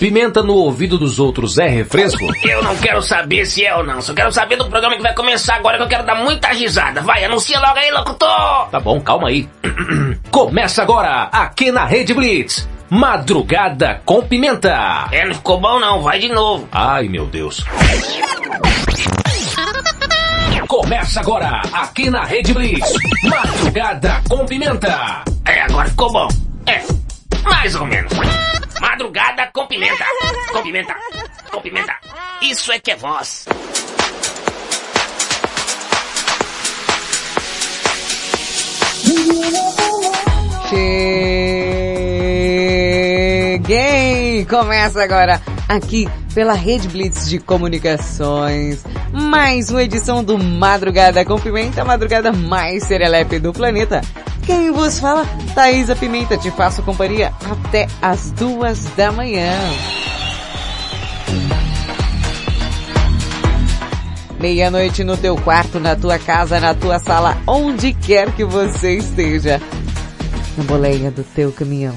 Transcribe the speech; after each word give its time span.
Pimenta 0.00 0.42
no 0.42 0.54
ouvido 0.54 0.96
dos 0.96 1.18
outros 1.18 1.58
é 1.58 1.68
refresco? 1.68 2.24
Eu 2.42 2.62
não 2.62 2.74
quero 2.78 3.02
saber 3.02 3.44
se 3.44 3.66
é 3.66 3.76
ou 3.76 3.84
não. 3.84 4.00
Só 4.00 4.14
quero 4.14 4.32
saber 4.32 4.56
do 4.56 4.64
programa 4.64 4.96
que 4.96 5.02
vai 5.02 5.14
começar 5.14 5.56
agora 5.56 5.76
que 5.76 5.82
eu 5.82 5.88
quero 5.88 6.06
dar 6.06 6.14
muita 6.14 6.48
risada. 6.48 7.02
Vai, 7.02 7.22
anuncia 7.22 7.60
logo 7.60 7.78
aí, 7.78 7.90
locutor! 7.90 8.70
Tá 8.70 8.80
bom, 8.80 8.98
calma 8.98 9.28
aí. 9.28 9.46
Começa 10.32 10.80
agora, 10.80 11.24
aqui 11.24 11.70
na 11.70 11.84
Rede 11.84 12.14
Blitz. 12.14 12.66
Madrugada 12.88 14.00
com 14.06 14.22
Pimenta. 14.22 15.06
É, 15.12 15.26
não 15.26 15.34
ficou 15.34 15.60
bom 15.60 15.78
não. 15.78 16.00
Vai 16.00 16.18
de 16.18 16.30
novo. 16.30 16.66
Ai, 16.72 17.06
meu 17.06 17.26
Deus. 17.26 17.62
Começa 20.66 21.20
agora, 21.20 21.60
aqui 21.74 22.08
na 22.08 22.24
Rede 22.24 22.54
Blitz. 22.54 22.90
Madrugada 23.24 24.22
com 24.30 24.46
Pimenta. 24.46 25.24
É, 25.44 25.60
agora 25.60 25.90
ficou 25.90 26.10
bom. 26.10 26.28
É, 26.66 26.80
mais 27.44 27.74
ou 27.74 27.84
menos. 27.84 28.10
Madrugada 28.80 29.50
com 29.52 29.66
pimenta. 29.66 30.04
Com 30.52 30.62
pimenta. 30.62 30.96
Com 31.50 31.60
pimenta. 31.60 31.94
Isso 32.40 32.72
é 32.72 32.78
que 32.78 32.90
é 32.92 32.96
voz. 32.96 33.44
Cheguei! 43.50 44.46
Começa 44.46 45.02
agora 45.02 45.40
aqui 45.68 46.08
pela 46.34 46.54
Rede 46.54 46.88
Blitz 46.88 47.28
de 47.28 47.38
Comunicações. 47.38 48.82
Mais 49.12 49.70
uma 49.70 49.82
edição 49.82 50.24
do 50.24 50.38
Madrugada 50.38 51.24
com 51.24 51.38
Pimenta, 51.38 51.82
a 51.82 51.84
madrugada 51.84 52.32
mais 52.32 52.84
serelepe 52.84 53.38
do 53.38 53.52
planeta. 53.52 54.00
Quem 54.50 54.72
vos 54.72 54.98
fala? 54.98 55.24
Thaisa 55.54 55.94
Pimenta, 55.94 56.36
te 56.36 56.50
faço 56.50 56.82
companhia 56.82 57.32
até 57.48 57.86
as 58.02 58.32
duas 58.32 58.82
da 58.96 59.12
manhã. 59.12 59.56
Meia-noite 64.40 65.04
no 65.04 65.16
teu 65.16 65.36
quarto, 65.36 65.78
na 65.78 65.94
tua 65.94 66.18
casa, 66.18 66.58
na 66.58 66.74
tua 66.74 66.98
sala, 66.98 67.38
onde 67.46 67.92
quer 67.92 68.32
que 68.32 68.44
você 68.44 68.96
esteja. 68.96 69.60
Na 70.58 70.64
boleia 70.64 71.12
do 71.12 71.22
teu 71.22 71.52
caminhão, 71.52 71.94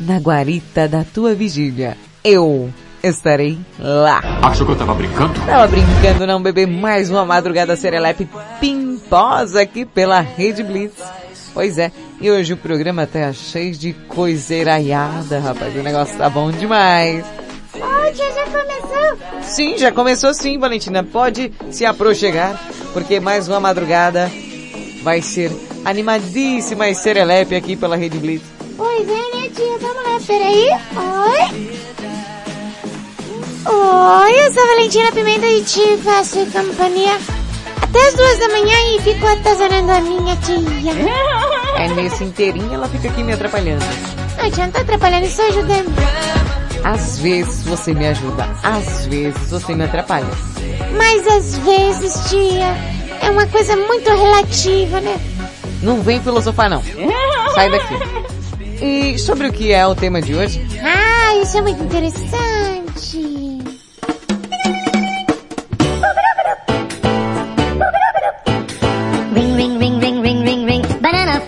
na 0.00 0.18
guarita 0.18 0.88
da 0.88 1.04
tua 1.04 1.34
vigília. 1.34 1.98
Eu 2.24 2.72
estarei 3.02 3.58
lá. 3.78 4.22
Achou 4.42 4.64
que 4.64 4.72
eu 4.72 4.78
tava 4.78 4.94
brincando? 4.94 5.38
Tava 5.44 5.66
brincando 5.66 6.26
não, 6.26 6.42
bebê. 6.42 6.64
Mais 6.64 7.10
uma 7.10 7.26
madrugada 7.26 7.76
serelepe 7.76 8.26
pimposa 8.58 9.60
aqui 9.60 9.84
pela 9.84 10.20
Rede 10.20 10.62
Blitz. 10.62 11.20
Pois 11.52 11.78
é, 11.78 11.90
e 12.20 12.30
hoje 12.30 12.52
o 12.52 12.56
programa 12.56 13.06
tá 13.06 13.32
cheio 13.32 13.72
de 13.72 13.92
coiseiraiada, 13.92 15.40
rapaz. 15.40 15.74
O 15.74 15.82
negócio 15.82 16.16
tá 16.16 16.30
bom 16.30 16.50
demais. 16.50 17.24
Tia, 17.72 18.32
já 18.32 18.44
começou? 18.46 19.42
Sim, 19.42 19.78
já 19.78 19.92
começou 19.92 20.34
sim, 20.34 20.58
Valentina. 20.58 21.02
Pode 21.02 21.52
se 21.70 21.84
aproxegar, 21.84 22.60
porque 22.92 23.20
mais 23.20 23.48
uma 23.48 23.60
madrugada 23.60 24.30
vai 25.02 25.22
ser 25.22 25.50
animadíssima 25.84 26.88
e 26.88 26.94
serelepe 26.94 27.54
aqui 27.54 27.76
pela 27.76 27.96
Rede 27.96 28.18
Blitz. 28.18 28.44
Pois 28.76 29.08
é, 29.08 29.36
né, 29.36 29.50
tia? 29.54 29.78
Vamos 29.80 30.02
lá, 30.02 30.20
peraí. 30.26 30.68
Oi? 30.96 31.80
Oi, 33.66 34.46
eu 34.46 34.52
sou 34.52 34.62
a 34.62 34.66
Valentina 34.66 35.12
Pimenta 35.12 35.46
e 35.46 35.62
te 35.62 35.96
faço 35.98 36.46
companhia 36.46 37.39
até 37.90 38.06
as 38.06 38.14
duas 38.14 38.38
da 38.38 38.48
manhã 38.48 38.76
e 38.94 39.00
fico 39.02 39.26
atazanando 39.26 39.90
a 39.90 40.00
minha 40.00 40.36
tia. 40.36 40.92
É 41.76 41.88
nesse 41.88 42.24
inteirinho 42.24 42.72
ela 42.72 42.88
fica 42.88 43.08
aqui 43.08 43.22
me 43.22 43.32
atrapalhando. 43.32 43.84
Ai, 44.38 44.50
tia, 44.50 44.64
não 44.64 44.72
tá 44.72 44.80
atrapalhando, 44.80 45.26
só 45.26 45.46
ajudando. 45.48 45.92
Às 46.84 47.18
vezes 47.18 47.64
você 47.64 47.92
me 47.92 48.06
ajuda, 48.06 48.48
às 48.62 49.06
vezes 49.06 49.50
você 49.50 49.74
me 49.74 49.84
atrapalha. 49.84 50.26
Mas 50.96 51.26
às 51.26 51.58
vezes, 51.58 52.30
tia, 52.30 52.74
é 53.22 53.30
uma 53.30 53.46
coisa 53.46 53.76
muito 53.76 54.08
relativa, 54.08 55.00
né? 55.00 55.20
Não 55.82 56.00
vem 56.00 56.20
filosofar 56.20 56.70
não. 56.70 56.82
Sai 57.54 57.70
daqui. 57.70 57.94
E 58.82 59.18
sobre 59.18 59.48
o 59.48 59.52
que 59.52 59.72
é 59.72 59.86
o 59.86 59.94
tema 59.94 60.22
de 60.22 60.34
hoje? 60.34 60.66
Ah, 60.82 61.36
isso 61.42 61.58
é 61.58 61.60
muito 61.60 61.82
interessante. 61.82 63.49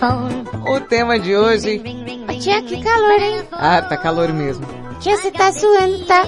O 0.65 0.79
tema 0.79 1.19
de 1.19 1.35
hoje... 1.35 1.81
Tia, 2.39 2.61
que 2.61 2.81
calor, 2.81 3.21
hein? 3.21 3.41
Ah, 3.51 3.81
tá 3.81 3.97
calor 3.97 4.31
mesmo. 4.33 4.65
Tia, 4.99 5.17
você 5.17 5.31
tá 5.31 5.51
suando, 5.51 6.05
tá? 6.05 6.23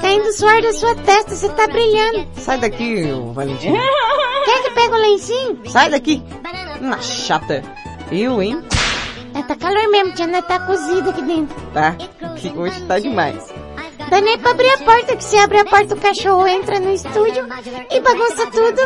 Caindo 0.00 0.32
suor 0.32 0.60
da 0.62 0.72
sua 0.72 0.94
testa, 0.96 1.34
você 1.34 1.48
tá 1.50 1.66
brilhando. 1.66 2.26
Sai 2.36 2.58
daqui, 2.58 3.10
ô 3.12 3.32
Valentina. 3.32 3.78
Quer 4.44 4.62
que 4.62 4.70
pega 4.70 4.94
o 4.94 4.98
lencinho? 4.98 5.62
Sai 5.66 5.90
daqui. 5.90 6.22
Uma 6.80 7.00
chata. 7.00 7.62
Eu, 8.12 8.42
hein? 8.42 8.62
É, 9.34 9.42
tá 9.42 9.56
calor 9.56 9.88
mesmo, 9.90 10.14
tia, 10.14 10.26
né? 10.26 10.42
Tá 10.42 10.60
cozido 10.60 11.10
aqui 11.10 11.22
dentro. 11.22 11.56
Tá. 11.72 11.96
Que 12.36 12.48
hoje 12.56 12.80
tá 12.82 12.98
demais. 12.98 13.52
Dá 14.10 14.20
nem 14.20 14.38
pra 14.38 14.52
abrir 14.52 14.68
a 14.70 14.78
porta, 14.78 15.16
que 15.16 15.24
se 15.24 15.36
abre 15.38 15.58
a 15.58 15.64
porta 15.64 15.94
o 15.94 16.00
cachorro 16.00 16.46
entra 16.46 16.78
no 16.78 16.92
estúdio 16.92 17.46
e 17.90 18.00
bagunça 18.00 18.46
tudo. 18.50 18.80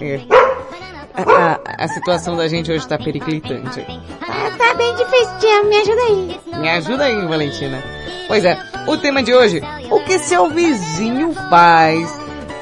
É. 0.00 0.89
A, 1.14 1.22
a, 1.22 1.84
a 1.84 1.88
situação 1.88 2.36
da 2.36 2.48
gente 2.48 2.70
hoje 2.70 2.86
tá 2.86 2.98
periclitante. 2.98 3.84
Tá, 4.20 4.50
tá 4.56 4.74
bem 4.74 4.94
difícil, 4.94 5.38
tia, 5.40 5.62
me 5.64 5.76
ajuda 5.76 6.02
aí. 6.02 6.40
Me 6.58 6.68
ajuda 6.70 7.04
aí, 7.04 7.26
Valentina. 7.26 7.82
Pois 8.28 8.44
é, 8.44 8.58
o 8.86 8.96
tema 8.96 9.22
de 9.22 9.34
hoje, 9.34 9.60
o 9.90 10.00
que 10.04 10.18
seu 10.18 10.48
vizinho 10.50 11.34
faz 11.48 12.08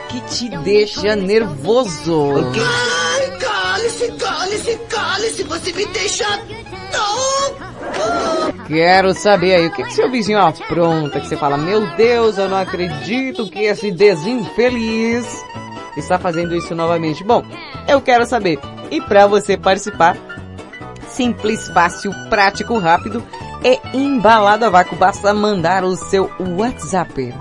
que 0.08 0.20
te 0.22 0.48
deixa 0.58 1.14
nervoso? 1.14 2.32
Ai, 2.36 3.38
cale-se, 3.38 4.12
cale-se, 4.12 4.78
cale-se, 4.88 5.42
você 5.44 5.72
me 5.72 5.86
deixa 5.86 6.26
louco. 6.92 7.68
Quero 8.66 9.14
saber 9.14 9.54
aí, 9.54 9.66
o 9.66 9.72
que, 9.72 9.82
que 9.82 9.94
seu 9.94 10.10
vizinho 10.10 10.38
apronta, 10.38 11.20
que 11.20 11.26
você 11.26 11.36
fala, 11.36 11.56
meu 11.56 11.86
Deus, 11.96 12.36
eu 12.38 12.48
não 12.48 12.58
acredito 12.58 13.48
que 13.50 13.60
esse 13.60 13.90
desinfeliz 13.90 15.26
está 16.00 16.18
fazendo 16.18 16.54
isso 16.54 16.74
novamente. 16.74 17.24
Bom, 17.24 17.42
eu 17.86 18.00
quero 18.00 18.26
saber. 18.26 18.58
E 18.90 19.00
para 19.00 19.26
você 19.26 19.56
participar, 19.56 20.16
simples, 21.08 21.68
fácil, 21.68 22.12
prático, 22.28 22.78
rápido 22.78 23.22
e 23.62 23.78
embalado 23.92 24.64
a 24.64 24.70
vácuo, 24.70 24.96
basta 24.96 25.34
mandar 25.34 25.84
o 25.84 25.96
seu 25.96 26.30
WhatsApp. 26.56 27.34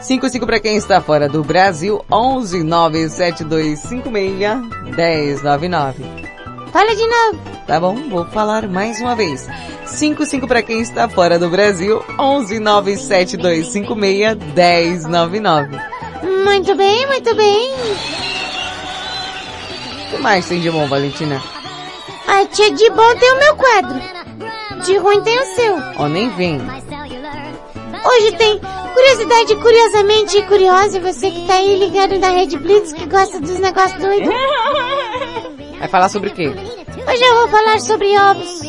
55 0.00 0.46
para 0.46 0.60
quem 0.60 0.76
está 0.76 1.00
fora 1.00 1.28
do 1.28 1.44
Brasil, 1.44 2.04
11 2.10 2.64
97256 2.64 4.96
1099. 4.96 6.04
Fala 6.72 6.96
de 6.96 7.06
novo. 7.06 7.38
Tá 7.66 7.78
bom, 7.78 7.94
vou 8.08 8.24
falar 8.26 8.66
mais 8.66 9.00
uma 9.00 9.14
vez. 9.14 9.48
55 9.86 10.48
para 10.48 10.62
quem 10.62 10.80
está 10.80 11.08
fora 11.08 11.38
do 11.38 11.48
Brasil, 11.48 12.02
11 12.18 12.58
97256 12.58 15.06
1099. 15.06 15.91
Muito 16.44 16.74
bem, 16.74 17.06
muito 17.06 17.34
bem. 17.34 17.70
O 20.06 20.10
que 20.10 20.18
mais 20.18 20.46
tem 20.46 20.60
de 20.60 20.70
bom, 20.70 20.86
Valentina? 20.86 21.42
A 22.26 22.44
tia 22.46 22.70
de 22.70 22.90
bom 22.90 23.14
tem 23.16 23.32
o 23.32 23.38
meu 23.38 23.56
quadro. 23.56 24.00
De 24.84 24.96
ruim 24.96 25.22
tem 25.22 25.38
o 25.38 25.54
seu. 25.54 25.76
Ó, 25.98 26.08
nem 26.08 26.28
vem. 26.30 26.60
Hoje 28.04 28.32
tem 28.36 28.60
curiosidade 28.92 29.56
curiosamente 29.56 30.42
curiosa. 30.42 31.00
Você 31.00 31.30
que 31.30 31.46
tá 31.46 31.54
aí 31.54 31.78
ligado 31.78 32.18
na 32.18 32.30
Rede 32.30 32.58
Blitz, 32.58 32.92
que 32.92 33.06
gosta 33.06 33.40
dos 33.40 33.58
negócios 33.58 34.00
doidos. 34.00 34.34
Vai 35.78 35.88
falar 35.88 36.08
sobre 36.08 36.30
o 36.30 36.34
quê? 36.34 36.48
Hoje 36.48 37.22
eu 37.22 37.34
vou 37.36 37.48
falar 37.48 37.80
sobre 37.80 38.16
ovos. 38.18 38.60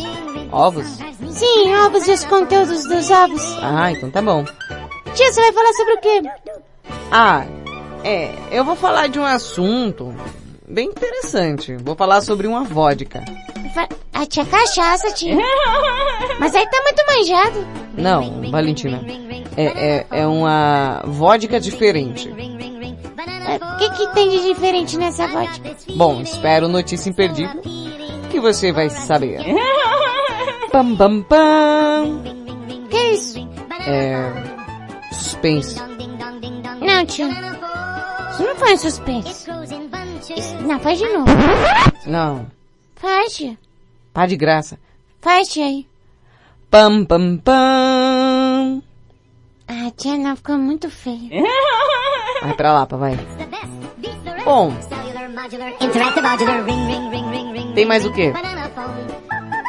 Ovos? 0.52 0.88
Sim, 1.32 1.76
ovos 1.76 2.08
e 2.08 2.12
os 2.12 2.24
conteúdos 2.26 2.84
dos 2.84 3.10
ovos. 3.10 3.58
Ah, 3.62 3.92
então 3.92 4.10
tá 4.12 4.22
bom. 4.22 4.46
Tia, 5.14 5.32
você 5.32 5.42
vai 5.42 5.52
falar 5.52 5.74
sobre 5.74 5.94
o 5.94 6.00
quê? 6.00 6.22
Ah, 7.12 7.46
é, 8.04 8.34
eu 8.52 8.64
vou 8.66 8.76
falar 8.76 9.08
de 9.08 9.20
um 9.20 9.26
assunto 9.26 10.14
bem 10.68 10.90
interessante. 10.90 11.76
Vou 11.78 11.96
falar 11.96 12.22
sobre 12.22 12.48
uma 12.48 12.64
vodka. 12.64 13.24
A 14.14 14.26
tia 14.26 14.46
cachaça, 14.46 15.12
tia. 15.14 15.36
Mas 16.40 16.54
aí 16.56 16.66
tá 16.70 16.82
muito 16.84 17.04
manjado. 17.08 17.68
Não, 17.98 18.52
Valentina. 18.52 19.02
É, 19.56 19.66
é, 19.66 20.06
é 20.12 20.28
uma 20.28 21.02
vodka 21.06 21.60
diferente. 21.60 22.30
O 22.30 23.78
que 23.78 23.90
que 23.92 24.14
tem 24.14 24.30
de 24.30 24.44
diferente 24.44 24.98
nessa 24.98 25.28
vodka? 25.28 25.76
Bom, 25.96 26.22
espero 26.22 26.68
notícia 26.68 27.10
imperdível 27.10 27.62
que 28.32 28.40
você 28.40 28.72
vai 28.72 28.90
saber. 28.90 29.40
Pam, 30.72 30.96
pam, 30.96 31.22
pam. 31.22 32.24
Que 32.90 32.98
é 32.98 33.14
isso? 33.14 33.48
É... 33.86 34.32
Suspense. 35.12 35.80
Não, 36.82 37.06
tia. 37.06 37.30
Isso 38.34 38.44
não 38.44 38.56
foi 38.56 38.74
um 38.74 38.78
suspense. 38.78 39.46
Isso, 40.36 40.56
não, 40.64 40.80
faz 40.80 40.98
de 40.98 41.08
novo. 41.10 41.28
Não. 42.08 42.48
Faz. 42.96 43.56
Pá 44.12 44.26
de 44.26 44.36
graça. 44.36 44.80
Faz, 45.22 45.56
aí. 45.58 45.88
Pam, 46.72 47.06
pam, 47.06 47.38
pam. 47.38 48.82
Ah, 49.68 49.92
tia 49.96 50.18
não, 50.18 50.36
ficou 50.36 50.58
muito 50.58 50.90
feio. 50.90 51.30
Vai 52.42 52.54
pra 52.56 52.74
lá, 52.74 52.86
vai. 52.86 53.18
Bom, 54.44 54.74
tem 57.74 57.86
mais 57.86 58.06
o 58.06 58.12
quê? 58.12 58.34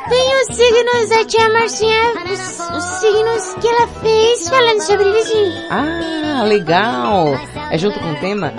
Tem 0.08 0.42
os 0.42 0.56
signos 0.56 1.08
da 1.08 1.24
tia 1.24 1.48
Marcinha, 1.50 2.12
os, 2.30 2.60
os 2.76 2.84
signos 3.00 3.54
que 3.60 3.66
ela 3.68 3.86
fez 3.88 4.48
falando 4.48 4.80
sobre 4.82 5.12
vizinho. 5.12 5.52
Ah, 5.70 6.44
legal. 6.44 7.28
É 7.70 7.78
junto 7.78 7.98
com 7.98 8.12
o 8.12 8.20
tema? 8.20 8.52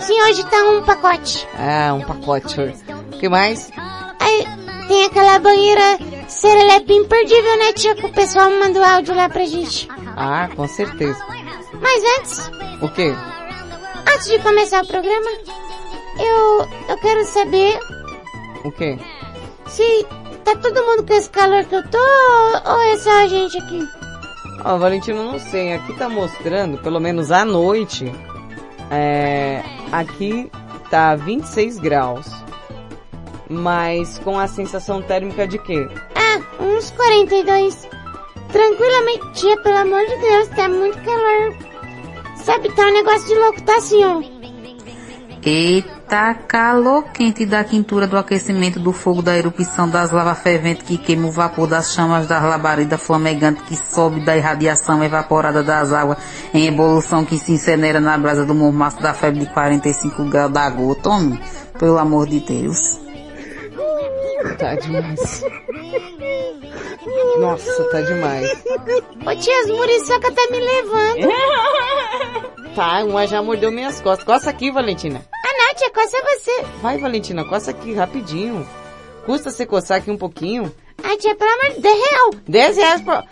Sim, 0.00 0.20
hoje 0.22 0.44
tá 0.44 0.56
um 0.62 0.82
pacote. 0.82 1.46
Ah, 1.58 1.92
um 1.94 2.00
pacote. 2.00 2.60
O 2.60 3.18
que 3.18 3.28
mais? 3.28 3.70
Aí 4.20 4.46
tem 4.88 5.04
aquela 5.04 5.38
banheira 5.38 5.98
serelepe 6.28 6.94
imperdível, 6.94 7.58
né, 7.58 7.72
tia? 7.74 7.94
Que 7.94 8.06
o 8.06 8.12
pessoal 8.12 8.50
mandou 8.50 8.82
áudio 8.82 9.14
lá 9.14 9.28
pra 9.28 9.44
gente. 9.44 9.88
Ah, 10.16 10.48
com 10.56 10.66
certeza. 10.66 11.22
Mas 11.80 12.02
antes, 12.18 12.50
O 12.80 12.88
quê? 12.88 13.14
antes 14.14 14.28
de 14.28 14.38
começar 14.38 14.82
o 14.82 14.86
programa, 14.86 15.30
eu, 16.18 16.68
eu 16.88 16.96
quero 17.02 17.22
saber 17.26 17.78
O 18.64 18.72
quê? 18.72 18.98
se 19.66 20.06
tá 20.46 20.54
todo 20.54 20.86
mundo 20.86 21.04
com 21.04 21.12
esse 21.12 21.28
calor 21.28 21.64
que 21.64 21.74
eu 21.74 21.82
tô 21.88 21.98
ou 21.98 22.80
é 22.82 22.96
só 22.98 23.10
a 23.24 23.26
gente 23.26 23.58
aqui? 23.58 23.88
Ó, 24.64 24.78
Valentino, 24.78 25.24
não 25.24 25.40
sei. 25.40 25.74
Aqui 25.74 25.92
tá 25.94 26.08
mostrando, 26.08 26.78
pelo 26.78 27.00
menos 27.00 27.32
à 27.32 27.44
noite, 27.44 28.12
é, 28.88 29.60
aqui 29.90 30.50
tá 30.88 31.16
26 31.16 31.80
graus. 31.80 32.30
Mas 33.50 34.18
com 34.20 34.38
a 34.38 34.46
sensação 34.46 35.02
térmica 35.02 35.48
de 35.48 35.58
quê? 35.58 35.88
Ah, 36.14 36.62
uns 36.62 36.92
42. 36.92 37.88
Tranquilamente, 38.52 39.32
tia, 39.34 39.56
pelo 39.58 39.78
amor 39.78 40.06
de 40.06 40.16
Deus, 40.16 40.48
tá 40.48 40.68
muito 40.68 40.98
calor. 41.02 41.56
Sabe, 42.36 42.72
tá 42.72 42.86
um 42.86 42.92
negócio 42.92 43.26
de 43.26 43.34
louco, 43.34 43.62
tá 43.62 43.76
assim, 43.76 44.04
ó. 44.04 44.22
Eita, 45.44 45.95
calor 46.46 47.04
quente 47.12 47.44
da 47.44 47.64
quintura 47.64 48.06
do 48.06 48.16
aquecimento 48.16 48.78
do 48.78 48.92
fogo 48.92 49.22
da 49.22 49.36
erupção 49.36 49.88
das 49.88 50.12
lavas 50.12 50.38
ferventes 50.38 50.86
que 50.86 50.96
queima 50.96 51.26
o 51.28 51.32
vapor 51.32 51.66
das 51.66 51.92
chamas 51.92 52.26
das 52.26 52.42
labaredas 52.42 53.02
flamegantes 53.02 53.62
que 53.64 53.76
sobe 53.76 54.20
da 54.20 54.36
irradiação 54.36 55.02
evaporada 55.02 55.62
das 55.62 55.92
águas 55.92 56.18
em 56.54 56.66
evolução 56.66 57.24
que 57.24 57.38
se 57.38 57.52
incinera 57.52 58.00
na 58.00 58.16
brasa 58.16 58.44
do 58.44 58.54
mormaço 58.54 59.02
da 59.02 59.12
febre 59.12 59.40
de 59.40 59.46
45 59.46 60.24
graus 60.26 60.52
da 60.52 60.70
gota, 60.70 61.10
homem. 61.10 61.40
Pelo 61.78 61.98
amor 61.98 62.28
de 62.28 62.40
Deus. 62.40 63.00
Tá 64.58 64.74
demais. 64.76 65.44
Nossa, 67.38 67.84
tá 67.90 68.00
demais. 68.00 68.64
Ô 69.26 69.36
tia, 69.36 69.60
as 69.60 69.70
muriçoca 69.70 70.32
tá 70.32 70.48
me 70.50 70.60
levando. 70.60 71.32
Tá, 72.76 73.02
uma 73.04 73.26
já 73.26 73.40
mordeu 73.40 73.72
minhas 73.72 74.02
costas. 74.02 74.26
Coça 74.26 74.50
aqui, 74.50 74.70
Valentina. 74.70 75.22
Não, 75.58 75.74
tia, 75.74 75.90
coça 75.90 76.16
você. 76.22 76.62
Vai, 76.82 76.98
Valentina, 76.98 77.44
coça 77.44 77.70
aqui, 77.70 77.94
rapidinho. 77.94 78.66
Custa 79.24 79.50
você 79.50 79.66
coçar 79.66 79.98
aqui 79.98 80.10
um 80.10 80.16
pouquinho? 80.16 80.72
Ah, 81.02 81.16
tia, 81.16 81.34
pelo 81.34 81.50
amor 81.50 81.74
de 81.74 81.80
Deus. 81.80 82.42
10 82.48 82.76
reais 82.76 83.02
pra, 83.02 83.24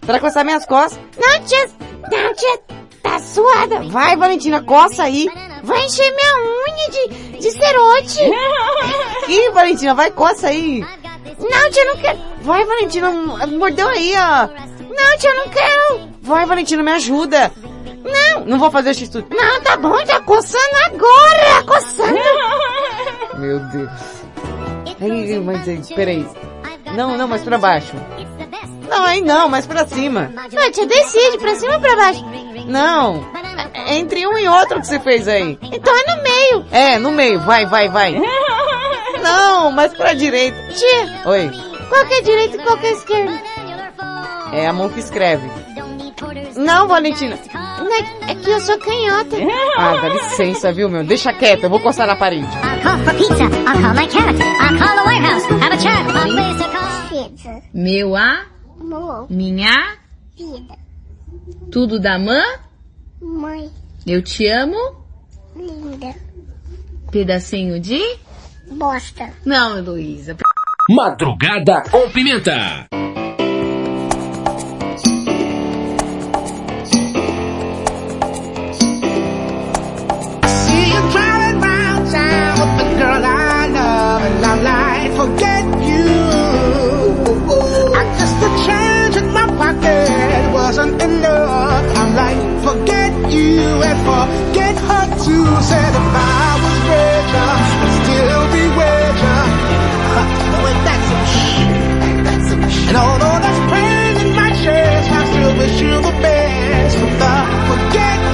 pra 0.00 0.20
coçar 0.20 0.44
minhas 0.44 0.66
costas. 0.66 0.98
Não, 1.16 1.44
tia, 1.44 1.70
não, 2.10 2.34
tia, 2.34 2.60
tá 3.02 3.18
suada. 3.18 3.82
Vai, 3.84 4.16
Valentina, 4.16 4.62
coça 4.62 5.04
aí. 5.04 5.28
Vai 5.62 5.84
encher 5.84 6.14
minha 6.14 6.36
unha 6.38 6.90
de, 6.90 7.38
de 7.38 7.50
cerote. 7.50 8.20
Ih, 9.28 9.50
Valentina, 9.50 9.94
vai, 9.94 10.10
coça 10.10 10.48
aí. 10.48 10.80
Não, 11.38 11.70
tia, 11.70 11.84
não 11.84 11.96
quero. 11.96 12.18
Vai, 12.42 12.64
Valentina, 12.64 13.10
mordeu 13.10 13.88
aí, 13.88 14.14
ó. 14.16 14.48
Não, 14.88 15.18
tia, 15.18 15.34
não 15.34 15.48
quero. 15.48 16.08
Vai, 16.22 16.46
Valentina, 16.46 16.82
me 16.82 16.92
ajuda. 16.92 17.52
Não, 18.06 18.44
Não 18.44 18.58
vou 18.58 18.70
fazer 18.70 18.94
x 18.94 19.08
tudo. 19.08 19.26
não, 19.30 19.60
tá 19.62 19.76
bom, 19.76 19.96
tá 20.04 20.20
coçando 20.20 20.76
agora, 20.86 21.64
coçando. 21.66 22.18
Meu 23.38 23.58
Deus. 23.70 23.90
Ai, 25.00 25.38
mas 25.40 25.68
aí, 25.68 25.82
peraí. 25.94 26.26
Não, 26.94 27.16
não, 27.18 27.28
mas 27.28 27.42
pra 27.42 27.58
baixo. 27.58 27.92
Não, 28.88 29.04
aí 29.04 29.20
não, 29.20 29.48
mas 29.48 29.66
pra 29.66 29.86
cima. 29.86 30.30
Não, 30.52 30.70
tia, 30.70 30.86
decide, 30.86 31.38
pra 31.38 31.54
cima 31.56 31.74
ou 31.74 31.80
pra 31.80 31.96
baixo? 31.96 32.24
Não. 32.66 33.26
É 33.74 33.96
Entre 33.96 34.26
um 34.26 34.38
e 34.38 34.48
outro 34.48 34.80
que 34.80 34.86
você 34.86 34.98
fez 35.00 35.28
aí. 35.28 35.58
Então 35.62 35.94
é 35.94 36.16
no 36.16 36.22
meio. 36.22 36.66
É, 36.70 36.98
no 36.98 37.10
meio. 37.12 37.40
Vai, 37.40 37.66
vai, 37.66 37.88
vai. 37.88 38.20
Não, 39.22 39.70
mas 39.72 39.92
pra 39.94 40.14
direita. 40.14 40.56
Tia, 40.72 41.22
Oi. 41.26 41.50
qual 41.88 42.06
que 42.06 42.14
é 42.14 42.20
direito 42.22 42.56
e 42.56 42.62
qual 42.62 42.78
que 42.78 42.86
é 42.86 42.92
esquerdo? 42.92 43.38
É 44.52 44.66
a 44.66 44.72
mão 44.72 44.88
que 44.88 45.00
escreve. 45.00 45.48
Não, 46.56 46.88
Valentina. 46.88 47.38
É- 47.98 48.32
é 48.32 48.34
que 48.34 48.50
eu 48.50 48.60
sou 48.60 48.78
canhota. 48.78 49.36
Ah, 49.78 49.96
dá 50.00 50.08
licença, 50.08 50.72
viu, 50.72 50.88
meu? 50.88 51.04
Deixa 51.04 51.32
quieto, 51.34 51.64
eu 51.64 51.70
vou 51.70 51.78
coçar 51.80 52.06
na 52.06 52.16
parede. 52.16 52.46
I'll 52.46 52.82
call 52.82 52.98
for 53.04 53.14
pizza. 53.14 53.44
I'll 53.44 53.82
call 53.82 53.94
my 53.94 54.06
cat. 54.08 54.40
I'll 54.40 54.78
call 54.78 54.96
the 54.96 55.04
warehouse. 55.06 55.44
Have 55.62 55.74
a 55.74 55.78
chat. 55.78 56.06
I'll 56.08 56.32
place 56.32 56.64
a 56.64 56.68
call. 56.70 57.62
Meu 57.74 58.16
amor, 58.16 59.26
minha, 59.30 59.96
Vida, 60.36 60.74
tudo 61.70 62.00
da 62.00 62.18
mãe, 62.18 62.42
mãe, 63.20 63.70
eu 64.06 64.22
te 64.22 64.46
amo, 64.48 64.76
linda, 65.54 66.14
pedacinho 67.10 67.78
de... 67.80 68.00
bosta. 68.70 69.30
Não, 69.44 69.76
Heloísa. 69.78 70.36
Madrugada 70.90 71.82
com 71.90 72.08
Pimenta. 72.10 72.86
Forget 85.26 85.64
you. 85.90 86.06
I 88.00 88.02
guess 88.16 88.32
the 88.42 88.50
change 88.66 89.14
in 89.20 89.26
my 89.32 89.46
pocket 89.60 90.52
wasn't 90.54 91.02
enough. 91.02 91.84
I'm 92.00 92.10
like 92.22 92.40
forget 92.66 93.12
you 93.32 93.82
and 93.88 93.98
forget 94.10 94.74
her 94.88 95.06
too. 95.24 95.46
Said 95.70 95.92
if 96.00 96.08
I 96.14 96.50
was 96.62 96.78
richer, 96.90 97.50
I'd 97.82 97.94
still 98.00 98.44
be 98.54 98.64
richer. 98.80 99.40
Oh, 100.18 100.68
ain't 100.70 100.82
that 100.86 101.00
some 101.08 101.26
shit? 101.34 102.88
And 102.88 102.96
although 102.96 103.38
there's 103.44 103.62
pain 103.72 104.14
in 104.24 104.30
my 104.40 104.50
chest, 104.62 105.10
I 105.10 105.20
still 105.30 105.52
wish 105.58 105.76
you 105.82 105.94
the 106.08 106.14
best. 106.22 106.94
But 107.00 107.12
the 107.22 107.34
forget 107.68 108.25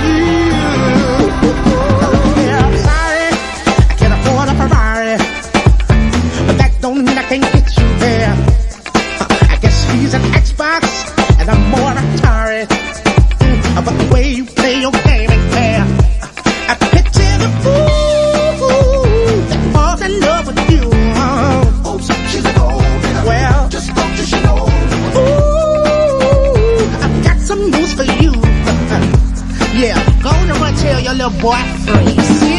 an 10.62 10.80
Xbox, 10.82 11.38
and 11.40 11.50
I'm 11.50 11.70
more 11.70 11.92
Atari. 12.02 12.66
Mm, 12.66 13.84
But 13.84 13.94
the 13.98 14.14
way 14.14 14.32
you 14.32 14.44
play 14.44 14.80
your 14.80 14.92
game 14.92 15.30
ain't 15.30 15.52
fair. 15.52 15.80
I 16.70 16.74
picture 16.94 17.36
the 17.44 17.50
fool 17.62 19.36
that 19.50 19.72
falls 19.74 20.00
in 20.02 20.20
love 20.20 20.46
with 20.46 20.70
you. 20.70 20.82
Oh, 21.84 21.98
so 22.00 22.14
she's 22.30 22.44
a 22.44 22.52
gold 22.54 22.82
Well, 23.26 23.68
just 23.68 23.88
don't 23.94 24.30
you 24.32 24.40
know. 24.46 24.60
Ooh, 25.18 27.04
I've 27.04 27.24
got 27.24 27.38
some 27.40 27.70
news 27.70 27.92
for 27.94 28.04
you. 28.22 28.32
Yeah, 29.74 29.96
go 30.22 30.28
on 30.28 30.50
and 30.50 30.58
run 30.60 30.74
tell 30.76 31.00
your 31.00 31.14
little 31.14 31.40
boy 31.40 31.56
free. 31.86 32.51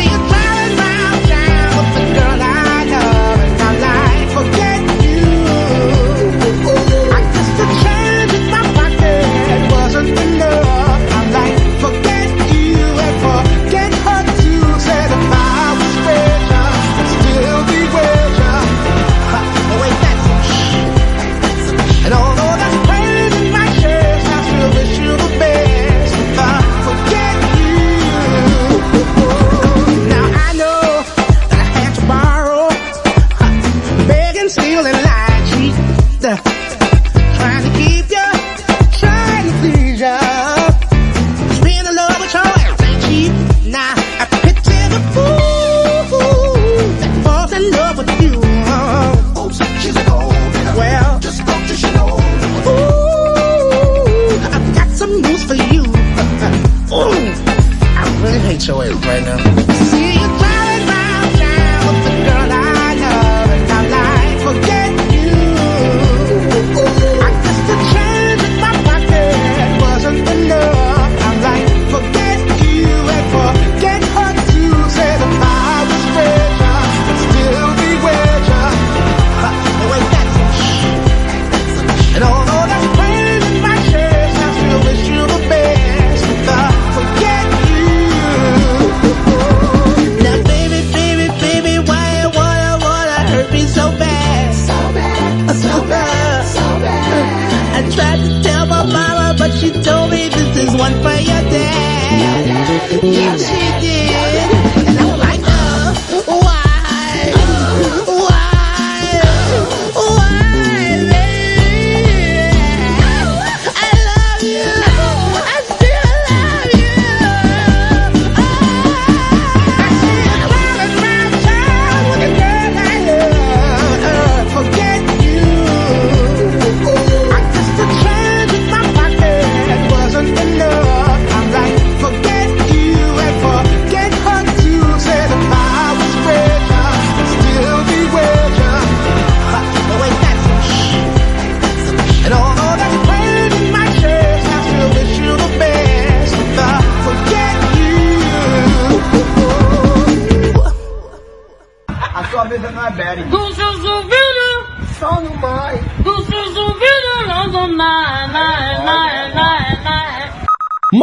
You. 103.03 103.92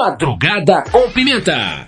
Madrugada 0.01 0.83
com 0.91 1.11
Pimenta. 1.11 1.80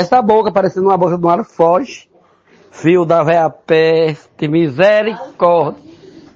essa 0.00 0.20
boca 0.22 0.50
parecendo 0.50 0.88
uma 0.88 0.96
boca 0.96 1.16
do 1.16 1.26
mar 1.26 1.44
foge. 1.44 2.08
Fio 2.70 3.04
da 3.04 3.22
véia 3.22 3.50
peste, 3.50 4.48
misericórdia. 4.48 5.90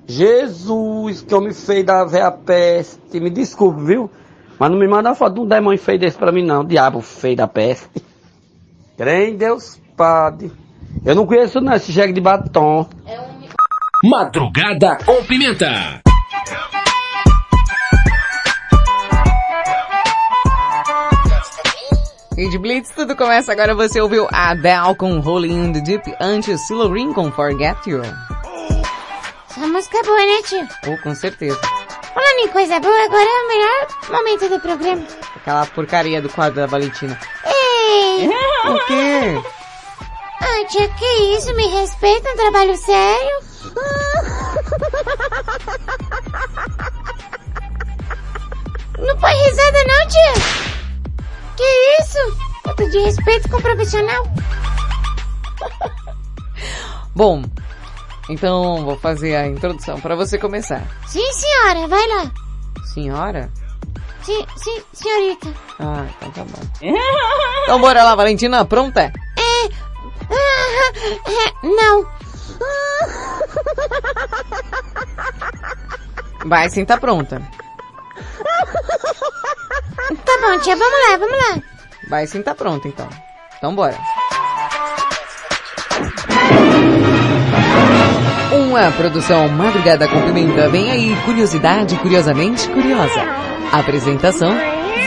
Jesus, 0.07 1.23
que 1.23 1.35
homem 1.35 1.53
feio 1.53 1.85
da 1.85 2.05
véia 2.05 2.31
peste. 2.31 3.21
Me 3.21 3.31
desculpe, 3.31 3.83
viu? 3.83 4.11
Mas 4.59 4.71
não 4.71 4.79
me 4.79 4.87
manda 4.87 5.09
uma 5.09 5.15
foto 5.15 5.35
de 5.35 5.41
um 5.41 5.47
demônio 5.47 5.79
feio 5.79 5.99
desse 5.99 6.19
pra 6.19 6.33
mim, 6.33 6.45
não. 6.45 6.65
Diabo 6.65 7.01
feio 7.01 7.37
da 7.37 7.49
peste. 7.49 8.05
Crê 8.97 9.31
em 9.31 9.37
Deus, 9.37 9.81
Padre. 9.97 10.53
Eu 11.05 11.15
não 11.15 11.27
conheço, 11.27 11.61
não, 11.61 11.73
esse 11.73 11.91
jegue 11.91 12.13
de 12.13 12.21
batom. 12.21 12.87
É 13.07 13.21
um... 13.21 14.09
Madrugada 14.09 14.99
com 15.05 15.25
pimenta. 15.25 16.03
Rede 22.37 22.59
Blitz, 22.59 22.91
tudo 22.91 23.15
começa 23.15 23.53
agora. 23.53 23.77
Você 23.77 24.01
ouviu 24.01 24.27
a 24.33 24.51
Adele 24.51 24.97
com 24.97 25.21
Rolling 25.21 25.67
in 25.67 25.73
the 25.73 25.81
Deep 25.81 26.13
antes 26.21 26.67
Silo 26.67 26.93
Ring 26.93 27.13
com 27.13 27.31
Forget 27.31 27.79
You. 27.87 28.03
Essa 29.49 29.67
música 29.69 29.99
é 29.99 30.03
boa, 30.03 30.19
né, 30.19 30.43
tio? 30.43 30.67
Oh, 30.89 30.99
com 31.03 31.15
certeza. 31.15 31.57
Falando 32.13 32.39
em 32.41 32.49
coisa 32.49 32.81
boa, 32.81 33.05
agora 33.05 33.25
é 33.25 33.43
o 33.43 33.49
melhor 33.49 33.87
momento 34.11 34.49
do 34.49 34.59
programa. 34.59 35.07
Aquela 35.37 35.65
porcaria 35.67 36.21
do 36.21 36.29
quadro 36.29 36.57
da 36.57 36.67
Valentina. 36.67 37.17
Ei! 37.47 38.29
O 38.65 38.79
quê? 38.87 39.39
Ah, 40.41 40.65
tia, 40.71 40.89
que 40.89 41.05
isso? 41.37 41.53
Me 41.55 41.67
respeita, 41.67 42.31
um 42.31 42.37
trabalho 42.37 42.75
sério? 42.79 43.41
Não 48.99 49.19
foi 49.21 49.31
risada 49.33 49.85
não, 49.85 50.09
tia? 50.09 50.33
Que 51.57 51.63
isso? 52.01 52.19
Falta 52.65 52.89
de 52.89 52.99
respeito 52.99 53.49
com 53.49 53.57
o 53.57 53.63
profissional. 53.63 54.25
Bom, 57.15 57.43
então 58.29 58.85
vou 58.85 58.99
fazer 58.99 59.37
a 59.37 59.47
introdução 59.47 60.01
para 60.01 60.17
você 60.17 60.37
começar. 60.39 60.83
Sim, 61.07 61.33
senhora, 61.33 61.87
vai 61.87 62.05
lá. 62.09 62.33
Senhora? 62.93 63.49
Sim, 64.23 64.45
sim, 64.57 64.83
senhorita. 64.93 65.55
Ah, 65.79 66.07
então 66.17 66.31
tá 66.31 66.45
bom. 66.45 66.63
Então 67.65 67.81
bora 67.81 68.03
lá, 68.05 68.15
Valentina, 68.15 68.65
pronta? 68.65 69.01
É... 69.03 69.11
ah, 70.31 70.93
é, 71.27 71.53
não. 71.67 72.07
Vai 76.47 76.69
sim, 76.69 76.85
tá 76.85 76.99
pronta. 76.99 77.41
Tá 80.25 80.39
bom, 80.41 80.59
tia, 80.61 80.77
vamos 80.77 81.11
lá, 81.11 81.17
vamos 81.17 81.37
lá. 81.37 81.63
Vai 82.09 82.27
sim, 82.27 82.43
tá 82.43 82.55
pronta 82.55 82.89
então. 82.89 83.09
Então 83.57 83.75
bora. 83.75 83.97
Uma 88.53 88.91
produção 88.93 89.49
Madrugada 89.49 90.07
com 90.07 90.21
Pimenta. 90.23 90.69
Vem 90.69 90.91
aí, 90.91 91.17
curiosidade 91.25 91.97
curiosamente 91.97 92.69
curiosa. 92.69 93.23
Apresentação, 93.73 94.55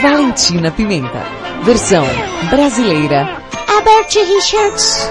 Valentina 0.02 0.70
Pimenta. 0.70 1.22
Versão 1.62 2.04
brasileira. 2.50 3.28
Albert 3.68 4.14
Richards. 4.14 5.08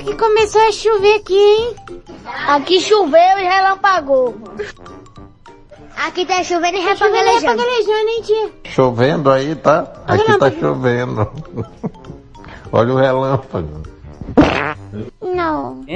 Eita, 0.00 0.02
que 0.02 0.16
começou 0.16 0.60
a 0.62 0.72
chover 0.72 1.16
aqui, 1.16 1.34
hein? 1.34 1.76
Aqui 2.48 2.80
choveu 2.80 3.38
e 3.38 3.42
relampagou. 3.42 4.34
Aqui 5.96 6.24
tá 6.24 6.42
chovendo 6.42 6.78
e 6.78 6.84
Tá 6.84 6.96
chovendo 6.96 7.30
repagalejando. 7.30 8.22
tia? 8.24 8.50
Chovendo 8.64 9.30
aí, 9.30 9.54
tá? 9.54 9.92
Aqui 10.06 10.38
tá 10.38 10.50
chovendo. 10.50 11.30
Olha 12.72 12.92
o 12.94 12.96
relâmpago. 12.96 13.82
Não. 15.20 15.84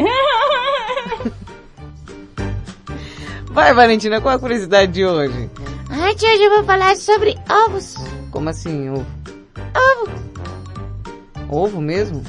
Vai, 3.51 3.73
Valentina, 3.73 4.21
qual 4.21 4.35
a 4.35 4.39
curiosidade 4.39 4.93
de 4.93 5.07
hoje? 5.07 5.49
Ah, 5.89 6.13
tia, 6.15 6.29
hoje 6.35 6.43
eu 6.43 6.51
vou 6.51 6.65
falar 6.65 6.97
sobre 6.97 7.39
ovos. 7.67 7.95
Como 8.31 8.51
assim, 8.51 8.91
ovo? 8.91 9.07
Ovo. 9.77 10.11
Ovo 11.49 11.81
mesmo? 11.81 12.23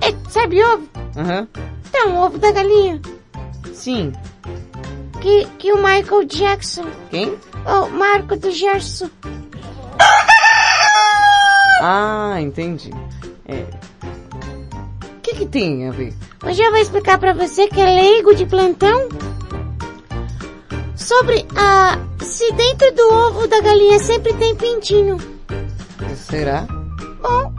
É, 0.00 0.12
sabe 0.28 0.62
ovo? 0.64 0.82
Aham. 1.16 1.48
Então, 1.88 2.14
o 2.16 2.24
ovo 2.26 2.38
da 2.38 2.50
galinha. 2.52 3.00
Sim. 3.72 4.12
Que, 5.20 5.46
que 5.58 5.72
o 5.72 5.76
Michael 5.76 6.24
Jackson, 6.24 6.86
Quem? 7.10 7.38
o 7.66 7.88
Marco 7.88 8.36
do 8.36 8.50
Gerson. 8.50 9.08
Ah, 11.80 12.36
entendi. 12.40 12.90
É. 13.46 13.64
O 15.16 15.20
que 15.22 15.34
que 15.34 15.46
tem 15.46 15.88
a 15.88 15.92
ver? 15.92 16.14
Hoje 16.44 16.62
eu 16.62 16.70
vou 16.70 16.80
explicar 16.80 17.18
pra 17.18 17.32
você 17.32 17.68
que 17.68 17.80
é 17.80 17.84
leigo 17.86 18.34
de 18.34 18.44
plantão 18.46 19.08
sobre 20.96 21.46
a 21.56 21.98
se 22.22 22.52
dentro 22.52 22.94
do 22.94 23.02
ovo 23.14 23.46
da 23.48 23.60
galinha 23.60 23.98
sempre 23.98 24.32
tem 24.34 24.54
pintinho. 24.56 25.16
Será? 26.16 26.66
Bom, 27.20 27.52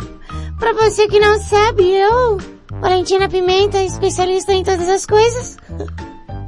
pra 0.60 0.74
você 0.74 1.08
que 1.08 1.20
não 1.20 1.40
sabe, 1.40 1.84
eu, 1.96 2.38
Valentina 2.82 3.28
Pimenta, 3.30 3.82
especialista 3.84 4.54
em 4.54 4.64
todas 4.64 4.88
as 4.90 5.06
coisas, 5.06 5.58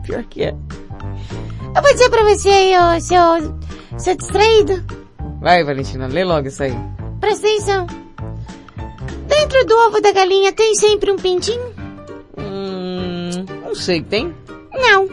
Pior 0.03 0.23
que 0.23 0.43
é. 0.43 0.49
eu 1.75 1.81
vou 1.81 1.91
dizer 1.93 2.09
pra 2.09 2.23
você 2.23 2.49
aí, 2.49 2.73
ô, 2.77 3.01
seu, 3.01 3.99
seu 3.99 4.15
distraído, 4.15 4.83
Vai, 5.41 5.63
Valentina, 5.63 6.07
lê 6.07 6.23
logo 6.23 6.47
isso 6.47 6.63
aí. 6.63 6.73
presta 7.19 7.47
atenção. 7.47 7.85
Dentro 9.27 9.65
do 9.65 9.75
ovo 9.87 10.01
da 10.01 10.11
galinha 10.11 10.51
tem 10.51 10.73
sempre 10.75 11.11
um 11.11 11.15
pintinho? 11.15 11.73
Hum, 12.37 13.45
não 13.63 13.75
sei, 13.75 14.01
tem? 14.01 14.33
Não, 14.73 15.07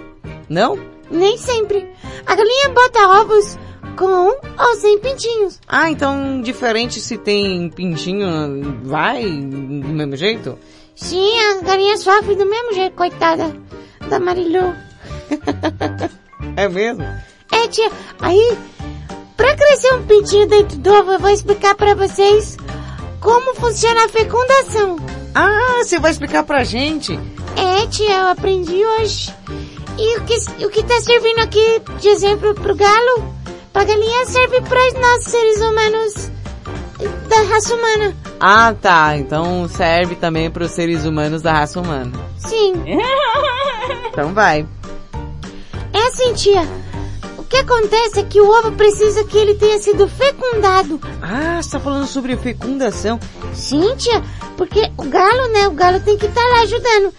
Não? 0.49 0.79
nem 1.11 1.37
sempre. 1.37 1.87
A 2.27 2.35
galinha 2.35 2.71
bota 2.71 3.21
ovos 3.21 3.59
com 3.97 4.29
ou 4.63 4.75
sem 4.77 4.99
pintinhos. 4.99 5.61
Ah, 5.69 5.91
então 5.91 6.41
diferente 6.41 7.01
se 7.01 7.19
tem 7.19 7.69
pintinho, 7.71 8.81
vai 8.83 9.23
do 9.25 9.89
mesmo 9.89 10.17
jeito? 10.17 10.59
Sim, 10.95 11.39
a 11.41 11.63
galinha 11.63 11.97
sofre 11.97 12.35
do 12.37 12.47
mesmo 12.47 12.75
jeito, 12.75 12.97
coitada 12.97 13.55
da 14.09 14.19
Marilu. 14.19 14.75
É 16.57 16.69
mesmo? 16.69 17.03
É, 17.51 17.69
tia, 17.69 17.91
aí, 18.21 18.59
pra 19.37 19.57
crescer 19.57 19.95
um 19.95 20.05
pintinho 20.05 20.47
dentro 20.47 20.77
do 20.77 20.93
ovo, 20.93 21.13
eu 21.13 21.19
vou 21.19 21.31
explicar 21.31 21.75
pra 21.75 21.95
vocês 21.95 22.57
como 23.21 23.55
funciona 23.55 24.05
a 24.05 24.09
fecundação. 24.09 24.97
Ah, 25.35 25.79
você 25.83 25.99
vai 25.99 26.11
explicar 26.11 26.45
pra 26.45 26.63
gente? 26.63 27.19
É, 27.57 27.87
tia, 27.87 28.19
eu 28.21 28.29
aprendi 28.29 28.85
hoje. 28.85 29.35
E 29.97 30.19
o 30.19 30.25
que, 30.25 30.65
o 30.67 30.71
que 30.71 30.83
tá 30.83 31.01
servindo 31.01 31.39
aqui 31.41 31.81
de 31.99 32.09
exemplo 32.09 32.55
pro 32.55 32.77
galo, 32.77 33.35
pra 33.73 33.85
galinha, 33.85 34.27
serve 34.27 34.61
pra 34.61 34.81
nós 35.01 35.25
seres 35.25 35.61
humanos 35.61 36.31
da 37.29 37.43
raça 37.49 37.75
humana. 37.75 38.15
Ah, 38.41 38.75
tá. 38.81 39.17
Então 39.17 39.69
serve 39.69 40.17
também 40.17 40.51
pros 40.51 40.73
seres 40.73 41.05
humanos 41.05 41.43
da 41.43 41.53
raça 41.53 41.81
humana. 41.81 42.13
Sim. 42.39 42.75
Então 44.09 44.33
vai. 44.33 44.65
É 45.93 45.99
assim, 46.07 46.33
tia. 46.35 46.63
O 47.37 47.43
que 47.43 47.57
acontece 47.57 48.21
é 48.21 48.23
que 48.23 48.41
o 48.41 48.49
ovo 48.49 48.71
precisa 48.73 49.25
que 49.25 49.37
ele 49.37 49.57
tenha 49.57 49.77
sido 49.79 50.07
fecundado. 50.07 51.01
Ah, 51.21 51.61
você 51.61 51.71
tá 51.71 51.81
falando 51.81 52.07
sobre 52.07 52.37
fecundação. 52.37 53.19
Sim, 53.53 53.95
tia, 53.97 54.23
porque 54.57 54.89
o 54.97 55.03
galo, 55.05 55.49
né? 55.49 55.67
O 55.67 55.73
galo 55.73 55.99
tem 55.99 56.17
que 56.17 56.27
estar 56.27 56.45
lá 56.45 56.63
ajudando. 56.63 57.13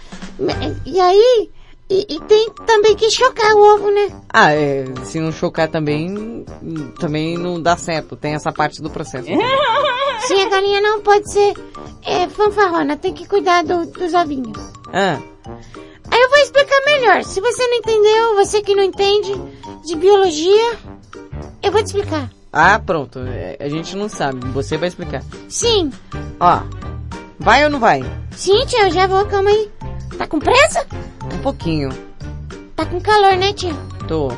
E 0.86 1.00
aí, 1.02 1.50
e, 1.90 2.16
e 2.16 2.20
tem 2.22 2.50
também 2.66 2.96
que 2.96 3.12
chocar 3.12 3.54
o 3.54 3.76
ovo, 3.76 3.92
né? 3.92 4.10
Ah, 4.30 4.54
é, 4.54 4.86
se 5.04 5.20
não 5.20 5.32
chocar 5.32 5.68
também, 5.68 6.46
também 7.00 7.38
não 7.38 7.62
dá 7.62 7.78
certo. 7.78 8.16
Tem 8.16 8.34
essa 8.34 8.52
parte 8.52 8.82
do 8.82 8.90
processo. 8.90 9.28
Sim, 10.22 10.42
a 10.46 10.50
galinha 10.50 10.82
não 10.82 11.02
pode 11.02 11.32
ser 11.32 11.54
é, 12.04 12.28
fanfarrona, 12.30 12.96
tem 12.98 13.14
que 13.14 13.28
cuidar 13.28 13.64
do- 13.64 13.86
dos 13.86 14.14
ovinhos. 14.14 14.58
Ah, 14.94 15.20
Aí 16.12 16.22
eu 16.22 16.30
vou 16.30 16.38
explicar 16.40 16.82
melhor. 16.86 17.24
Se 17.24 17.42
você 17.42 17.68
não 17.68 17.78
entendeu, 17.78 18.36
você 18.36 18.62
que 18.62 18.76
não 18.76 18.84
entende 18.84 19.34
de 19.86 19.96
biologia, 19.96 20.78
eu 21.64 21.72
vou 21.72 21.82
te 21.82 21.88
explicar. 21.88 22.30
ah, 22.54 22.80
pronto. 22.80 23.20
É, 23.20 23.58
A 23.60 23.68
gente 23.70 23.96
não 23.96 24.08
sabe. 24.08 24.46
Você 24.50 24.78
vai 24.78 24.88
explicar. 24.88 25.24
Sim, 25.50 25.92
Ó, 26.40 26.60
vai 27.40 27.64
ou 27.64 27.70
não 27.70 27.80
vai? 27.80 28.02
sim, 28.32 28.66
tia, 28.66 28.84
eu 28.86 28.92
já 28.92 29.08
vou, 29.08 29.26
calma 29.26 29.50
aí. 29.50 29.70
Tá 30.18 30.28
com 30.28 30.40
pressa? 30.40 30.86
Um 31.34 31.40
pouquinho. 31.42 31.90
Tá 32.76 32.86
com 32.86 33.02
calor, 33.02 33.36
né, 33.38 33.52
tia? 33.54 33.74
Tô. 34.08 34.32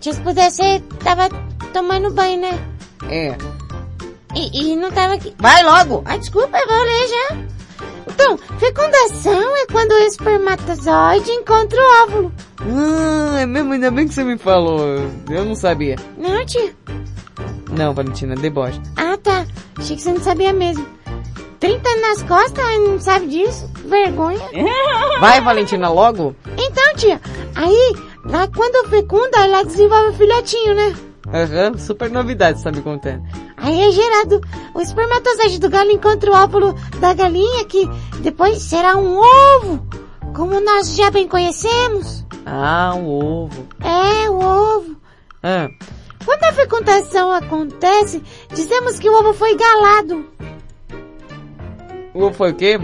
Tia, 0.00 0.12
se 0.14 0.20
pudesse, 0.22 0.80
tava 1.04 1.28
tomando 1.72 2.10
banho, 2.10 2.40
né? 2.40 2.58
É. 3.08 3.36
E, 4.36 4.72
e 4.72 4.76
não 4.76 4.92
tava 4.92 5.14
aqui. 5.14 5.34
Vai 5.38 5.62
logo! 5.62 6.02
Ai, 6.04 6.18
desculpa, 6.18 6.58
eu 6.58 6.68
vou 6.68 6.84
ler 6.84 7.08
já. 7.08 7.36
Então, 8.08 8.38
fecundação 8.58 9.56
é 9.56 9.66
quando 9.66 9.92
o 9.92 9.98
espermatozoide 9.98 11.30
encontra 11.30 11.80
o 11.80 12.02
óvulo. 12.04 12.32
Ah, 12.60 13.40
é 13.40 13.46
mesmo, 13.46 13.72
ainda 13.72 13.90
bem 13.90 14.06
que 14.06 14.14
você 14.14 14.22
me 14.22 14.38
falou. 14.38 14.80
Eu 15.28 15.44
não 15.44 15.54
sabia. 15.54 15.96
Não, 16.16 16.44
tia? 16.44 16.74
Não, 17.70 17.94
Valentina, 17.94 18.34
deboche. 18.36 18.80
Ah, 18.96 19.16
tá. 19.16 19.46
Achei 19.76 19.96
que 19.96 20.02
você 20.02 20.12
não 20.12 20.20
sabia 20.20 20.52
mesmo. 20.52 20.86
30 21.58 21.88
anos 21.88 22.02
nas 22.02 22.22
costas 22.22 22.64
e 22.64 22.78
não 22.78 23.00
sabe 23.00 23.26
disso? 23.26 23.70
Vergonha. 23.86 24.40
Vai, 25.20 25.40
Valentina, 25.40 25.88
logo. 25.88 26.36
Então, 26.56 26.94
tia, 26.94 27.20
aí 27.54 27.96
Lá 28.28 28.48
quando 28.48 28.88
fecunda, 28.88 29.38
ela 29.38 29.64
desenvolve 29.64 30.08
o 30.08 30.12
filhotinho, 30.14 30.74
né? 30.74 30.96
Aham, 31.28 31.78
super 31.78 32.10
novidade, 32.10 32.58
você 32.58 32.64
tá 32.64 32.72
me 32.72 32.82
contando. 32.82 33.22
Aí 33.56 33.80
é 33.88 33.90
gerado 33.90 34.40
o 34.74 34.80
espermatozoide 34.80 35.58
do 35.58 35.68
galo 35.70 35.90
encontra 35.90 36.30
o 36.30 36.34
óvulo 36.34 36.74
da 37.00 37.14
galinha 37.14 37.64
que 37.64 37.88
depois 38.20 38.62
será 38.62 38.96
um 38.96 39.18
ovo, 39.18 39.86
como 40.34 40.60
nós 40.60 40.94
já 40.94 41.10
bem 41.10 41.26
conhecemos. 41.26 42.24
Ah, 42.44 42.94
o 42.94 43.44
ovo. 43.44 43.66
É, 43.82 44.28
o 44.30 44.34
ovo. 44.38 44.96
Ah, 45.42 45.68
Quando 46.24 46.44
a 46.44 46.52
fecundação 46.52 47.32
acontece, 47.32 48.22
dizemos 48.52 48.98
que 48.98 49.08
o 49.08 49.14
ovo 49.18 49.32
foi 49.32 49.56
galado. 49.56 50.26
o 52.14 52.22
ovo 52.24 52.34
foi 52.34 52.50
o 52.50 52.54
quê? 52.54 52.78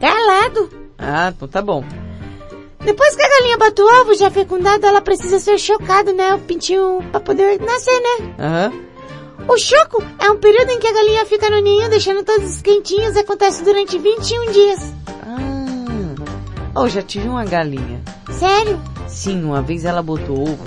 Galado. 0.00 0.68
Ah, 0.98 1.32
então 1.34 1.48
tá 1.48 1.62
bom. 1.62 1.84
Depois 2.84 3.14
que 3.16 3.22
a 3.22 3.28
galinha 3.28 3.58
bota 3.58 3.82
o 3.82 4.00
ovo 4.00 4.14
já 4.14 4.30
fecundado, 4.30 4.86
ela 4.86 5.00
precisa 5.00 5.38
ser 5.38 5.58
chocada, 5.58 6.12
né? 6.12 6.34
O 6.34 6.38
pintinho 6.40 7.02
pra 7.10 7.20
poder 7.20 7.60
nascer, 7.60 8.00
né? 8.00 8.34
Aham. 8.38 8.72
O 9.48 9.56
choco 9.58 10.02
é 10.18 10.30
um 10.30 10.36
período 10.36 10.70
em 10.70 10.78
que 10.78 10.86
a 10.86 10.92
galinha 10.92 11.24
fica 11.26 11.48
no 11.50 11.60
ninho, 11.60 11.88
deixando 11.88 12.22
todos 12.24 12.60
quentinhos 12.60 13.16
e 13.16 13.20
acontece 13.20 13.64
durante 13.64 13.98
21 13.98 14.52
dias. 14.52 14.92
Ah. 15.22 16.14
Oh, 16.74 16.88
já 16.88 17.02
tive 17.02 17.28
uma 17.28 17.44
galinha. 17.44 18.00
Sério? 18.30 18.80
Sim, 19.08 19.42
uma 19.44 19.62
vez 19.62 19.84
ela 19.84 20.02
botou 20.02 20.42
ovo 20.42 20.64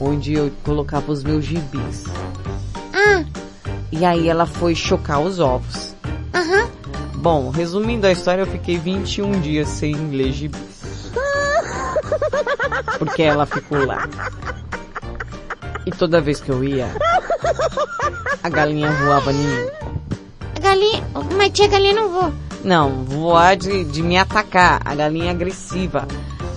onde 0.00 0.34
eu 0.34 0.50
colocava 0.64 1.10
os 1.12 1.22
meus 1.22 1.44
gibis. 1.44 2.04
Ah, 2.92 3.24
E 3.92 4.04
aí 4.04 4.28
ela 4.28 4.46
foi 4.46 4.74
chocar 4.74 5.20
os 5.20 5.38
ovos. 5.40 5.94
aham. 6.34 6.68
Bom, 7.14 7.50
resumindo 7.50 8.06
a 8.06 8.12
história, 8.12 8.42
eu 8.42 8.46
fiquei 8.46 8.78
21 8.78 9.40
dias 9.40 9.68
sem 9.68 9.94
ler 10.10 10.32
gibis. 10.32 11.12
Porque 12.98 13.22
ela 13.22 13.46
ficou 13.46 13.84
lá. 13.84 14.08
E 15.86 15.90
toda 15.90 16.20
vez 16.20 16.40
que 16.40 16.50
eu 16.50 16.62
ia, 16.62 16.88
a 18.42 18.48
galinha 18.48 18.90
voava 18.90 19.32
em 19.32 19.36
mim. 19.36 19.70
A 20.56 20.60
galinha, 20.60 21.04
mas 21.36 21.50
tia 21.50 21.68
galinha 21.68 21.94
não 21.94 22.08
voa. 22.08 22.32
Não, 22.64 23.04
voar 23.04 23.56
de, 23.56 23.84
de 23.84 24.02
me 24.02 24.18
atacar. 24.18 24.80
A 24.84 24.94
galinha 24.94 25.30
agressiva. 25.30 26.06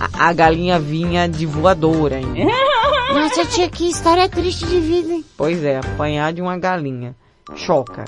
A, 0.00 0.28
a 0.28 0.32
galinha 0.32 0.78
vinha 0.78 1.28
de 1.28 1.46
voadora 1.46 2.16
ainda. 2.16 2.52
Nossa 3.14 3.44
tia, 3.44 3.68
que 3.68 3.88
história 3.88 4.28
triste 4.28 4.66
de 4.66 4.80
vida, 4.80 5.12
hein? 5.12 5.24
Pois 5.36 5.62
é, 5.62 5.78
apanhar 5.78 6.32
de 6.32 6.42
uma 6.42 6.58
galinha. 6.58 7.14
Choca. 7.54 8.04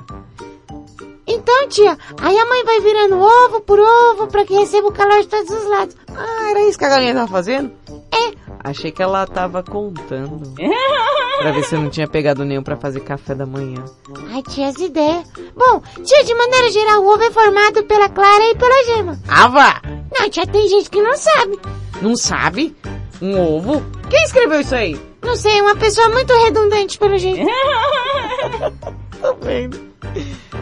Então, 1.27 1.69
tia, 1.69 1.97
aí 2.21 2.39
a 2.39 2.47
mãe 2.47 2.65
vai 2.65 2.81
virando 2.81 3.21
ovo 3.21 3.61
por 3.61 3.79
ovo 3.81 4.27
pra 4.27 4.45
que 4.45 4.55
receba 4.55 4.89
o 4.89 4.93
calor 4.93 5.21
de 5.21 5.29
todos 5.29 5.51
os 5.51 5.65
lados. 5.69 5.97
Ah, 6.15 6.51
era 6.51 6.69
isso 6.69 6.79
que 6.79 6.85
a 6.85 6.89
galinha 6.89 7.15
tava 7.15 7.29
fazendo? 7.29 7.73
É. 8.13 8.34
Achei 8.65 8.91
que 8.91 9.03
ela 9.03 9.27
tava 9.27 9.63
contando. 9.63 10.55
pra 11.39 11.53
ver 11.53 11.65
se 11.65 11.75
eu 11.75 11.83
não 11.83 11.91
tinha 11.91 12.09
pegado 12.09 12.47
nenhum 12.47 12.63
pra 12.63 12.77
fazer 12.77 13.01
café 13.01 13.35
da 13.35 13.45
manhã. 13.45 13.85
Ai, 14.33 14.43
tia, 14.43 14.69
as 14.69 14.79
ideias. 14.79 15.31
Bom, 15.55 15.83
tia, 16.03 16.25
de 16.25 16.35
maneira 16.35 16.71
geral, 16.71 17.03
o 17.03 17.13
ovo 17.13 17.23
é 17.23 17.31
formado 17.31 17.85
pela 17.85 18.09
clara 18.09 18.45
e 18.45 18.55
pela 18.55 18.85
gema. 18.85 19.19
Ah, 19.29 19.49
vá! 19.49 19.83
Não, 20.19 20.31
tia, 20.31 20.47
tem 20.47 20.67
gente 20.67 20.89
que 20.89 21.03
não 21.03 21.15
sabe. 21.15 21.61
Não 22.01 22.17
sabe? 22.17 22.75
Um 23.21 23.39
ovo? 23.39 23.85
Quem 24.09 24.25
escreveu 24.25 24.61
isso 24.61 24.75
aí? 24.75 24.99
Não 25.23 25.37
sei, 25.37 25.61
uma 25.61 25.77
pessoa 25.77 26.09
muito 26.09 26.33
redundante 26.33 26.99
pelo 26.99 27.19
jeito. 27.19 27.47
Tô 29.21 29.35
vendo. 29.43 29.79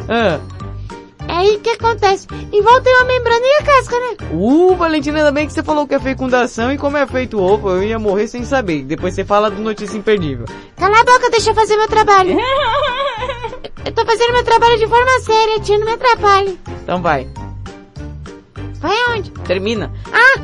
Ah. 0.08 0.40
É 1.32 1.34
aí 1.34 1.58
que 1.60 1.70
acontece. 1.70 2.26
Em 2.52 2.60
volta 2.60 2.82
tem 2.82 2.94
uma 2.94 3.06
membrana 3.06 3.40
e 3.42 3.62
a 3.62 3.64
casca, 3.64 3.98
né? 3.98 4.16
Uh, 4.32 4.76
Valentina, 4.76 5.16
ainda 5.16 5.32
bem 5.32 5.46
que 5.46 5.52
você 5.54 5.62
falou 5.62 5.86
que 5.86 5.94
é 5.94 5.98
fecundação 5.98 6.70
e 6.70 6.76
como 6.76 6.98
é 6.98 7.06
feito 7.06 7.38
o 7.38 7.42
ovo, 7.42 7.70
eu 7.70 7.82
ia 7.82 7.98
morrer 7.98 8.28
sem 8.28 8.44
saber. 8.44 8.82
Depois 8.82 9.14
você 9.14 9.24
fala 9.24 9.50
do 9.50 9.62
notícia 9.62 9.96
imperdível. 9.96 10.44
Cala 10.76 11.00
a 11.00 11.04
boca, 11.04 11.30
deixa 11.30 11.50
eu 11.50 11.54
fazer 11.54 11.74
meu 11.78 11.88
trabalho. 11.88 12.36
eu 13.82 13.92
tô 13.92 14.04
fazendo 14.04 14.32
meu 14.34 14.44
trabalho 14.44 14.78
de 14.78 14.86
forma 14.86 15.20
séria, 15.20 15.60
tia, 15.60 15.78
não 15.78 15.86
me 15.86 15.92
atrapalhe. 15.92 16.60
Então 16.82 17.00
vai. 17.00 17.26
Vai 18.78 18.96
aonde? 19.06 19.30
Termina. 19.46 19.90
Ah! 20.12 20.42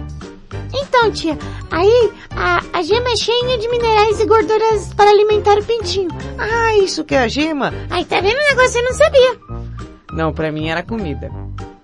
Então, 0.72 1.10
tia, 1.12 1.36
aí 1.70 2.12
a, 2.30 2.62
a 2.72 2.82
gema 2.82 3.10
é 3.10 3.16
cheia 3.16 3.58
de 3.58 3.68
minerais 3.68 4.20
e 4.20 4.26
gorduras 4.26 4.94
para 4.94 5.10
alimentar 5.10 5.58
o 5.58 5.64
pintinho. 5.64 6.08
Ah, 6.38 6.76
isso 6.76 7.04
que 7.04 7.14
é 7.14 7.18
a 7.18 7.28
gema? 7.28 7.74
Aí 7.90 8.06
tá 8.06 8.22
vendo 8.22 8.38
o 8.38 8.48
negócio 8.48 8.72
você 8.72 8.82
não 8.82 8.94
sabia. 8.94 9.67
Não, 10.12 10.32
pra 10.32 10.50
mim 10.50 10.68
era 10.68 10.82
comida. 10.82 11.30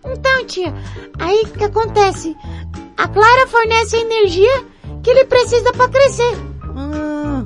Então, 0.05 0.47
tia, 0.47 0.73
aí 1.19 1.45
que 1.47 1.65
acontece? 1.65 2.37
A 2.97 3.09
Clara 3.09 3.47
fornece 3.47 3.97
a 3.97 4.01
energia 4.01 4.65
que 5.03 5.11
ele 5.11 5.25
precisa 5.25 5.73
para 5.73 5.89
crescer. 5.89 6.37
Ah, 6.77 7.45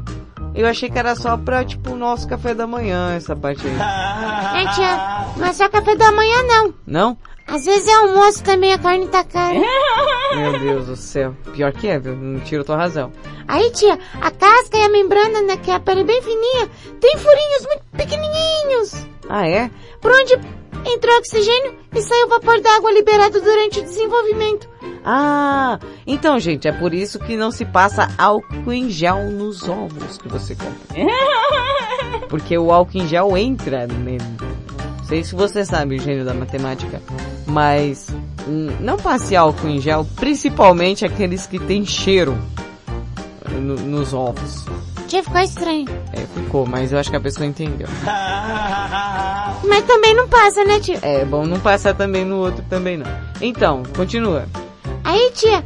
eu 0.54 0.66
achei 0.66 0.90
que 0.90 0.98
era 0.98 1.14
só 1.14 1.36
pra, 1.36 1.64
tipo, 1.64 1.92
o 1.92 1.96
nosso 1.96 2.28
café 2.28 2.54
da 2.54 2.66
manhã, 2.66 3.14
essa 3.14 3.34
parte 3.34 3.66
aí. 3.66 4.62
É, 4.62 4.72
tia, 4.72 5.26
não 5.36 5.46
é 5.46 5.52
só 5.52 5.68
café 5.68 5.96
da 5.96 6.12
manhã, 6.12 6.42
não. 6.44 6.74
Não? 6.86 7.18
Às 7.46 7.64
vezes 7.64 7.88
é 7.88 7.94
almoço 7.94 8.44
também, 8.44 8.74
a 8.74 8.78
carne 8.78 9.08
tá 9.08 9.24
cara. 9.24 9.58
Meu 10.36 10.58
Deus 10.58 10.86
do 10.86 10.96
céu. 10.96 11.34
Pior 11.54 11.72
que 11.72 11.88
é, 11.88 11.98
viu? 11.98 12.14
Não 12.14 12.40
tiro 12.40 12.62
tua 12.62 12.76
razão. 12.76 13.10
Aí, 13.48 13.70
tia, 13.70 13.98
a 14.20 14.30
casca 14.30 14.76
e 14.76 14.82
a 14.82 14.88
membrana, 14.90 15.40
né, 15.40 15.56
que 15.56 15.70
é 15.70 15.74
a 15.74 15.80
pele 15.80 16.04
bem 16.04 16.20
fininha, 16.20 16.68
tem 17.00 17.16
furinhos 17.16 17.66
muito 17.66 17.82
pequenininhos. 17.96 19.06
Ah, 19.30 19.48
é? 19.48 19.70
Por 20.00 20.12
onde 20.12 20.38
entrou 20.86 21.16
oxigênio 21.18 21.74
e 21.94 22.00
saiu 22.02 22.28
vapor 22.28 22.60
d'água 22.60 22.92
liberado 22.92 23.40
durante 23.40 23.80
o 23.80 23.82
desenvolvimento. 23.84 24.68
Ah, 25.04 25.78
então, 26.06 26.38
gente, 26.38 26.68
é 26.68 26.72
por 26.72 26.92
isso 26.92 27.18
que 27.18 27.36
não 27.36 27.50
se 27.50 27.64
passa 27.64 28.08
álcool 28.18 28.72
em 28.72 28.90
gel 28.90 29.30
nos 29.30 29.68
ovos 29.68 30.18
que 30.18 30.28
você 30.28 30.54
compra. 30.54 30.78
Porque 32.28 32.56
o 32.58 32.72
álcool 32.72 32.98
em 32.98 33.06
gel 33.08 33.36
entra 33.36 33.86
nele. 33.86 34.24
Não 34.98 35.04
sei 35.04 35.24
se 35.24 35.34
você 35.34 35.64
sabe 35.64 35.96
o 35.96 36.00
gênio 36.00 36.24
da 36.24 36.34
matemática, 36.34 37.00
mas 37.46 38.08
hum, 38.46 38.68
não 38.80 38.96
passe 38.98 39.34
álcool 39.34 39.68
em 39.68 39.80
gel, 39.80 40.06
principalmente 40.16 41.04
aqueles 41.04 41.46
que 41.46 41.58
têm 41.58 41.86
cheiro 41.86 42.36
no- 43.50 43.76
nos 43.76 44.12
ovos. 44.12 44.66
Tia, 45.08 45.22
ficou 45.22 45.40
estranho. 45.40 45.86
É, 46.12 46.20
ficou, 46.38 46.66
mas 46.66 46.92
eu 46.92 46.98
acho 46.98 47.08
que 47.08 47.16
a 47.16 47.20
pessoa 47.20 47.46
entendeu. 47.46 47.88
Mas 49.64 49.84
também 49.86 50.14
não 50.14 50.28
passa, 50.28 50.62
né, 50.64 50.78
tia? 50.78 50.98
É 51.02 51.24
bom 51.24 51.44
não 51.44 51.58
passar 51.58 51.94
também 51.94 52.24
no 52.24 52.36
outro 52.36 52.64
também 52.70 52.96
não. 52.96 53.06
Então, 53.40 53.82
continua. 53.96 54.46
Aí, 55.02 55.32
tia, 55.34 55.64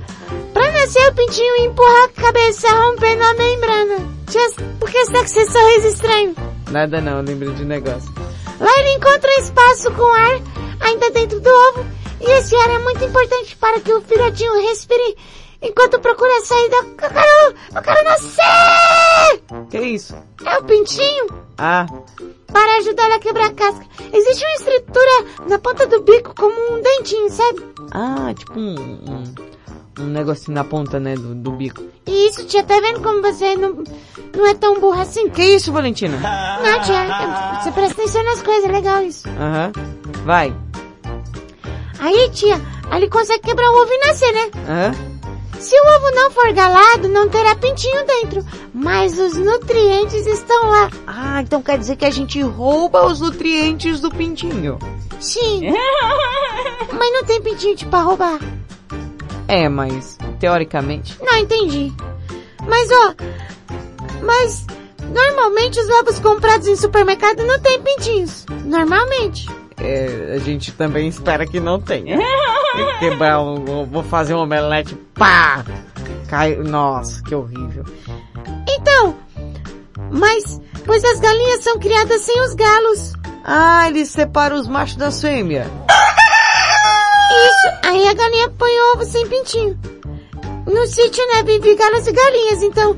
pra 0.54 0.72
nascer 0.72 1.08
o 1.08 1.14
pintinho 1.14 1.56
empurra 1.66 2.04
a 2.04 2.08
cabeça 2.08 2.68
rompendo 2.68 3.22
a 3.22 3.34
membrana. 3.34 3.96
Tia, 4.28 4.66
por 4.78 4.88
que 4.88 5.04
você 5.04 5.12
tá 5.12 5.18
com 5.18 5.24
esse 5.24 5.46
sorriso 5.46 5.88
estranho? 5.88 6.34
Nada 6.70 7.00
não, 7.00 7.18
eu 7.18 7.22
lembrei 7.22 7.52
de 7.52 7.64
negócio. 7.64 8.10
Lá 8.60 8.70
ele 8.78 8.94
encontra 8.94 9.40
espaço 9.40 9.90
com 9.90 10.14
ar 10.14 10.40
ainda 10.80 11.10
dentro 11.10 11.40
do 11.40 11.50
ovo 11.50 11.84
e 12.20 12.30
esse 12.30 12.54
ar 12.54 12.70
é 12.70 12.78
muito 12.78 13.04
importante 13.04 13.56
para 13.56 13.80
que 13.80 13.92
o 13.92 14.00
filhotinho 14.02 14.62
respire 14.68 15.16
enquanto 15.62 15.98
procura 16.00 16.40
sair 16.44 16.68
da... 16.70 16.76
Eu 16.78 17.10
quero, 17.10 17.54
eu 17.76 17.82
quero 17.82 18.04
nascer! 18.04 19.42
Que 19.70 19.78
isso? 19.80 20.14
É 20.44 20.58
o 20.58 20.64
pintinho 20.64 21.26
Ah, 21.58 21.86
para 22.52 22.76
ajudar 22.78 23.10
a 23.12 23.18
quebrar 23.18 23.46
a 23.46 23.54
casca. 23.54 23.84
Existe 24.12 24.44
uma 24.44 24.54
estrutura 24.54 25.48
na 25.48 25.58
ponta 25.58 25.86
do 25.86 26.02
bico 26.02 26.34
como 26.34 26.54
um 26.74 26.82
dentinho, 26.82 27.30
sabe? 27.30 27.62
ah, 27.92 28.32
tipo 28.36 28.58
um, 28.58 28.74
um, 28.74 29.34
um 30.00 30.06
negocinho 30.06 30.54
na 30.54 30.64
ponta, 30.64 30.98
né, 31.00 31.14
do, 31.14 31.34
do 31.34 31.52
bico. 31.52 31.82
Isso, 32.06 32.44
tia, 32.46 32.62
tá 32.64 32.78
vendo 32.80 33.00
como 33.00 33.22
você 33.22 33.54
não, 33.56 33.82
não 34.36 34.46
é 34.46 34.54
tão 34.54 34.78
burra 34.80 35.02
assim? 35.02 35.28
Que 35.30 35.42
isso, 35.42 35.72
Valentina? 35.72 36.16
Não, 36.18 36.80
tia, 36.82 37.60
você 37.62 37.70
presta 37.72 38.02
atenção 38.02 38.24
nas 38.24 38.42
coisas, 38.42 38.64
é 38.68 38.72
legal 38.72 39.02
isso. 39.02 39.28
Aham. 39.28 39.72
Vai. 40.24 40.54
Aí, 42.00 42.28
tia, 42.30 42.60
ele 42.94 43.08
consegue 43.08 43.42
quebrar 43.42 43.70
o 43.70 43.82
ovo 43.82 43.92
e 43.92 44.06
nascer, 44.06 44.32
né? 44.32 44.50
Aham. 44.68 45.11
Se 45.62 45.80
o 45.80 45.96
ovo 45.96 46.10
não 46.10 46.28
for 46.32 46.52
galado, 46.52 47.08
não 47.08 47.28
terá 47.28 47.54
pintinho 47.54 48.04
dentro. 48.04 48.44
Mas 48.74 49.16
os 49.16 49.36
nutrientes 49.36 50.26
estão 50.26 50.68
lá. 50.68 50.90
Ah, 51.06 51.40
então 51.40 51.62
quer 51.62 51.78
dizer 51.78 51.94
que 51.94 52.04
a 52.04 52.10
gente 52.10 52.42
rouba 52.42 53.06
os 53.06 53.20
nutrientes 53.20 54.00
do 54.00 54.10
pintinho. 54.10 54.76
Sim. 55.20 55.70
Mas 56.92 57.12
não 57.12 57.24
tem 57.24 57.40
pintinho 57.40 57.76
de 57.76 57.86
pra 57.86 58.00
roubar. 58.00 58.40
É, 59.46 59.68
mas 59.68 60.18
teoricamente. 60.40 61.16
Não 61.22 61.36
entendi. 61.36 61.92
Mas 62.66 62.88
ó, 62.90 63.14
mas 64.22 64.66
normalmente 65.12 65.78
os 65.80 65.88
ovos 65.90 66.18
comprados 66.20 66.66
em 66.66 66.76
supermercado 66.76 67.44
não 67.44 67.60
tem 67.60 67.80
pintinhos. 67.82 68.46
Normalmente. 68.64 69.46
É, 69.82 70.34
a 70.36 70.38
gente 70.38 70.70
também 70.72 71.08
espera 71.08 71.44
que 71.46 71.58
não 71.58 71.80
tenha. 71.80 72.18
Quebrar 73.00 73.40
um, 73.40 73.84
vou 73.84 74.02
fazer 74.04 74.34
um 74.34 74.38
omelete, 74.38 74.94
pá! 75.14 75.64
Cai, 76.28 76.54
nossa, 76.56 77.22
que 77.24 77.34
horrível. 77.34 77.84
Então, 78.68 79.16
mas 80.10 80.60
pois 80.86 81.04
as 81.04 81.20
galinhas 81.20 81.62
são 81.64 81.78
criadas 81.78 82.20
sem 82.22 82.40
os 82.42 82.54
galos. 82.54 83.12
Ah, 83.44 83.88
eles 83.88 84.08
separam 84.08 84.56
os 84.56 84.68
machos 84.68 84.96
das 84.96 85.20
fêmeas. 85.20 85.66
Isso, 85.66 87.88
aí 87.88 88.08
a 88.08 88.14
galinha 88.14 88.48
põe 88.50 88.70
ovo 88.94 89.04
sem 89.04 89.26
pintinho. 89.26 89.78
no 90.66 90.86
sítio, 90.86 91.26
né, 91.28 91.42
vive 91.42 91.74
galas 91.74 92.06
e 92.06 92.12
galinhas, 92.12 92.62
então 92.62 92.96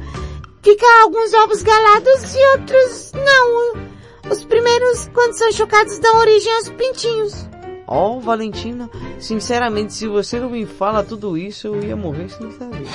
fica 0.62 0.86
alguns 1.02 1.32
ovos 1.34 1.62
galados 1.62 2.34
e 2.34 2.46
outros 2.58 3.12
não. 3.14 3.83
Os 4.30 4.44
primeiros, 4.44 5.08
quando 5.12 5.34
são 5.34 5.52
chocados, 5.52 5.98
dão 5.98 6.16
origem 6.18 6.52
aos 6.54 6.68
pintinhos. 6.70 7.48
Ó, 7.86 8.18
Valentina, 8.18 8.90
sinceramente, 9.18 9.92
se 9.92 10.06
você 10.06 10.40
não 10.40 10.50
me 10.50 10.64
fala 10.64 11.04
tudo 11.04 11.36
isso, 11.36 11.66
eu 11.66 11.82
ia 11.82 11.94
morrer 11.94 12.28
sem 12.30 12.50
saber. 12.52 12.86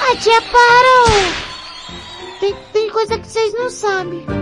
Ah, 0.00 0.16
tia, 0.16 0.42
para! 0.42 1.52
Tem, 2.40 2.56
tem 2.72 2.90
coisa 2.90 3.18
que 3.18 3.26
vocês 3.28 3.54
não 3.54 3.70
sabem. 3.70 4.41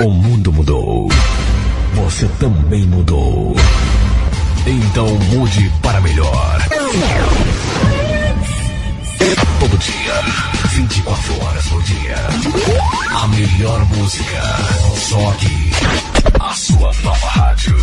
O 0.00 0.10
mundo 0.10 0.52
mudou. 0.52 1.08
Você 1.94 2.26
também 2.38 2.84
mudou. 2.86 3.54
Então 4.66 5.06
mude 5.32 5.70
para 5.82 6.00
melhor. 6.00 6.58
Todo 9.60 9.76
dia, 9.78 10.22
24 10.70 11.44
horas 11.44 11.66
por 11.68 11.82
dia. 11.82 12.16
A 13.22 13.26
melhor 13.28 13.84
música. 13.86 14.42
Só 14.96 15.30
aqui. 15.30 15.70
A 16.40 16.54
sua 16.54 16.92
nova 17.02 17.26
rádio. 17.26 17.76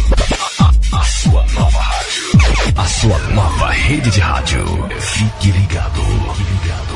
A, 0.60 0.63
a- 0.63 0.99
a 0.99 1.04
sua 1.04 1.45
nova 1.54 1.80
rádio. 1.80 2.39
A 2.78 2.86
sua 2.86 3.17
nova 3.34 3.69
rede 3.71 4.10
de 4.10 4.19
rádio. 4.21 4.88
Fique 4.99 5.51
ligado. 5.51 6.01
Fique 6.38 6.51
ligado. 6.63 6.95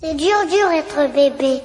C'est 0.00 0.14
dur, 0.14 0.28
dur 0.48 0.70
être 0.70 1.12
bébé. 1.12 1.60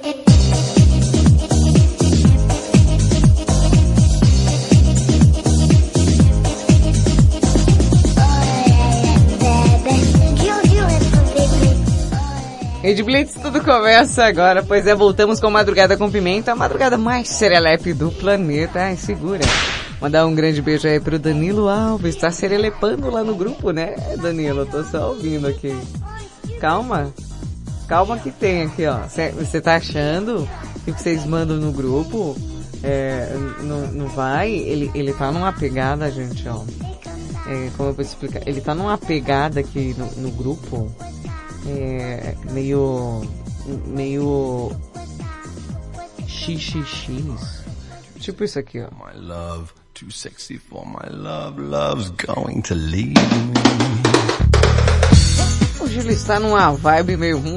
Rede 12.82 13.04
Blitz, 13.04 13.34
tudo 13.34 13.62
começa 13.62 14.24
agora, 14.24 14.64
pois 14.64 14.84
é, 14.84 14.96
voltamos 14.96 15.38
com 15.38 15.48
Madrugada 15.48 15.96
com 15.96 16.10
Pimenta, 16.10 16.50
a 16.50 16.56
madrugada 16.56 16.98
mais 16.98 17.28
serelepe 17.28 17.92
do 17.92 18.10
planeta. 18.10 18.80
Ai, 18.80 18.96
segura. 18.96 19.44
Mandar 20.00 20.26
um 20.26 20.34
grande 20.34 20.60
beijo 20.60 20.88
aí 20.88 20.98
pro 20.98 21.20
Danilo 21.20 21.68
Alves, 21.68 22.16
tá 22.16 22.32
serelepando 22.32 23.08
lá 23.10 23.22
no 23.22 23.36
grupo, 23.36 23.70
né, 23.70 23.94
Danilo? 24.20 24.66
Tô 24.66 24.82
só 24.82 25.10
ouvindo 25.10 25.46
aqui. 25.46 25.72
Calma. 26.58 27.14
Calma 27.86 28.18
que 28.18 28.30
tem 28.30 28.62
aqui, 28.62 28.86
ó. 28.86 28.98
Você 29.06 29.60
tá 29.60 29.76
achando 29.76 30.48
que 30.84 30.92
vocês 30.92 31.24
mandam 31.26 31.56
no 31.56 31.72
grupo 31.72 32.36
é, 32.82 33.34
não, 33.62 33.86
não 33.92 34.08
vai? 34.08 34.50
Ele, 34.50 34.90
ele 34.94 35.12
tá 35.14 35.32
numa 35.32 35.52
pegada, 35.52 36.10
gente, 36.10 36.46
ó. 36.48 36.62
É, 37.46 37.70
como 37.76 37.90
eu 37.90 37.94
vou 37.94 38.04
te 38.04 38.08
explicar? 38.08 38.42
Ele 38.46 38.60
tá 38.60 38.74
numa 38.74 38.96
pegada 38.96 39.60
aqui 39.60 39.94
no, 39.98 40.06
no 40.12 40.30
grupo 40.30 40.90
é, 41.66 42.34
meio 42.52 43.22
meio 43.86 44.70
xxx 46.28 47.64
tipo 48.18 48.44
isso 48.44 48.58
aqui 48.58 48.80
ó 48.80 48.88
My 48.90 49.18
love, 49.18 49.70
too 49.94 50.10
sexy 50.10 50.58
for 50.58 50.86
my 50.86 51.08
love, 51.10 51.60
love's 51.60 52.10
going 52.10 52.62
to 52.62 52.74
leave 52.74 53.14
me. 53.14 54.03
Hoje 55.94 56.00
ele 56.00 56.12
está 56.14 56.40
numa 56.40 56.72
vibe 56.72 57.16
meio 57.16 57.38
hum, 57.38 57.56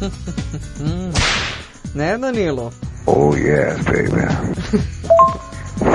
hum, 0.80 1.12
né 1.94 2.16
Danilo 2.16 2.72
Oh 3.08 3.36
yes, 3.36 3.84
baby. 3.84 4.26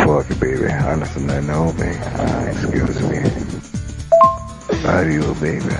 Fuck, 0.05 0.29
baby. 0.39 0.71
Honestly, 0.71 1.29
I 1.29 1.41
know, 1.41 1.73
baby. 1.73 1.99
Ah, 2.15 2.45
excuse 2.47 3.01
me. 3.01 3.19
Love 4.85 5.11
you, 5.11 5.35
baby. 5.41 5.75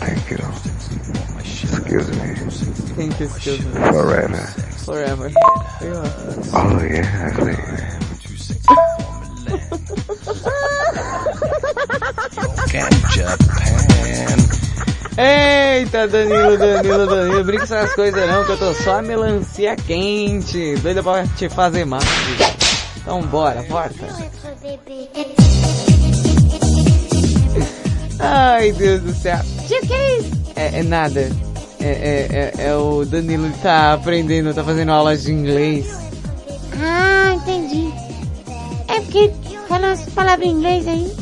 Thank 0.00 0.30
you. 0.30 0.38
Excuse 1.38 2.08
me. 2.10 2.34
Thank 2.96 3.20
you, 3.20 3.26
excuse 3.26 3.64
me. 3.64 3.72
Forever. 3.92 4.46
forever 4.84 5.30
Oh 6.52 6.82
yeah, 6.82 7.30
baby. 7.38 7.90
Eita, 15.22 16.08
Danilo, 16.08 16.56
Danilo, 16.56 17.06
Danilo, 17.06 17.44
brinca 17.44 17.66
com 17.66 17.74
essas 17.74 17.94
coisas 17.94 18.26
não, 18.26 18.42
que 18.42 18.52
eu 18.52 18.58
tô 18.58 18.72
só 18.72 19.00
a 19.00 19.02
melancia 19.02 19.76
quente, 19.76 20.76
doida 20.76 21.02
pra 21.02 21.26
te 21.26 21.46
fazer 21.50 21.84
mal. 21.84 22.00
Então 22.96 23.20
bora, 23.24 23.62
porta. 23.64 24.06
Ai, 28.18 28.72
Deus 28.72 29.02
do 29.02 29.12
céu. 29.12 29.38
Tio, 29.68 29.80
que 29.82 29.92
é 29.92 30.18
isso? 30.20 30.30
É, 30.56 30.78
é 30.78 30.82
nada. 30.82 31.30
É, 31.80 31.84
é, 31.84 32.52
é, 32.58 32.66
é 32.68 32.74
o 32.74 33.04
Danilo 33.04 33.50
que 33.50 33.58
tá 33.58 33.92
aprendendo, 33.92 34.54
tá 34.54 34.64
fazendo 34.64 34.90
aulas 34.90 35.24
de 35.24 35.32
inglês. 35.32 35.98
Ah, 36.82 37.34
entendi. 37.34 37.92
É 38.88 39.00
porque 39.00 39.30
falou 39.68 39.90
as 39.90 40.00
palavras 40.06 40.48
em 40.48 40.52
inglês 40.52 40.88
aí. 40.88 41.12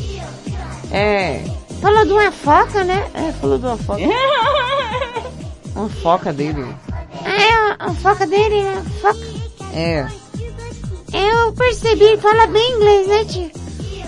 É, 0.89 1.43
Falou 1.81 2.05
de 2.05 2.11
uma 2.11 2.31
foca, 2.31 2.83
né? 2.83 3.09
é, 3.13 3.31
falou 3.33 3.57
de 3.57 3.65
uma 3.65 3.77
foca. 3.77 4.01
Uma 5.75 5.87
foca 5.89 6.33
dele. 6.33 6.65
Ah, 6.91 7.31
é 7.31 7.53
a, 7.53 7.75
a 7.79 7.93
foca 7.93 8.27
dele, 8.27 8.63
né? 8.63 8.83
Foca. 9.01 9.19
É, 9.73 10.05
Eu 11.13 11.53
percebi, 11.53 12.03
ele 12.03 12.17
fala 12.17 12.47
bem 12.47 12.71
inglês, 12.73 13.07
né, 13.07 13.23
tio? 13.25 13.51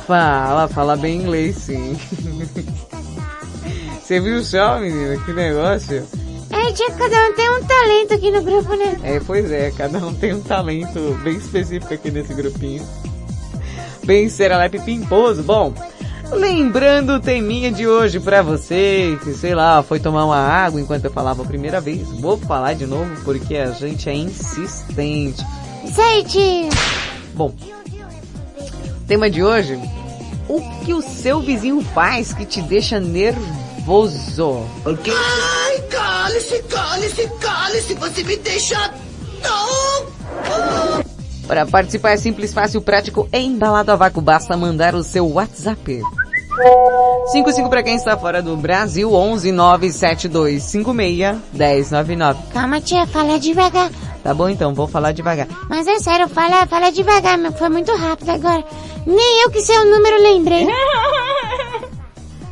fala, 0.05 0.67
fala 0.67 0.97
bem 0.97 1.21
inglês 1.21 1.55
sim. 1.55 1.97
Você 4.03 4.19
viu 4.19 4.43
só, 4.43 4.79
menina, 4.79 5.15
que 5.23 5.31
negócio? 5.31 6.05
É, 6.49 6.71
tia, 6.73 6.91
cada 6.91 7.29
um 7.29 7.33
tem 7.35 7.49
um 7.51 7.63
talento 7.63 8.13
aqui 8.15 8.31
no 8.31 8.41
grupo, 8.41 8.75
né? 8.75 8.97
É, 9.03 9.19
pois 9.25 9.49
é, 9.49 9.71
cada 9.71 9.99
um 9.99 10.13
tem 10.13 10.33
um 10.33 10.41
talento 10.41 11.17
bem 11.23 11.37
específico 11.37 11.93
aqui 11.93 12.11
nesse 12.11 12.33
grupinho. 12.33 12.85
Bem 14.03 14.27
serelepe 14.27 14.79
pimposo. 14.79 15.41
Bom, 15.43 15.73
lembrando 16.31 17.13
o 17.13 17.19
teminha 17.19 17.71
de 17.71 17.87
hoje 17.87 18.19
pra 18.19 18.41
você, 18.41 19.17
que 19.23 19.33
sei 19.33 19.53
lá, 19.53 19.83
foi 19.83 19.99
tomar 19.99 20.25
uma 20.25 20.37
água 20.37 20.79
enquanto 20.79 21.05
eu 21.05 21.11
falava 21.11 21.43
a 21.43 21.45
primeira 21.45 21.79
vez. 21.79 22.07
Vou 22.19 22.37
falar 22.37 22.73
de 22.73 22.85
novo 22.85 23.09
porque 23.23 23.57
a 23.57 23.71
gente 23.71 24.09
é 24.09 24.15
insistente. 24.15 25.45
Tio. 26.27 26.69
Bom, 27.33 27.53
tema 29.07 29.29
de 29.29 29.43
hoje, 29.43 29.79
o 30.47 30.61
que 30.83 30.93
o 30.93 31.01
seu 31.01 31.41
vizinho 31.41 31.81
faz 31.81 32.33
que 32.33 32.45
te 32.45 32.61
deixa 32.61 32.99
nervoso? 32.99 34.65
Porque... 34.83 35.11
Ai, 35.11 35.81
cale-se, 35.89 36.63
cale-se, 36.63 37.27
cale-se, 37.39 37.93
você 37.95 38.23
me 38.23 38.37
deixa... 38.37 38.93
Não! 39.43 41.01
Para 41.47 41.65
participar 41.65 42.11
é 42.11 42.17
simples, 42.17 42.53
fácil, 42.53 42.81
prático 42.81 43.27
e 43.33 43.37
embalado 43.39 43.91
a 43.91 43.95
vácuo. 43.97 44.21
Basta 44.21 44.55
mandar 44.55 44.95
o 44.95 45.03
seu 45.03 45.27
WhatsApp. 45.27 46.01
55 47.31 47.69
para 47.69 47.83
quem 47.83 47.95
está 47.95 48.17
fora 48.17 48.41
do 48.41 48.57
Brasil, 48.57 49.13
11 49.13 49.51
97256 49.51 51.37
1099. 51.53 52.39
Calma, 52.53 52.81
tia, 52.81 53.07
fala 53.07 53.39
devagar. 53.39 53.89
Tá 54.23 54.33
bom 54.33 54.49
então, 54.49 54.73
vou 54.73 54.87
falar 54.87 55.13
devagar. 55.13 55.47
Mas 55.69 55.87
é 55.87 55.99
sério, 55.99 56.27
fala, 56.27 56.67
fala 56.67 56.91
devagar, 56.91 57.37
meu. 57.37 57.51
Foi 57.53 57.69
muito 57.69 57.95
rápido 57.95 58.29
agora. 58.29 58.63
Nem 59.05 59.43
eu 59.43 59.49
que 59.49 59.61
sei 59.61 59.77
o 59.79 59.85
número 59.85 60.21
lembrei. 60.21 60.67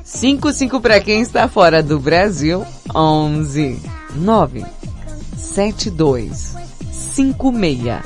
55 0.03 0.81
para 0.81 0.99
quem 0.99 1.21
está 1.21 1.47
fora 1.47 1.83
do 1.83 1.99
Brasil, 1.99 2.65
11 2.95 3.79
9 4.15 4.65
72 5.37 6.55
56 6.91 8.01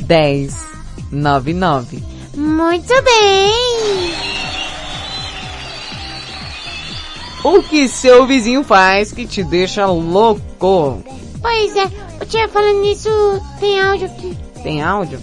10 0.00 0.66
99. 1.12 2.02
Muito 2.34 3.02
bem. 3.02 4.59
O 7.42 7.62
que 7.62 7.88
seu 7.88 8.26
vizinho 8.26 8.62
faz 8.62 9.12
que 9.12 9.26
te 9.26 9.42
deixa 9.42 9.86
louco? 9.86 11.02
Pois 11.40 11.74
é, 11.76 11.84
o 12.20 12.26
tia 12.26 12.46
falando 12.48 12.82
nisso, 12.82 13.08
tem 13.58 13.80
áudio 13.80 14.06
aqui. 14.06 14.36
Tem 14.62 14.82
áudio? 14.82 15.18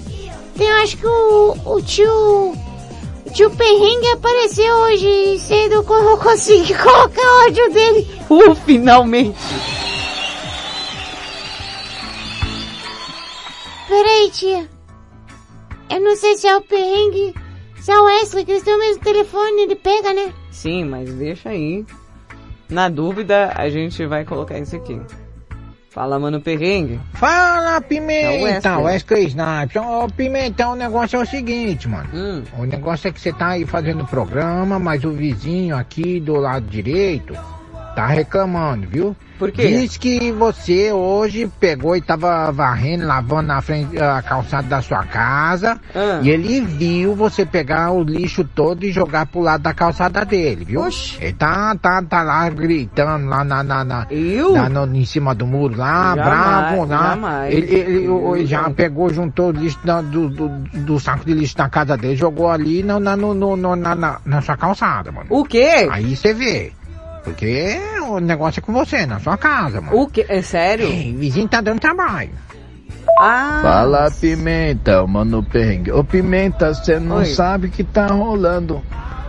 Tem, 0.57 0.69
acho 0.71 0.97
que 0.97 1.05
o, 1.07 1.55
o 1.65 1.81
tio... 1.81 2.53
O 3.25 3.29
tio 3.33 3.51
Perrengue 3.51 4.07
apareceu 4.13 4.73
hoje 4.77 5.37
cedo, 5.39 5.73
eu 5.75 5.83
co- 5.83 6.17
consegui 6.17 6.73
colocar 6.73 7.21
o 7.21 7.43
áudio 7.43 7.71
dele. 7.71 8.07
Uh, 8.29 8.55
finalmente. 8.55 9.37
Peraí, 13.87 14.31
tia. 14.31 14.67
Eu 15.89 16.01
não 16.01 16.15
sei 16.15 16.35
se 16.35 16.47
é 16.47 16.57
o 16.57 16.61
Perrengue, 16.61 17.33
se 17.79 17.91
é 17.91 17.99
o 17.99 18.05
Wesley, 18.05 18.43
que 18.43 18.51
eles 18.51 18.63
têm 18.63 18.75
o 18.75 18.79
mesmo 18.79 19.03
telefone, 19.03 19.61
ele 19.61 19.75
pega, 19.75 20.13
né? 20.13 20.33
Sim, 20.51 20.85
mas 20.85 21.13
deixa 21.13 21.49
aí. 21.49 21.85
Na 22.69 22.89
dúvida, 22.89 23.53
a 23.55 23.69
gente 23.69 24.05
vai 24.05 24.25
colocar 24.25 24.57
isso 24.59 24.75
aqui. 24.75 24.99
Fala, 25.89 26.19
mano 26.19 26.39
perrengue. 26.39 26.99
Fala, 27.13 27.77
o 27.77 27.81
Pimenta! 27.81 28.77
Wesley. 28.77 29.27
Snipes. 29.27 29.81
Ô, 29.81 30.07
Pimenta, 30.15 30.67
o 30.67 30.75
negócio 30.75 31.17
é 31.17 31.23
o 31.23 31.25
seguinte, 31.25 31.87
mano. 31.87 32.09
Hum. 32.13 32.43
O 32.59 32.65
negócio 32.65 33.07
é 33.07 33.11
que 33.11 33.19
você 33.19 33.33
tá 33.33 33.49
aí 33.49 33.65
fazendo 33.65 34.05
programa, 34.05 34.77
mas 34.77 35.03
o 35.03 35.11
vizinho 35.11 35.75
aqui 35.75 36.19
do 36.19 36.35
lado 36.35 36.67
direito 36.67 37.35
tá 37.97 38.05
reclamando, 38.05 38.85
viu? 38.87 39.15
Por 39.39 39.51
quê? 39.51 39.67
Diz 39.69 39.97
que 39.97 40.31
você 40.31 40.91
hoje 40.91 41.49
pegou 41.59 41.95
e 41.95 42.01
tava 42.01 42.51
varrendo, 42.51 43.07
lavando 43.07 43.47
na 43.47 43.59
frente 43.59 43.97
a 43.99 44.21
calçada 44.21 44.67
da 44.67 44.81
sua 44.83 45.03
casa. 45.03 45.79
Ah. 45.95 46.19
E 46.21 46.29
ele 46.29 46.61
viu 46.61 47.15
você 47.15 47.43
pegar 47.43 47.91
o 47.91 48.03
lixo 48.03 48.43
todo 48.43 48.83
e 48.83 48.91
jogar 48.91 49.25
pro 49.25 49.39
lado 49.41 49.61
da 49.63 49.73
calçada 49.73 50.23
dele, 50.23 50.63
viu? 50.63 50.83
Ele 51.19 51.33
tá, 51.33 51.75
tá, 51.75 52.03
tá 52.03 52.21
lá 52.21 52.47
gritando 52.49 53.25
lá 53.27 53.43
na, 53.43 53.63
na, 53.63 53.83
na, 53.83 54.07
Eu? 54.11 54.53
lá 54.53 54.69
no- 54.69 54.95
em 54.95 55.05
cima 55.05 55.33
do 55.33 55.47
muro 55.47 55.75
lá, 55.75 56.15
Jamais, 56.15 56.23
bravo 56.25 56.85
lá. 56.85 57.09
jamais. 57.09 57.53
Ele, 57.53 57.75
ele- 57.75 58.07
o- 58.09 58.45
já 58.45 58.69
pegou, 58.69 59.11
juntou 59.11 59.47
o 59.49 59.51
lixo 59.51 59.79
do, 60.03 60.29
do, 60.29 60.49
do 60.85 60.99
saco 60.99 61.25
de 61.25 61.33
lixo 61.33 61.57
da 61.57 61.67
casa 61.67 61.97
dele, 61.97 62.15
jogou 62.15 62.49
ali 62.51 62.83
na, 62.83 62.99
na, 62.99 63.15
no- 63.17 63.33
no- 63.33 63.75
na, 63.75 63.95
na, 63.95 64.19
na 64.23 64.41
sua 64.41 64.55
calçada, 64.55 65.11
mano. 65.11 65.25
O 65.31 65.43
quê? 65.43 65.87
Aí 65.91 66.15
você 66.15 66.31
vê. 66.33 66.71
Porque 67.27 67.77
o 68.07 68.21
negócio 68.21 68.61
é 68.61 68.63
com 68.63 68.71
você, 68.71 69.05
na 69.05 69.19
sua 69.19 69.37
casa, 69.37 69.81
mano. 69.81 69.99
O 69.99 70.07
quê? 70.07 70.25
É 70.29 70.41
sério? 70.41 70.87
O 70.87 71.17
vizinho 71.17 71.45
tá 71.45 71.59
dando 71.59 71.77
trabalho. 71.81 72.29
Ah. 73.19 73.59
Fala, 73.61 74.09
Pimenta, 74.11 75.05
mano 75.05 75.43
perrengue. 75.43 75.91
Ô, 75.91 76.05
Pimenta, 76.05 76.73
você 76.73 76.97
não 77.01 77.17
Oi. 77.17 77.25
sabe 77.25 77.67
o 77.67 77.69
que 77.69 77.83
tá 77.83 78.07
rolando. 78.07 78.81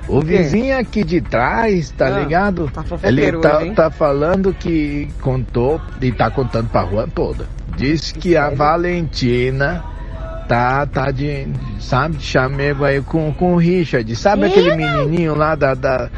O 0.06 0.20
vizinho 0.20 0.78
aqui 0.78 1.02
de 1.02 1.20
trás, 1.20 1.90
tá 1.90 2.06
Ah, 2.06 2.20
ligado? 2.20 2.70
tá 2.72 2.84
Ele 3.02 3.32
tá, 3.38 3.58
hoje, 3.58 3.70
tá 3.72 3.90
falando 3.90 4.54
que 4.54 5.08
contou 5.20 5.80
e 6.00 6.12
tá 6.12 6.30
contando 6.30 6.68
pra 6.70 6.82
rua 6.82 7.08
toda. 7.12 7.46
Diz 7.76 8.12
que 8.12 8.36
a 8.36 8.48
Valentina 8.48 9.84
tá, 10.46 10.86
tá 10.86 11.10
de, 11.10 11.48
sabe, 11.80 12.16
de 12.16 12.24
chamego 12.24 12.84
aí 12.84 13.02
com, 13.02 13.32
com 13.34 13.54
o 13.54 13.56
Richard. 13.56 14.14
Sabe 14.14 14.46
aquele 14.46 14.76
menininho 14.76 15.34
lá 15.34 15.54
da, 15.56 15.74
da, 15.74 16.08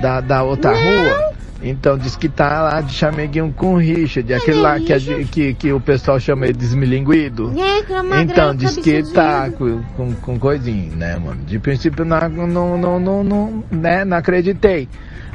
da, 0.00 0.20
da 0.20 0.42
outra 0.42 0.72
rua? 0.72 1.30
Então, 1.62 1.98
diz 1.98 2.16
que 2.16 2.28
tá 2.28 2.62
lá 2.62 2.80
de 2.80 2.92
chameguinho 2.94 3.52
com 3.54 3.74
o 3.74 3.76
Richard, 3.76 4.32
aquele 4.32 4.60
lá 4.60 4.80
que, 4.80 5.24
que, 5.26 5.54
que 5.54 5.72
o 5.72 5.80
pessoal 5.80 6.18
chama 6.18 6.46
de 6.46 6.54
desmilinguido. 6.54 7.52
É, 7.54 7.80
é 7.80 8.22
Então, 8.22 8.54
diz 8.54 8.76
que 8.76 9.02
tá 9.12 9.50
com, 9.50 9.82
com, 9.96 10.14
com 10.14 10.38
coisinha, 10.38 10.90
né, 10.96 11.18
mano? 11.18 11.44
De 11.44 11.58
princípio, 11.58 12.04
não, 12.04 12.18
não, 12.28 12.78
não, 12.78 13.00
não, 13.00 13.24
não, 13.24 13.64
né, 13.70 14.04
não 14.06 14.16
acreditei. 14.16 14.88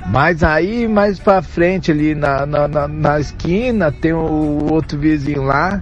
Mas 0.07 0.43
aí, 0.43 0.87
mais 0.87 1.19
pra 1.19 1.41
frente, 1.41 1.91
ali 1.91 2.15
na, 2.15 2.45
na, 2.45 2.67
na, 2.67 2.87
na 2.87 3.19
esquina, 3.19 3.91
tem 3.91 4.13
o 4.13 4.71
outro 4.71 4.97
vizinho 4.97 5.43
lá. 5.43 5.81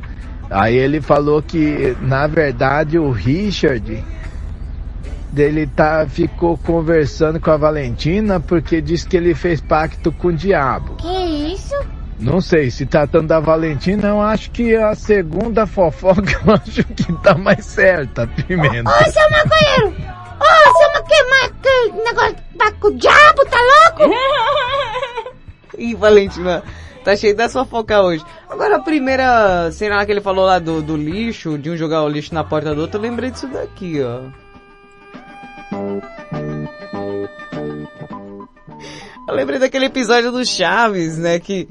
Aí 0.50 0.76
ele 0.76 1.02
falou 1.02 1.42
que, 1.42 1.96
na 2.02 2.28
verdade, 2.28 3.00
o 3.00 3.12
Richard, 3.12 4.04
dele 5.34 5.66
tá, 5.66 6.06
ficou 6.08 6.58
conversando 6.58 7.40
com 7.40 7.50
a 7.50 7.58
Valentina 7.58 8.40
porque 8.40 8.80
disse 8.80 9.08
que 9.08 9.18
ele 9.18 9.34
fez 9.34 9.60
pacto 9.60 10.12
com 10.12 10.28
o 10.28 10.34
diabo. 10.34 10.96
Que 10.98 11.54
isso? 11.54 11.74
Não 12.20 12.40
sei, 12.40 12.70
se 12.70 12.86
tratando 12.86 13.28
da 13.28 13.40
Valentina, 13.40 14.10
eu 14.10 14.22
acho 14.22 14.52
que 14.52 14.76
a 14.76 14.94
segunda 14.94 15.66
fofoca 15.66 16.40
eu 16.46 16.54
acho 16.54 16.84
que 16.84 17.12
tá 17.22 17.36
mais 17.36 17.66
certa, 17.66 18.28
Pimenta. 18.28 18.90
Ô, 18.90 19.12
seu 19.12 19.30
maconheiro! 19.32 20.14
Ô, 20.40 20.78
seu 20.78 20.94
maconheiro, 20.94 21.56
que 21.62 21.92
negócio 22.04 22.36
tá 22.58 22.72
com 22.74 22.88
o 22.88 22.96
diabo, 22.96 23.46
tá 23.50 23.58
louco? 23.98 24.16
Ih, 25.80 25.96
Valentina, 25.96 26.64
tá 27.04 27.16
cheio 27.16 27.36
da 27.36 27.50
fofoca 27.50 28.00
hoje. 28.04 28.24
Agora, 28.48 28.76
a 28.76 28.80
primeira 28.80 29.72
cena 29.72 29.96
lá 29.96 30.06
que 30.06 30.12
ele 30.12 30.22
falou 30.22 30.46
lá 30.46 30.60
do, 30.60 30.80
do 30.84 30.96
lixo, 30.96 31.58
de 31.58 31.72
um 31.72 31.76
jogar 31.76 32.04
o 32.04 32.10
lixo 32.10 32.36
na 32.36 32.44
porta 32.44 32.76
do 32.76 32.82
outro, 32.82 33.00
eu 33.00 33.02
lembrei 33.02 33.32
disso 33.32 33.48
daqui, 33.48 34.00
ó. 34.04 34.43
Eu 39.28 39.34
lembrei 39.36 39.58
daquele 39.58 39.86
episódio 39.86 40.32
do 40.32 40.46
Chaves, 40.46 41.18
né, 41.18 41.40
que, 41.40 41.68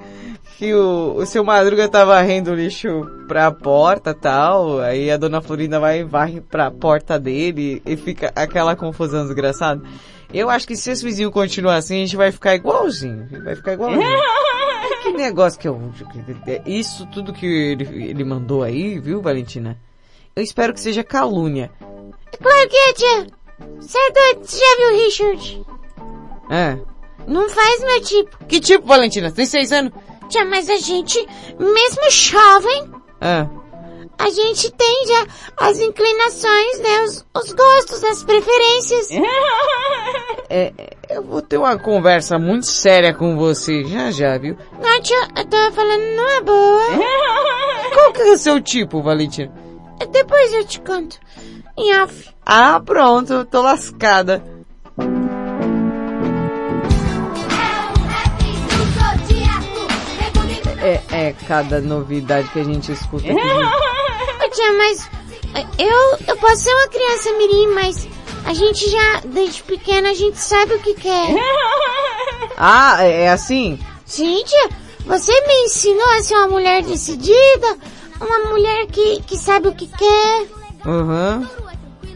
que 0.59 0.75
o, 0.75 1.15
o 1.17 1.27
seu 1.27 1.45
Madruga 1.45 1.89
tá 1.89 2.05
varrendo 2.05 2.51
o 2.51 2.55
lixo 2.55 3.07
pra 3.29 3.53
porta 3.53 4.13
tal, 4.13 4.81
aí 4.81 5.11
a 5.11 5.17
dona 5.17 5.41
Florinda 5.41 5.79
vai 5.79 6.01
e 6.01 6.05
varre 6.05 6.41
pra 6.41 6.71
porta 6.71 7.21
dele 7.21 7.81
e 7.87 7.97
fica 7.97 8.33
aquela 8.35 8.75
confusão 8.75 9.25
desgraçada. 9.25 9.83
Eu 10.33 10.49
acho 10.49 10.67
que 10.67 10.75
se 10.75 10.91
esse 10.91 11.05
vizinho 11.05 11.31
continuar 11.31 11.77
assim, 11.77 11.97
a 11.97 12.01
gente 12.01 12.17
vai 12.17 12.33
ficar 12.33 12.55
igualzinho, 12.55 13.29
vai 13.45 13.55
ficar 13.55 13.75
igualzinho. 13.75 14.03
que 15.05 15.13
negócio 15.13 15.61
que 15.61 15.69
eu... 15.69 15.93
Isso 16.67 17.07
tudo 17.13 17.33
que 17.33 17.47
ele, 17.47 17.85
ele 18.09 18.25
mandou 18.25 18.63
aí, 18.63 18.99
viu, 18.99 19.21
Valentina? 19.21 19.79
Eu 20.35 20.43
espero 20.43 20.73
que 20.73 20.81
seja 20.81 21.05
calúnia. 21.05 21.71
É 22.33 22.37
claro 22.39 22.69
que 22.69 22.77
é, 22.77 22.93
tia. 22.95 23.42
É 23.95 24.13
doido, 24.13 24.47
você 24.47 24.59
já 24.59 24.77
viu 24.77 24.89
o 24.89 25.05
Richard? 25.05 25.67
É. 26.51 26.79
Não 27.27 27.49
faz 27.49 27.81
meu 27.83 28.01
tipo. 28.03 28.45
Que 28.47 28.61
tipo, 28.61 28.87
Valentina? 28.87 29.31
Tem 29.31 29.47
seis 29.47 29.71
anos? 29.73 29.93
Tia, 30.29 30.45
mas 30.45 30.69
a 30.69 30.77
gente, 30.79 31.19
mesmo 31.59 32.11
jovem, 32.11 32.91
É. 33.21 33.47
a 34.19 34.31
gente 34.31 34.71
tem 34.73 35.07
já 35.07 35.27
as 35.59 35.79
inclinações, 35.79 36.79
né? 36.81 37.03
Os, 37.05 37.27
os 37.35 37.53
gostos, 37.53 38.03
as 38.05 38.23
preferências. 38.25 39.09
É, 40.55 40.71
é, 40.77 40.97
eu 41.17 41.23
vou 41.23 41.41
ter 41.41 41.57
uma 41.57 41.79
conversa 41.79 42.39
muito 42.39 42.67
séria 42.67 43.15
com 43.15 43.39
você 43.39 43.85
já 43.85 44.11
já, 44.11 44.37
viu? 44.37 44.55
Não, 44.83 45.01
tia, 45.01 45.29
eu 45.35 45.47
tô 45.47 45.73
falando 45.73 46.03
numa 46.15 46.41
boa. 46.43 46.83
Qual 47.95 48.13
que 48.13 48.21
é 48.21 48.33
o 48.33 48.37
seu 48.37 48.61
tipo, 48.61 49.01
Valentina? 49.01 49.51
Depois 50.11 50.53
eu 50.53 50.65
te 50.65 50.81
conto. 50.81 51.19
Em 51.77 52.01
off. 52.03 52.29
Ah, 52.45 52.81
pronto, 52.85 53.33
eu 53.33 53.45
tô 53.45 53.63
lascada. 53.63 54.43
É, 60.83 61.01
é 61.13 61.35
cada 61.47 61.81
novidade 61.81 62.49
que 62.49 62.59
a 62.59 62.65
gente 62.65 62.91
escuta 62.91 63.25
aqui. 63.25 63.35
Ô, 63.35 64.51
tia, 64.51 64.73
mas 64.73 65.09
eh, 65.55 65.67
eu, 65.79 66.19
eu 66.27 66.37
posso 66.39 66.57
ser 66.57 66.75
uma 66.75 66.89
criança 66.89 67.33
mirim, 67.39 67.69
mas 67.69 68.09
a 68.45 68.53
gente 68.53 68.91
já, 68.91 69.21
desde 69.25 69.63
pequena, 69.63 70.11
a 70.11 70.15
gente 70.15 70.39
sabe 70.39 70.75
o 70.75 70.81
que 70.81 70.95
quer. 70.95 71.37
Ah, 72.57 72.97
é 73.05 73.23
é 73.23 73.31
assim? 73.31 73.79
Sim, 74.05 74.43
tia. 74.45 74.71
Você 75.07 75.33
me 75.47 75.65
ensinou 75.65 76.09
a 76.11 76.23
ser 76.23 76.35
uma 76.35 76.49
mulher 76.49 76.83
decidida, 76.83 77.79
uma 78.25 78.51
mulher 78.51 78.87
que, 78.87 79.21
que 79.23 79.37
sabe 79.37 79.69
o 79.69 79.75
que 79.75 79.87
quer. 79.87 80.47
Uhum. 80.85 81.47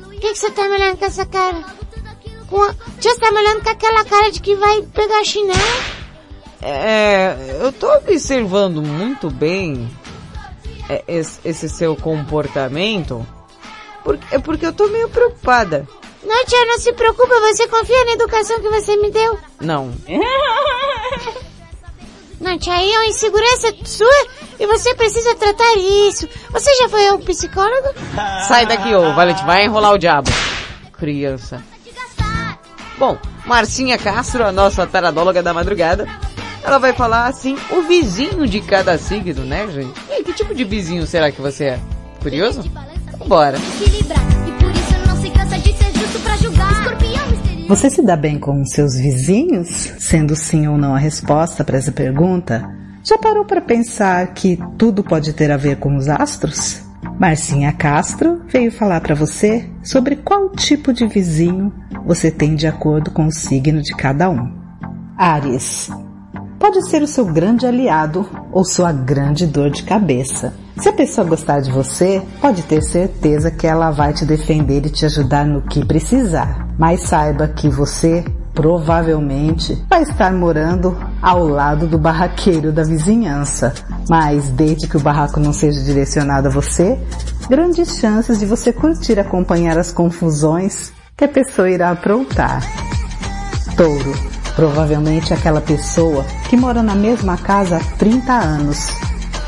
Por 0.04 0.10
que, 0.20 0.32
que 0.32 0.38
você 0.38 0.50
tá 0.50 0.68
me 0.68 0.74
olhando 0.76 0.96
com 0.98 1.04
essa 1.04 1.26
cara? 1.26 1.64
Com 2.48 2.62
a... 2.62 2.74
Tia, 3.00 3.12
você 3.14 3.20
tá 3.20 3.30
me 3.32 3.38
olhando 3.38 3.62
com 3.62 3.70
aquela 3.70 4.04
cara 4.04 4.30
de 4.30 4.40
que 4.40 4.54
vai 4.56 4.82
pegar 4.82 5.24
chinelo? 5.24 5.58
É, 6.62 7.36
eu 7.60 7.70
tô 7.72 7.92
observando 7.96 8.82
muito 8.82 9.30
bem 9.30 9.88
é, 10.88 11.04
esse, 11.06 11.38
esse 11.44 11.68
seu 11.68 11.94
comportamento 11.94 13.24
Por- 14.02 14.18
é 14.30 14.38
porque 14.38 14.66
eu 14.66 14.72
tô 14.72 14.86
meio 14.88 15.08
preocupada. 15.08 15.86
Não, 16.24 16.44
tia, 16.44 16.64
não 16.66 16.78
se 16.78 16.92
preocupa, 16.92 17.38
você 17.40 17.68
confia 17.68 18.04
na 18.04 18.12
educação 18.12 18.60
que 18.60 18.68
você 18.68 18.96
me 18.96 19.10
deu. 19.10 19.38
Não. 19.60 19.92
Tia, 22.58 22.74
aí 22.74 22.92
é 22.92 22.98
uma 22.98 23.06
insegurança 23.06 23.74
sua 23.84 24.26
e 24.58 24.66
você 24.66 24.94
precisa 24.94 25.34
tratar 25.34 25.76
isso. 25.76 26.28
Você 26.50 26.74
já 26.76 26.88
foi 26.88 27.08
ao 27.08 27.18
psicólogo? 27.18 27.94
Sai 28.46 28.66
daqui, 28.66 28.94
ô 28.94 29.14
Valente, 29.14 29.44
vai 29.44 29.64
enrolar 29.64 29.92
o 29.92 29.98
diabo. 29.98 30.30
Criança. 30.98 31.62
Bom, 32.98 33.18
Marcinha 33.44 33.98
Castro, 33.98 34.44
a 34.44 34.52
nossa 34.52 34.86
taradóloga 34.86 35.42
da 35.42 35.52
madrugada, 35.52 36.08
ela 36.62 36.78
vai 36.78 36.92
falar 36.92 37.26
assim, 37.26 37.56
o 37.70 37.82
vizinho 37.82 38.46
de 38.46 38.60
cada 38.60 38.96
signo, 38.98 39.44
né, 39.44 39.68
gente? 39.68 40.00
E 40.08 40.12
aí, 40.12 40.24
que 40.24 40.32
tipo 40.32 40.54
de 40.54 40.64
vizinho 40.64 41.06
será 41.06 41.30
que 41.30 41.40
você 41.40 41.64
é? 41.64 41.80
Curioso? 42.22 42.62
Bora. 43.26 43.58
equilibrar. 43.58 44.25
Você 47.68 47.90
se 47.90 48.00
dá 48.00 48.16
bem 48.16 48.38
com 48.38 48.64
seus 48.64 48.94
vizinhos? 48.94 49.92
Sendo 49.98 50.36
sim 50.36 50.68
ou 50.68 50.78
não 50.78 50.94
a 50.94 50.98
resposta 50.98 51.64
para 51.64 51.76
essa 51.76 51.90
pergunta, 51.90 52.64
já 53.02 53.18
parou 53.18 53.44
para 53.44 53.60
pensar 53.60 54.24
que 54.34 54.56
tudo 54.78 55.02
pode 55.02 55.32
ter 55.32 55.50
a 55.50 55.56
ver 55.56 55.76
com 55.76 55.96
os 55.96 56.08
astros? 56.08 56.80
Marcinha 57.18 57.72
Castro 57.72 58.42
veio 58.46 58.70
falar 58.70 59.00
para 59.00 59.16
você 59.16 59.68
sobre 59.82 60.14
qual 60.14 60.50
tipo 60.50 60.92
de 60.92 61.08
vizinho 61.08 61.72
você 62.04 62.30
tem 62.30 62.54
de 62.54 62.68
acordo 62.68 63.10
com 63.10 63.26
o 63.26 63.32
signo 63.32 63.82
de 63.82 63.96
cada 63.96 64.30
um. 64.30 64.52
Áries. 65.18 65.90
Pode 66.58 66.88
ser 66.88 67.02
o 67.02 67.06
seu 67.06 67.24
grande 67.24 67.66
aliado 67.66 68.28
ou 68.52 68.64
sua 68.64 68.92
grande 68.92 69.46
dor 69.46 69.70
de 69.70 69.82
cabeça. 69.82 70.54
Se 70.78 70.88
a 70.88 70.92
pessoa 70.92 71.26
gostar 71.26 71.60
de 71.60 71.70
você, 71.70 72.22
pode 72.40 72.62
ter 72.62 72.82
certeza 72.82 73.50
que 73.50 73.66
ela 73.66 73.90
vai 73.90 74.12
te 74.12 74.24
defender 74.24 74.84
e 74.84 74.90
te 74.90 75.06
ajudar 75.06 75.46
no 75.46 75.62
que 75.62 75.84
precisar. 75.84 76.68
Mas 76.78 77.02
saiba 77.02 77.48
que 77.48 77.68
você 77.68 78.24
provavelmente 78.54 79.84
vai 79.88 80.02
estar 80.02 80.32
morando 80.32 80.96
ao 81.20 81.46
lado 81.46 81.86
do 81.86 81.98
barraqueiro 81.98 82.72
da 82.72 82.82
vizinhança. 82.82 83.74
Mas 84.08 84.48
desde 84.50 84.88
que 84.88 84.96
o 84.96 85.00
barraco 85.00 85.38
não 85.38 85.52
seja 85.52 85.82
direcionado 85.82 86.48
a 86.48 86.50
você, 86.50 86.98
grandes 87.48 87.98
chances 87.98 88.38
de 88.38 88.46
você 88.46 88.72
curtir 88.72 89.20
acompanhar 89.20 89.78
as 89.78 89.92
confusões 89.92 90.90
que 91.14 91.24
a 91.24 91.28
pessoa 91.28 91.70
irá 91.70 91.90
aprontar. 91.90 92.62
Touro. 93.76 94.35
Provavelmente 94.56 95.34
aquela 95.34 95.60
pessoa 95.60 96.24
que 96.48 96.56
mora 96.56 96.82
na 96.82 96.94
mesma 96.94 97.36
casa 97.36 97.76
há 97.76 97.96
30 97.98 98.32
anos. 98.32 98.88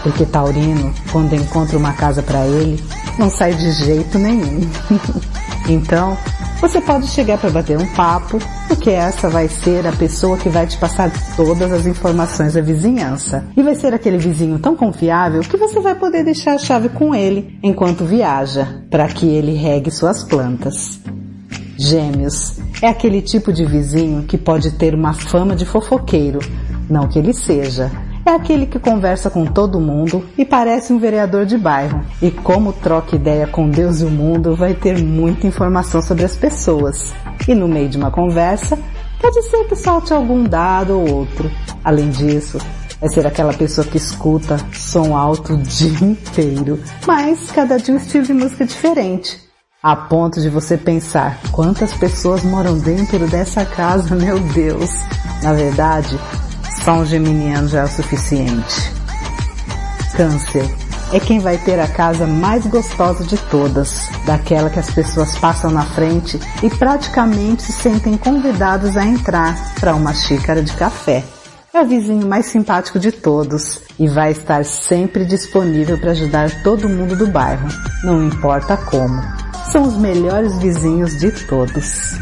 Porque 0.02 0.24
Taurino, 0.24 0.94
quando 1.10 1.34
encontra 1.34 1.76
uma 1.76 1.92
casa 1.94 2.22
para 2.22 2.46
ele, 2.46 2.82
não 3.18 3.28
sai 3.30 3.54
de 3.54 3.72
jeito 3.72 4.18
nenhum. 4.18 4.60
então, 5.68 6.16
você 6.60 6.80
pode 6.80 7.06
chegar 7.06 7.38
para 7.38 7.50
bater 7.50 7.78
um 7.78 7.86
papo, 7.94 8.38
porque 8.66 8.90
essa 8.90 9.28
vai 9.28 9.48
ser 9.48 9.86
a 9.86 9.92
pessoa 9.92 10.36
que 10.36 10.48
vai 10.48 10.66
te 10.66 10.76
passar 10.76 11.10
todas 11.36 11.72
as 11.72 11.86
informações 11.86 12.54
da 12.54 12.60
vizinhança. 12.60 13.44
E 13.56 13.62
vai 13.62 13.74
ser 13.74 13.94
aquele 13.94 14.18
vizinho 14.18 14.58
tão 14.58 14.76
confiável 14.76 15.40
que 15.40 15.56
você 15.56 15.80
vai 15.80 15.94
poder 15.94 16.24
deixar 16.24 16.54
a 16.54 16.58
chave 16.58 16.88
com 16.88 17.14
ele 17.14 17.58
enquanto 17.62 18.04
viaja, 18.04 18.82
para 18.90 19.06
que 19.08 19.26
ele 19.26 19.54
regue 19.54 19.90
suas 19.90 20.22
plantas. 20.22 21.00
Gêmeos 21.78 22.58
é 22.82 22.88
aquele 22.88 23.22
tipo 23.22 23.52
de 23.52 23.64
vizinho 23.64 24.24
que 24.24 24.36
pode 24.36 24.72
ter 24.72 24.96
uma 24.96 25.12
fama 25.14 25.54
de 25.54 25.64
fofoqueiro, 25.64 26.40
não 26.90 27.06
que 27.06 27.20
ele 27.20 27.32
seja. 27.32 27.88
É 28.26 28.32
aquele 28.32 28.66
que 28.66 28.80
conversa 28.80 29.30
com 29.30 29.46
todo 29.46 29.80
mundo 29.80 30.26
e 30.36 30.44
parece 30.44 30.92
um 30.92 30.98
vereador 30.98 31.46
de 31.46 31.56
bairro. 31.56 32.04
E 32.20 32.32
como 32.32 32.72
troca 32.72 33.14
ideia 33.14 33.46
com 33.46 33.70
Deus 33.70 34.00
e 34.00 34.04
o 34.04 34.10
mundo, 34.10 34.56
vai 34.56 34.74
ter 34.74 35.00
muita 35.00 35.46
informação 35.46 36.02
sobre 36.02 36.24
as 36.24 36.36
pessoas. 36.36 37.12
E 37.46 37.54
no 37.54 37.68
meio 37.68 37.88
de 37.88 37.96
uma 37.96 38.10
conversa, 38.10 38.76
pode 39.20 39.40
ser 39.42 39.64
que 39.68 39.76
salte 39.76 40.12
algum 40.12 40.42
dado 40.42 40.98
ou 40.98 41.08
outro. 41.08 41.48
Além 41.84 42.10
disso, 42.10 42.58
vai 43.00 43.08
ser 43.08 43.24
aquela 43.24 43.54
pessoa 43.54 43.86
que 43.86 43.96
escuta 43.96 44.58
som 44.74 45.16
alto 45.16 45.54
o 45.54 45.56
dia 45.56 45.96
inteiro, 46.04 46.80
mas 47.06 47.52
cada 47.52 47.78
dia 47.78 47.94
um 47.94 47.98
estilo 47.98 48.24
de 48.24 48.34
música 48.34 48.66
diferente. 48.66 49.47
A 49.80 49.94
ponto 49.94 50.40
de 50.40 50.50
você 50.50 50.76
pensar 50.76 51.38
quantas 51.52 51.92
pessoas 51.94 52.42
moram 52.42 52.76
dentro 52.76 53.28
dessa 53.28 53.64
casa, 53.64 54.12
meu 54.16 54.40
Deus. 54.40 54.90
Na 55.40 55.52
verdade, 55.52 56.18
só 56.82 56.94
um 56.94 57.06
geminiano 57.06 57.68
já 57.68 57.82
é 57.82 57.84
o 57.84 57.88
suficiente. 57.88 58.92
Câncer 60.16 60.68
é 61.12 61.20
quem 61.20 61.38
vai 61.38 61.56
ter 61.58 61.78
a 61.78 61.86
casa 61.86 62.26
mais 62.26 62.66
gostosa 62.66 63.22
de 63.22 63.36
todas, 63.36 64.08
daquela 64.26 64.68
que 64.68 64.80
as 64.80 64.90
pessoas 64.90 65.38
passam 65.38 65.70
na 65.70 65.84
frente 65.84 66.40
e 66.60 66.68
praticamente 66.68 67.62
se 67.62 67.72
sentem 67.72 68.16
convidados 68.16 68.96
a 68.96 69.06
entrar 69.06 69.74
para 69.78 69.94
uma 69.94 70.12
xícara 70.12 70.60
de 70.60 70.72
café. 70.72 71.22
É 71.72 71.80
o 71.80 71.86
vizinho 71.86 72.26
mais 72.26 72.46
simpático 72.46 72.98
de 72.98 73.12
todos 73.12 73.80
e 73.96 74.08
vai 74.08 74.32
estar 74.32 74.64
sempre 74.64 75.24
disponível 75.24 75.96
para 76.00 76.10
ajudar 76.10 76.64
todo 76.64 76.88
mundo 76.88 77.14
do 77.14 77.28
bairro, 77.28 77.68
não 78.02 78.24
importa 78.24 78.76
como. 78.76 79.37
São 79.72 79.82
os 79.82 79.98
melhores 79.98 80.56
vizinhos 80.58 81.18
de 81.18 81.46
todos. 81.46 82.12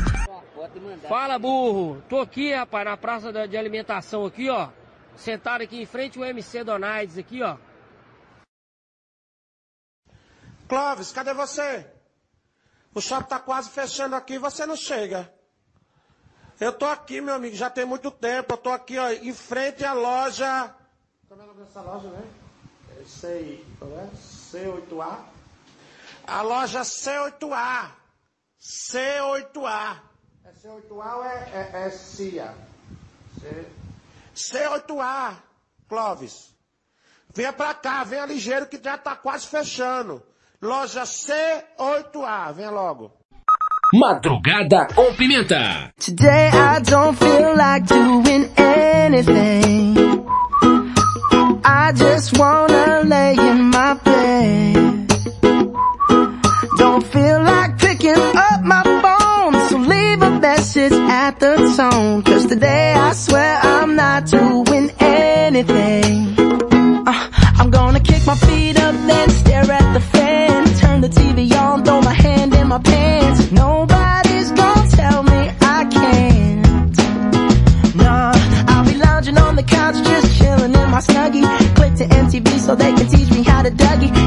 Fala, 1.09 1.39
burro. 1.39 2.03
Tô 2.09 2.19
aqui, 2.19 2.53
rapaz, 2.53 2.85
na 2.85 2.97
praça 2.97 3.33
de 3.47 3.57
alimentação 3.57 4.27
aqui, 4.27 4.51
ó. 4.51 4.71
Sentado 5.17 5.63
aqui 5.63 5.81
em 5.81 5.87
frente 5.87 6.19
ao 6.19 6.25
MC 6.25 6.65
Donaides 6.65 7.17
aqui, 7.17 7.43
ó. 7.45 7.57
Clóvis, 10.69 11.13
cadê 11.13 11.33
você? 11.33 11.87
O 12.93 13.01
shopping 13.01 13.29
tá 13.29 13.39
quase 13.39 13.71
fechando 13.71 14.17
aqui, 14.17 14.39
você 14.39 14.67
não 14.67 14.75
chega. 14.75 15.33
Eu 16.59 16.73
tô 16.73 16.87
aqui, 16.87 17.21
meu 17.21 17.35
amigo, 17.35 17.55
já 17.55 17.71
tem 17.71 17.85
muito 17.85 18.11
tempo. 18.11 18.55
Eu 18.55 18.59
tô 18.59 18.71
aqui, 18.71 18.99
ó, 18.99 19.09
em 19.11 19.33
frente 19.33 19.85
à 19.85 19.93
loja. 19.93 20.75
Como 21.29 21.41
é 21.41 21.45
o 21.45 21.47
nome 21.47 21.61
dessa 21.65 21.81
loja, 21.81 22.09
né? 22.09 22.25
É 23.01 23.05
C, 23.05 23.65
é? 23.83 24.09
C8A. 24.17 25.36
A 26.27 26.43
loja 26.43 26.83
C8A. 26.83 27.91
C8A. 28.61 29.97
É 30.45 30.51
C8A 30.53 31.17
ou 31.17 31.25
é, 31.25 31.51
é, 31.53 31.87
é 31.87 31.91
CIA? 31.91 32.55
C... 33.41 33.67
C8A, 34.35 35.35
Clóvis. 35.89 36.55
Venha 37.35 37.53
pra 37.53 37.75
cá, 37.75 38.03
venha 38.03 38.27
ligeiro 38.27 38.67
que 38.67 38.81
já 38.83 38.99
tá 38.99 39.15
quase 39.15 39.47
fechando. 39.47 40.23
Loja 40.61 41.03
C8A, 41.05 42.53
venha 42.53 42.71
logo. 42.71 43.13
Madrugada 43.95 44.89
com 44.95 45.15
pimenta. 45.15 45.93
Today 45.97 46.49
I 46.49 46.81
don't 46.81 47.17
feel 47.17 47.55
like 47.57 47.87
doing 47.87 48.51
anything. 48.57 49.95
I 51.65 51.93
just 51.93 52.37
wanna 52.37 53.05
lay 53.05 53.35
in 53.35 53.71
my 53.71 53.95
bed. 54.03 54.96
Message 60.89 61.11
at 61.11 61.41
the 61.41 61.57
tone. 61.77 62.23
Cause 62.23 62.47
today 62.47 62.93
I 62.93 63.13
swear 63.13 63.59
I'm 63.63 63.97
not 63.97 64.27
doing 64.27 64.91
anything. 64.99 66.35
Uh, 67.07 67.31
I'm 67.59 67.71
gonna 67.71 68.01
kick 68.01 68.27
my 68.27 68.35
feet 68.37 68.79
up, 68.79 68.95
then 68.95 69.31
stare 69.31 69.71
at 69.71 69.93
the 69.95 70.01
fan. 70.01 70.65
Turn 70.77 71.01
the 71.01 71.09
TV 71.09 71.53
on, 71.57 71.85
throw 71.85 72.01
my 72.01 72.13
hand 72.13 72.55
in 72.55 72.69
my 72.69 72.79
pants. 72.79 73.51
Nobody's 73.53 74.51
gonna 74.53 74.91
tell 74.91 75.23
me 75.23 75.51
I 75.61 75.85
can't. 75.91 76.97
Nah, 77.97 78.33
I'll 78.69 78.85
be 78.85 78.97
lounging 78.99 79.39
on 79.39 79.57
the 79.57 79.63
couch, 79.63 79.97
just 79.97 80.39
chilling 80.39 80.75
in 80.75 80.91
my 80.91 81.01
snuggie. 81.01 81.47
Click 81.77 81.95
to 81.97 82.05
MTV 82.05 82.59
so 82.59 82.75
they 82.75 82.93
can 82.93 83.09
teach 83.09 83.31
me 83.31 83.43
how 83.43 83.63
to 83.63 83.71
Dougie. 83.71 84.26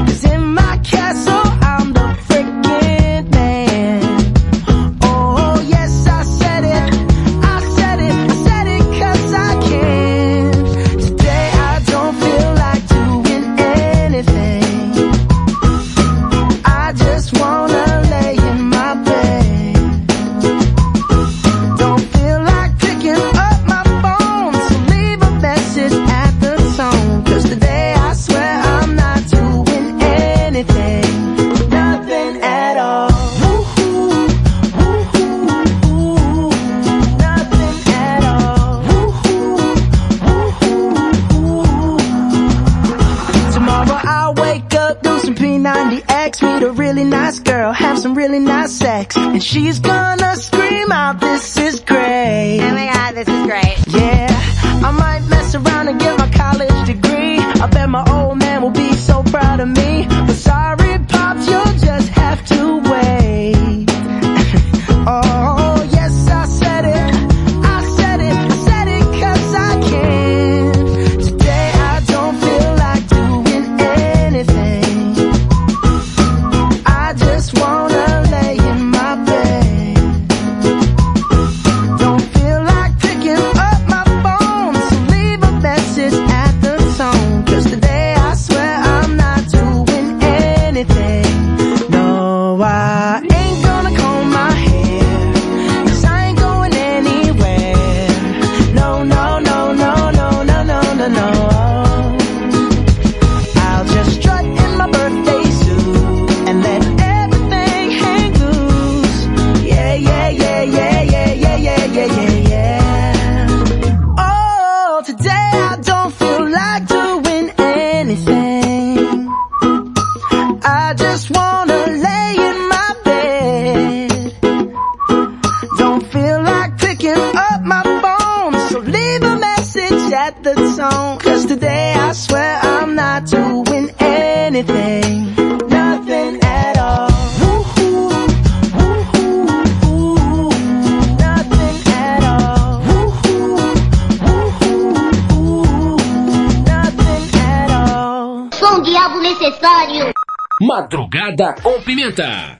Com 151.62 151.80
Pimenta. 151.82 152.59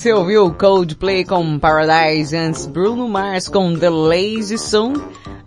Você 0.00 0.14
ouviu 0.14 0.50
Coldplay 0.54 1.26
com 1.26 1.58
Paradise 1.58 2.34
antes 2.34 2.64
Bruno 2.64 3.06
Mars 3.06 3.48
com 3.48 3.78
The 3.78 3.90
Lazy 3.90 4.56
Song 4.56 4.98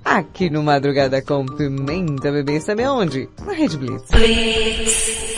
aqui 0.06 0.48
no 0.48 0.62
Madrugada 0.62 1.24
com 1.24 1.44
Pimenta 1.44 2.32
Bebê, 2.32 2.62
sabe 2.62 2.84
aonde? 2.84 3.28
Na 3.44 3.52
Rede 3.52 3.76
Blitz. 3.80 4.12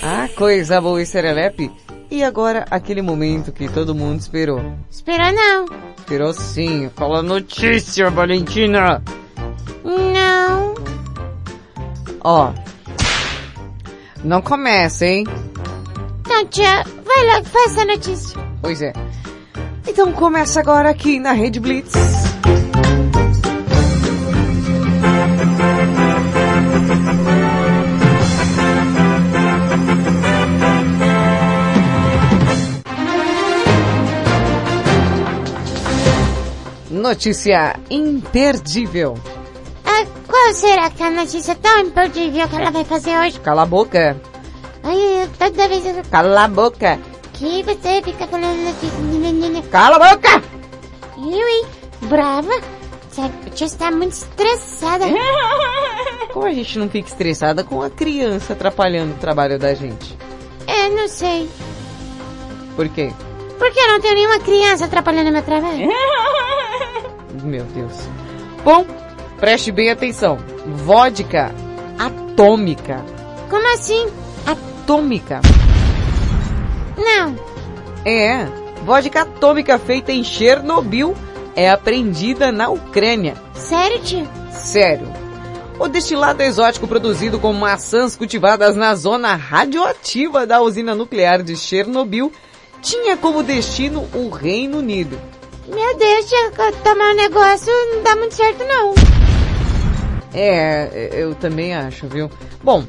Ah, 0.03 0.28
coisa 0.36 0.82
boa 0.82 1.01
e 1.01 1.05
serelepe. 1.05 1.72
E 2.11 2.26
agora 2.26 2.66
aquele 2.70 3.01
momento 3.01 3.53
que 3.53 3.70
todo 3.70 3.95
mundo 3.95 4.20
esperou. 4.20 4.61
Esperou 4.91 5.32
não. 5.32 5.66
Esperou 5.97 6.34
sim. 6.34 6.91
Fala 6.93 7.20
a 7.20 7.24
notícia, 7.24 8.09
Valentina. 8.09 9.01
Não. 9.86 10.76
Ó. 12.20 12.51
Não 14.26 14.41
começa, 14.41 15.05
hein? 15.05 15.24
Então, 16.20 16.45
tia, 16.47 16.84
vai 16.84 17.26
logo, 17.28 17.45
faz 17.45 17.72
essa 17.72 17.86
notícia. 17.86 18.45
Pois 18.61 18.82
é. 18.82 19.05
Então 19.98 20.12
começa 20.12 20.60
agora 20.60 20.89
aqui 20.89 21.22
na 21.22 21.32
Rede 21.32 21.58
Blitz. 21.58 21.93
Notícia 36.91 37.80
imperdível. 37.89 39.18
Ah, 39.86 40.06
qual 40.28 40.54
será 40.54 40.89
que 40.89 41.04
é 41.04 41.08
a 41.08 41.12
notícia 41.12 41.56
tão 41.56 41.80
imperdível 41.80 42.46
que 42.50 42.56
ela 42.58 42.70
vai 42.70 42.84
fazer 42.84 43.18
hoje? 43.18 43.39
Cala 43.39 43.62
a 43.62 43.66
boca. 43.66 44.20
Ai, 44.84 45.30
toda 45.39 45.70
vez 45.70 45.86
eu... 45.86 46.04
Cala 46.12 46.43
a 46.43 46.48
boca. 46.50 47.00
Que 47.36 47.63
você 47.63 48.01
fica 48.01 48.27
falando 48.27 48.57
notícia... 48.63 49.69
Cala 49.69 49.97
a 49.97 50.15
boca! 50.15 50.43
Eu, 51.17 51.47
hein? 51.47 51.65
Brava? 52.03 52.51
Você 53.09 53.65
está 53.65 53.91
muito 53.91 54.13
estressada. 54.13 55.05
Como 56.33 56.45
a 56.45 56.53
gente 56.53 56.77
não 56.79 56.89
fica 56.89 57.07
estressada 57.07 57.63
com 57.63 57.81
a 57.81 57.89
criança 57.89 58.53
atrapalhando 58.53 59.13
o 59.13 59.17
trabalho 59.17 59.57
da 59.59 59.73
gente? 59.73 60.17
É, 60.67 60.89
não 60.89 61.07
sei. 61.07 61.49
Por 62.75 62.89
quê? 62.89 63.13
Por 63.57 63.71
que 63.71 63.79
eu 63.79 63.88
não 63.88 64.01
tenho 64.01 64.15
nenhuma 64.15 64.39
criança 64.39 64.86
atrapalhando 64.86 65.31
meu 65.31 65.43
trabalho? 65.43 65.88
Meu 67.43 67.65
Deus. 67.65 67.93
Bom, 68.63 68.86
preste 69.39 69.71
bem 69.71 69.91
atenção. 69.91 70.38
Vodka 70.65 71.53
atômica. 71.99 73.03
Como 73.49 73.73
assim? 73.73 74.07
Atômica. 74.45 75.41
Não. 76.98 77.36
É, 78.06 78.46
vodka 78.84 79.22
atômica 79.22 79.80
feita 79.80 80.12
em 80.12 80.24
Chernobyl 80.24 81.16
é 81.56 81.70
apreendida 81.70 82.52
na 82.52 82.70
Ucrânia. 82.70 83.36
Sério, 83.54 84.00
tio? 84.02 84.28
Sério. 84.52 85.08
O 85.80 85.88
destilado 85.88 86.41
exótico 86.41 86.88
produzido 86.88 87.39
com 87.39 87.52
maçãs 87.52 88.16
cultivadas 88.16 88.76
na 88.76 88.96
zona 88.96 89.36
radioativa 89.36 90.46
da 90.46 90.62
usina 90.62 90.96
nuclear 90.96 91.43
de 91.43 91.56
Chernobyl 91.56 92.32
tinha 92.82 93.18
como 93.18 93.43
destino 93.43 94.08
o 94.14 94.30
Reino 94.30 94.78
Unido. 94.78 95.20
Meu 95.68 95.98
Deus, 95.98 96.26
tia, 96.28 96.52
tomar 96.84 97.12
um 97.12 97.16
negócio 97.16 97.74
não 97.93 98.04
dá 98.04 98.16
muito 98.16 98.36
certo 98.36 98.64
não. 98.64 98.93
É, 100.34 101.10
eu 101.14 101.34
também 101.34 101.74
acho, 101.74 102.08
viu? 102.08 102.30
Bom, 102.64 102.86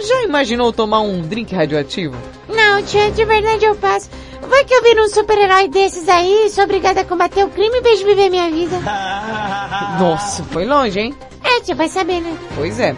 já 0.00 0.22
imaginou 0.24 0.72
tomar 0.72 1.00
um 1.00 1.22
drink 1.22 1.54
radioativo? 1.54 2.16
Não, 2.48 2.82
tia, 2.82 3.10
de 3.10 3.24
verdade 3.24 3.64
eu 3.64 3.74
passo. 3.76 4.10
Vai 4.48 4.64
que 4.64 4.72
eu 4.72 4.82
viro 4.82 5.04
um 5.04 5.08
super-herói 5.08 5.68
desses 5.68 6.08
aí, 6.08 6.48
sou 6.50 6.64
obrigada 6.64 7.00
a 7.00 7.04
combater 7.04 7.44
o 7.44 7.50
crime 7.50 7.78
e 7.78 7.80
vejo 7.82 8.04
viver 8.04 8.30
minha 8.30 8.50
vida. 8.50 8.78
Nossa, 9.98 10.42
foi 10.44 10.64
longe, 10.64 10.98
hein? 11.00 11.14
É, 11.42 11.60
tia, 11.60 11.74
vai 11.74 11.88
saber, 11.88 12.20
né? 12.20 12.36
Pois 12.54 12.78
é. 12.80 12.94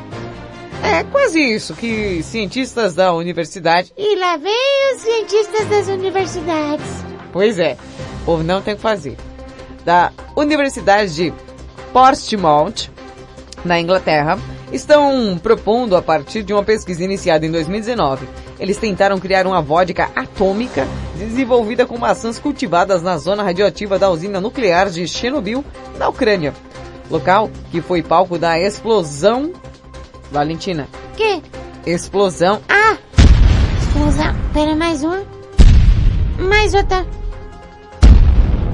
É 0.82 1.05
quase 1.05 1.40
isso 1.40 1.74
que 1.74 2.22
cientistas 2.22 2.94
da 2.94 3.12
universidade. 3.12 3.92
E 3.96 4.16
lá 4.16 4.36
vem 4.36 4.94
os 4.94 5.03
cientistas 5.03 5.66
das 5.66 5.88
universidades. 5.88 6.86
Pois 7.32 7.59
é, 7.59 7.76
o 8.22 8.24
povo 8.24 8.42
não 8.42 8.62
tem 8.62 8.74
o 8.74 8.76
que 8.76 8.82
fazer. 8.82 9.16
Da 9.84 10.12
Universidade 10.36 11.14
de 11.14 11.34
Portsmouth, 11.92 12.90
na 13.64 13.78
Inglaterra, 13.78 14.38
estão 14.73 15.39
propondo 15.43 15.97
a 15.97 16.03
partir 16.03 16.43
de 16.43 16.53
uma 16.53 16.62
pesquisa 16.62 17.05
iniciada 17.05 17.45
em 17.45 17.51
2019. 17.51 18.29
Eles 18.59 18.77
tentaram 18.77 19.18
criar 19.18 19.47
uma 19.47 19.61
vodka 19.61 20.11
atômica 20.14 20.87
desenvolvida 21.16 21.87
com 21.87 21.99
maçãs 21.99 22.39
cultivadas 22.39 23.03
na 23.03 23.16
zona 23.18 23.43
radioativa 23.43 23.99
da 23.99 24.11
usina 24.11 24.41
nuclear 24.41 24.89
de 24.91 25.07
Chernobyl, 25.07 25.64
na 25.99 26.09
Ucrânia. 26.09 26.55
Local 27.11 27.51
que 27.71 27.81
foi 27.81 28.03
palco 28.03 28.39
da 28.39 28.59
explosão. 28.59 29.53
Valentina. 30.31 30.89
Que? 31.16 31.43
Explosão. 31.85 32.61
Ah! 32.68 32.97
Explosão. 33.81 34.35
Pera, 34.53 34.77
mais 34.77 35.03
uma. 35.03 35.23
Mais 36.39 36.73
outra. 36.73 37.05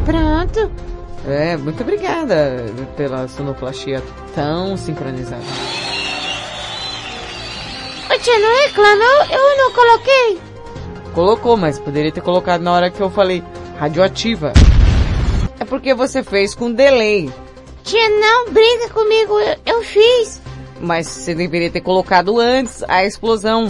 Pronto. 0.04 0.70
É, 1.26 1.56
muito 1.56 1.82
obrigada 1.82 2.66
pela 2.96 3.26
sonoplastia 3.26 4.02
tão 4.34 4.76
sincronizada. 4.76 5.42
Tia, 8.26 8.40
não 8.40 8.56
reclama, 8.64 9.04
eu, 9.04 9.38
eu 9.38 9.56
não 9.56 9.72
coloquei. 9.72 10.40
Colocou, 11.14 11.56
mas 11.56 11.78
poderia 11.78 12.10
ter 12.10 12.22
colocado 12.22 12.60
na 12.60 12.72
hora 12.72 12.90
que 12.90 13.00
eu 13.00 13.08
falei 13.08 13.40
radioativa. 13.78 14.52
É 15.60 15.64
porque 15.64 15.94
você 15.94 16.24
fez 16.24 16.52
com 16.52 16.72
delay. 16.72 17.32
Tia, 17.84 18.08
não 18.08 18.50
briga 18.50 18.88
comigo, 18.88 19.38
eu, 19.38 19.56
eu 19.64 19.82
fiz. 19.84 20.42
Mas 20.80 21.06
você 21.06 21.36
deveria 21.36 21.70
ter 21.70 21.82
colocado 21.82 22.40
antes 22.40 22.82
a 22.88 23.04
explosão. 23.04 23.68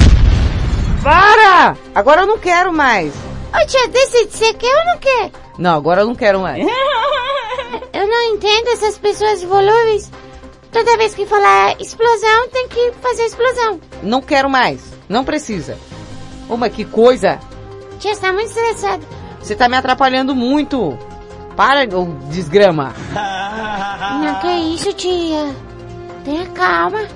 Para! 1.03 1.77
Agora 1.95 2.23
eu 2.23 2.27
não 2.27 2.39
quero 2.39 2.73
mais. 2.73 3.13
Ô 3.55 3.67
tia, 3.67 3.89
decide, 3.89 4.35
você 4.35 4.55
quer 4.55 4.75
ou 4.75 4.85
não 4.87 4.99
quer? 4.99 5.33
Não, 5.59 5.77
agora 5.77 6.01
eu 6.01 6.07
não 6.07 6.15
quero 6.15 6.41
mais. 6.41 6.65
Eu 7.93 8.07
não 8.07 8.35
entendo 8.35 8.69
essas 8.69 8.97
pessoas 8.99 9.43
volúveis. 9.43 10.11
Toda 10.77 10.99
vez 10.99 11.15
que 11.15 11.25
falar 11.25 11.75
explosão, 11.81 12.51
tem 12.53 12.69
que 12.69 12.93
fazer 13.01 13.25
explosão. 13.25 13.81
Não 14.03 14.21
quero 14.21 14.51
mais. 14.51 14.93
Não 15.09 15.25
precisa. 15.25 15.79
Uma 16.51 16.69
que 16.69 16.85
coisa. 16.85 17.41
Tia, 17.99 18.15
você 18.15 18.21
tá 18.21 18.31
muito 18.31 18.49
estressada. 18.49 19.03
Você 19.41 19.57
tá 19.57 19.71
me 19.71 19.77
atrapalhando 19.79 20.35
muito. 20.35 20.99
Para, 21.57 21.85
ô 21.99 22.05
desgrama. 22.29 22.93
Não, 24.23 24.39
que 24.41 24.49
isso, 24.75 24.93
tia? 24.93 25.51
Tenha 26.27 26.45
calma. 26.49 27.09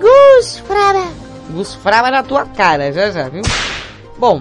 Gus, 0.00 0.60
fraba. 0.60 1.06
Gus 1.50 1.74
fraba 1.74 2.10
na 2.10 2.22
tua 2.22 2.46
cara, 2.46 2.90
já 2.94 3.10
já, 3.10 3.28
viu? 3.28 3.42
Bom, 4.16 4.40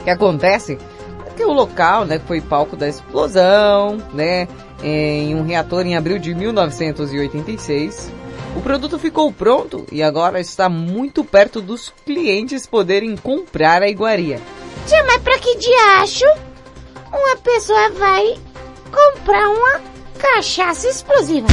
o 0.00 0.04
que 0.04 0.08
acontece 0.08 0.78
é 1.26 1.30
que 1.36 1.44
o 1.44 1.52
local, 1.52 2.06
né, 2.06 2.18
foi 2.26 2.40
palco 2.40 2.76
da 2.76 2.88
explosão, 2.88 3.98
né, 4.14 4.48
em 4.82 5.34
um 5.34 5.44
reator 5.44 5.86
em 5.86 5.96
abril 5.96 6.18
de 6.18 6.34
1986. 6.34 8.12
O 8.56 8.60
produto 8.60 8.98
ficou 8.98 9.32
pronto 9.32 9.86
e 9.92 10.02
agora 10.02 10.40
está 10.40 10.68
muito 10.68 11.22
perto 11.24 11.60
dos 11.60 11.92
clientes 12.04 12.66
poderem 12.66 13.16
comprar 13.16 13.82
a 13.82 13.88
iguaria. 13.88 14.40
Tia, 14.86 15.04
mas 15.04 15.22
pra 15.22 15.38
que 15.38 15.56
diacho 15.56 16.24
uma 17.12 17.36
pessoa 17.36 17.90
vai 17.90 18.36
comprar 18.90 19.48
uma 19.50 19.80
cachaça 20.18 20.88
explosiva? 20.88 21.46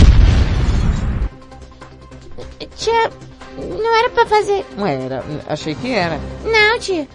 Tia, 2.75 3.11
não 3.57 3.95
era 3.97 4.09
pra 4.09 4.25
fazer. 4.25 4.65
Não 4.77 4.87
era, 4.87 5.23
achei 5.47 5.75
que 5.75 5.91
era. 5.91 6.19
Não, 6.43 6.79
tia. 6.79 7.07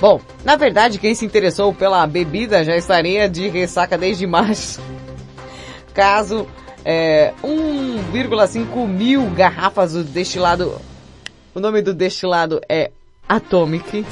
Bom, 0.00 0.20
na 0.44 0.56
verdade, 0.56 0.98
quem 0.98 1.14
se 1.14 1.24
interessou 1.24 1.72
pela 1.72 2.06
bebida 2.06 2.64
já 2.64 2.76
estaria 2.76 3.28
de 3.28 3.48
ressaca 3.48 3.96
desde 3.96 4.26
março. 4.26 4.80
Caso 5.94 6.46
é, 6.84 7.32
1,5 7.42 8.86
mil 8.86 9.30
garrafas 9.30 9.92
do 9.92 10.04
destilado. 10.04 10.80
O 11.54 11.60
nome 11.60 11.80
do 11.80 11.94
destilado 11.94 12.60
é 12.68 12.90
Atomic. 13.28 14.04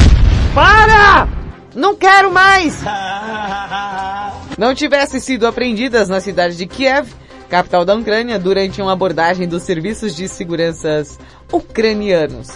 Para! 0.54 1.28
Não 1.74 1.94
quero 1.96 2.32
mais! 2.32 2.80
Não 4.56 4.74
tivessem 4.74 5.18
sido 5.18 5.46
apreendidas 5.46 6.08
na 6.08 6.20
cidade 6.20 6.56
de 6.56 6.66
Kiev, 6.66 7.12
capital 7.48 7.84
da 7.84 7.94
Ucrânia, 7.94 8.38
durante 8.38 8.80
uma 8.80 8.92
abordagem 8.92 9.48
dos 9.48 9.62
serviços 9.62 10.14
de 10.14 10.28
seguranças 10.28 11.18
ucranianos. 11.50 12.48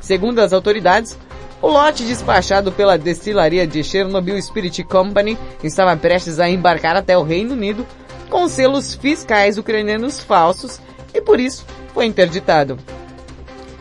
Segundo 0.00 0.40
as 0.40 0.52
autoridades, 0.52 1.16
o 1.62 1.68
lote 1.68 2.04
despachado 2.04 2.70
pela 2.70 2.98
destilaria 2.98 3.66
de 3.66 3.82
Chernobyl 3.82 4.40
Spirit 4.42 4.84
Company 4.84 5.38
estava 5.62 5.96
prestes 5.96 6.38
a 6.38 6.50
embarcar 6.50 6.96
até 6.96 7.16
o 7.16 7.22
Reino 7.22 7.54
Unido 7.54 7.86
com 8.30 8.48
selos 8.48 8.94
fiscais 8.94 9.58
ucranianos 9.58 10.20
falsos 10.20 10.80
e 11.12 11.20
por 11.20 11.38
isso 11.38 11.64
foi 11.92 12.06
interditado. 12.06 12.78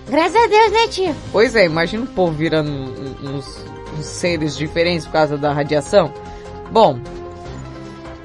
Graças 0.07 0.35
a 0.35 0.47
Deus, 0.47 0.71
né, 0.71 0.87
tio? 0.89 1.15
Pois 1.31 1.55
é, 1.55 1.65
imagina 1.65 2.03
o 2.03 2.07
povo 2.07 2.33
virando 2.33 2.71
uns, 3.23 3.65
uns 3.97 4.05
seres 4.05 4.55
diferentes 4.55 5.05
por 5.05 5.13
causa 5.13 5.37
da 5.37 5.51
radiação. 5.53 6.13
Bom, 6.71 6.99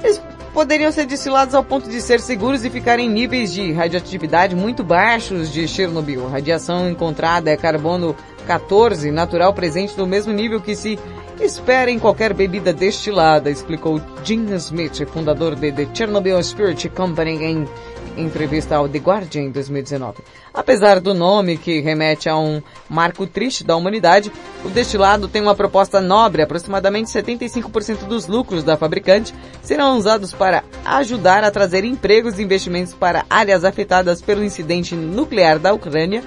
eles 0.03 0.21
poderiam 0.53 0.91
ser 0.91 1.07
destilados 1.07 1.55
ao 1.55 1.63
ponto 1.63 1.89
de 1.89 2.01
ser 2.01 2.21
seguros 2.21 2.65
e 2.65 2.71
ficar 2.71 2.99
em 2.99 3.09
níveis 3.09 3.53
de 3.53 3.73
radioatividade 3.73 4.57
muito 4.57 4.83
baixos 4.83 5.53
de 5.53 5.69
Chernobyl. 5.69 6.27
A 6.27 6.31
radiação 6.31 6.91
encontrada 6.91 7.51
é 7.51 7.57
carbono 7.57 8.17
14, 8.47 9.11
natural 9.11 9.53
presente 9.53 9.97
no 9.97 10.07
mesmo 10.07 10.33
nível 10.33 10.61
que 10.61 10.75
se 10.75 10.99
espera 11.41 11.91
em 11.91 11.99
qualquer 11.99 12.35
bebida 12.35 12.73
destilada, 12.73 13.51
explicou 13.51 14.01
Jim 14.25 14.47
Smith, 14.57 15.07
fundador 15.07 15.55
de 15.55 15.73
The 15.73 15.89
Chernobyl 15.95 16.43
Spirit 16.43 16.89
Company 16.89 17.45
em 17.45 17.69
entrevista 18.17 18.77
ao 18.77 18.89
The 18.89 18.99
Guardian 18.99 19.43
em 19.43 19.51
2019. 19.51 20.19
Apesar 20.53 21.01
do 21.01 21.15
nome 21.15 21.57
que 21.57 21.81
remete 21.81 22.29
a 22.29 22.37
um 22.37 22.61
marco 22.89 23.27
triste 23.27 23.63
da 23.63 23.77
humanidade, 23.77 24.33
o 24.65 24.69
destilado 24.69 25.29
tem 25.29 25.41
uma 25.41 25.55
proposta 25.55 26.01
nobre. 26.01 26.43
Aproximadamente 26.43 27.11
75% 27.11 28.05
dos 28.07 28.27
lucros 28.27 28.65
da 28.65 28.77
fabricante 28.77 29.33
serão 29.63 29.97
usados 29.97 30.33
para 30.33 30.65
ajudar 30.85 31.45
a 31.45 31.51
trazer 31.51 31.85
empregos 31.85 32.39
e 32.39 32.43
investimentos 32.43 32.93
para 32.93 33.25
áreas 33.31 33.65
afetadas 33.65 34.21
pelo 34.21 34.45
incidente 34.45 34.97
nuclear 34.97 35.59
da 35.59 35.73
Ucrânia 35.73 36.23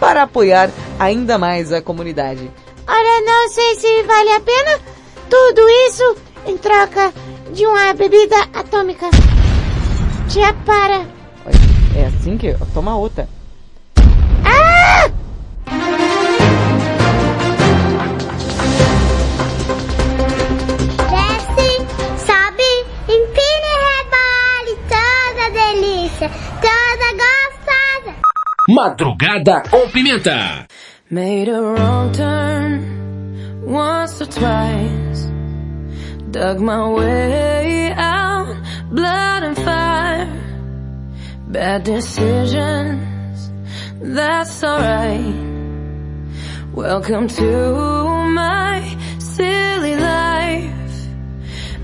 para 0.00 0.22
apoiar 0.22 0.70
ainda 0.98 1.38
mais 1.38 1.72
a 1.72 1.82
comunidade. 1.82 2.50
Olha, 2.86 3.20
não 3.24 3.48
sei 3.48 3.74
se 3.76 4.02
vale 4.02 4.30
a 4.32 4.40
pena 4.40 4.80
tudo 5.30 5.68
isso 5.88 6.16
em 6.46 6.56
troca 6.58 7.12
de 7.52 7.66
uma 7.66 7.94
bebida 7.94 8.36
atômica. 8.52 9.06
Tia, 10.28 10.52
para. 10.66 11.06
É 11.96 12.06
assim 12.06 12.36
que... 12.36 12.54
Toma 12.74 12.96
outra. 12.96 13.28
Ah! 14.44 15.08
Desce, 21.10 21.70
sobe, 22.26 22.70
empina 23.08 23.68
e 23.70 23.78
rebole, 23.86 24.74
toda 24.88 25.44
delícia, 25.50 26.28
toda 26.60 27.06
gostosa. 27.12 28.12
Madrugada 28.68 29.62
com 29.70 29.88
Pimenta. 29.88 30.66
Made 31.10 31.50
a 31.50 31.60
wrong 31.60 32.12
turn 32.12 33.62
once 33.66 34.22
or 34.22 34.24
twice. 34.24 35.28
Dug 36.30 36.60
my 36.60 36.88
way 36.88 37.92
out, 37.92 38.56
blood 38.90 39.42
and 39.42 39.54
fire. 39.54 40.32
Bad 41.48 41.84
decisions, 41.84 43.52
that's 44.00 44.64
alright. 44.64 45.34
Welcome 46.72 47.28
to 47.28 48.04
my 48.30 48.80
silly 49.18 49.96
life. 49.96 51.06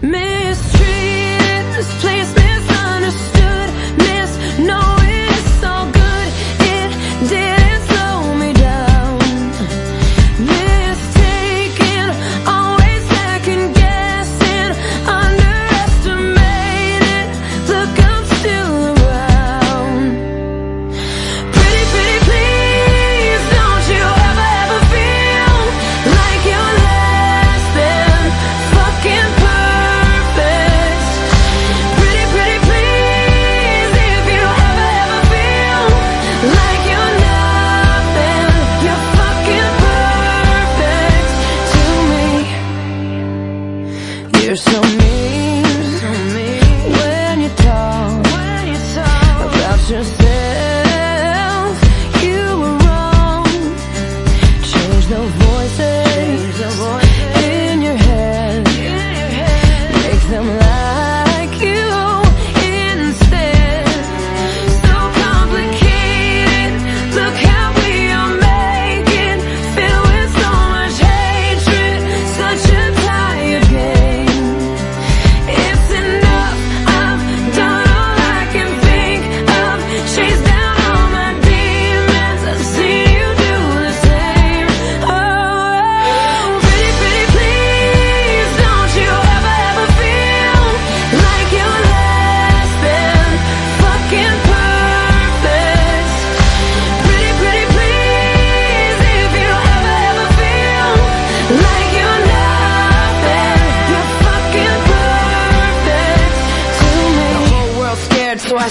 Mistreated, 0.00 1.64
this 1.76 2.00
place 2.00 2.34
misunderstood. 2.34 3.68
Miss, 3.98 4.58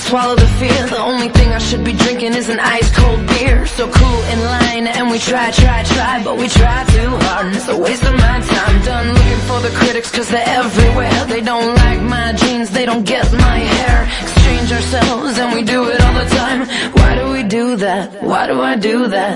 swallow 0.10 0.36
the 0.36 0.49
fear. 0.60 0.82
The 0.88 0.97
only 0.97 1.30
thing 1.30 1.49
I 1.49 1.60
should 1.60 1.84
be 1.86 1.93
drinking 1.93 2.34
is 2.34 2.49
an 2.49 2.60
ice 2.60 2.89
cold 2.97 3.22
beer. 3.28 3.68
So 3.68 3.88
cool 3.88 4.22
in 4.34 4.39
line, 4.55 4.88
and 4.88 5.12
we 5.12 5.20
try, 5.20 5.51
try, 5.51 5.84
try, 5.84 6.24
but 6.24 6.36
we 6.38 6.47
try 6.47 6.84
too 6.95 7.10
hard, 7.26 7.45
and 7.47 7.55
it's 7.55 7.68
a 7.68 7.78
waste 7.78 8.03
of 8.03 8.16
my 8.16 8.38
time. 8.53 8.76
Done 8.84 9.07
looking 9.14 9.41
for 9.49 9.60
the 9.62 9.74
critics, 9.80 10.10
cause 10.12 10.30
they're 10.30 10.51
everywhere. 10.62 11.26
They 11.26 11.41
don't 11.41 11.76
like 11.84 12.01
my 12.01 12.34
jeans, 12.34 12.72
they 12.72 12.86
don't 12.86 13.05
get 13.05 13.32
my 13.34 13.60
hair. 13.76 13.97
Exchange 14.24 14.72
ourselves, 14.72 15.38
and 15.38 15.53
we 15.55 15.64
do 15.64 15.80
it 15.89 16.01
all 16.01 16.16
the 16.24 16.30
time. 16.41 16.60
Why 16.97 17.12
do 17.20 17.32
we 17.32 17.43
do 17.43 17.76
that? 17.76 18.24
Why 18.24 18.47
do 18.47 18.60
I 18.62 18.76
do 18.76 19.07
that? 19.07 19.36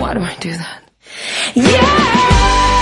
Why 0.00 0.14
do 0.14 0.20
I 0.20 0.36
do 0.36 0.52
that? 0.56 0.78
Like 1.56 2.81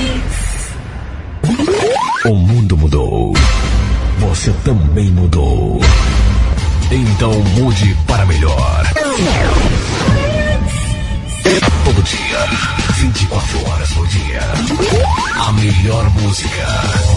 O 2.25 2.33
mundo 2.35 2.77
mudou. 2.77 3.33
Você 4.19 4.51
também 4.63 5.09
mudou. 5.11 5.79
Então 6.91 7.31
mude 7.57 7.95
para 8.07 8.25
melhor. 8.25 8.83
Todo 11.83 12.03
dia, 12.03 12.47
24 12.97 13.69
horas 13.69 13.91
por 13.93 14.07
dia. 14.07 14.41
A 15.47 15.51
melhor 15.53 16.09
música. 16.11 16.67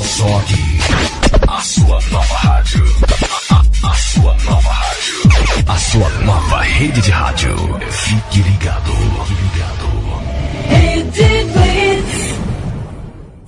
Só 0.04 0.38
aqui. 0.38 0.78
A 1.46 1.60
sua 1.60 2.00
nova 2.10 2.34
rádio. 2.36 2.84
A, 3.50 3.54
a- 3.56 3.90
a 3.90 3.94
sua 3.94 4.34
nova 4.44 4.72
rádio. 4.72 5.64
A 5.66 5.78
sua 5.78 6.08
nova 6.24 6.62
rede 6.62 7.00
de 7.02 7.10
rádio. 7.10 7.54
Fique 7.90 8.40
ligado. 8.42 8.94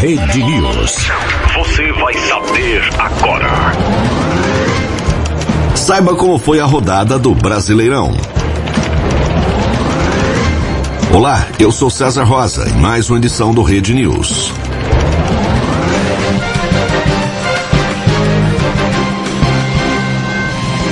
Rede 0.00 0.42
News. 0.42 1.10
Você 1.54 1.92
vai 1.92 2.14
saber 2.14 2.82
agora. 2.98 3.50
Saiba 5.74 6.14
como 6.14 6.38
foi 6.38 6.58
a 6.58 6.64
rodada 6.64 7.18
do 7.18 7.34
Brasileirão. 7.34 8.16
Olá, 11.12 11.46
eu 11.58 11.70
sou 11.70 11.90
César 11.90 12.24
Rosa 12.24 12.68
e 12.68 12.72
mais 12.72 13.10
uma 13.10 13.18
edição 13.18 13.52
do 13.52 13.62
Rede 13.62 13.94
News. 13.94 14.52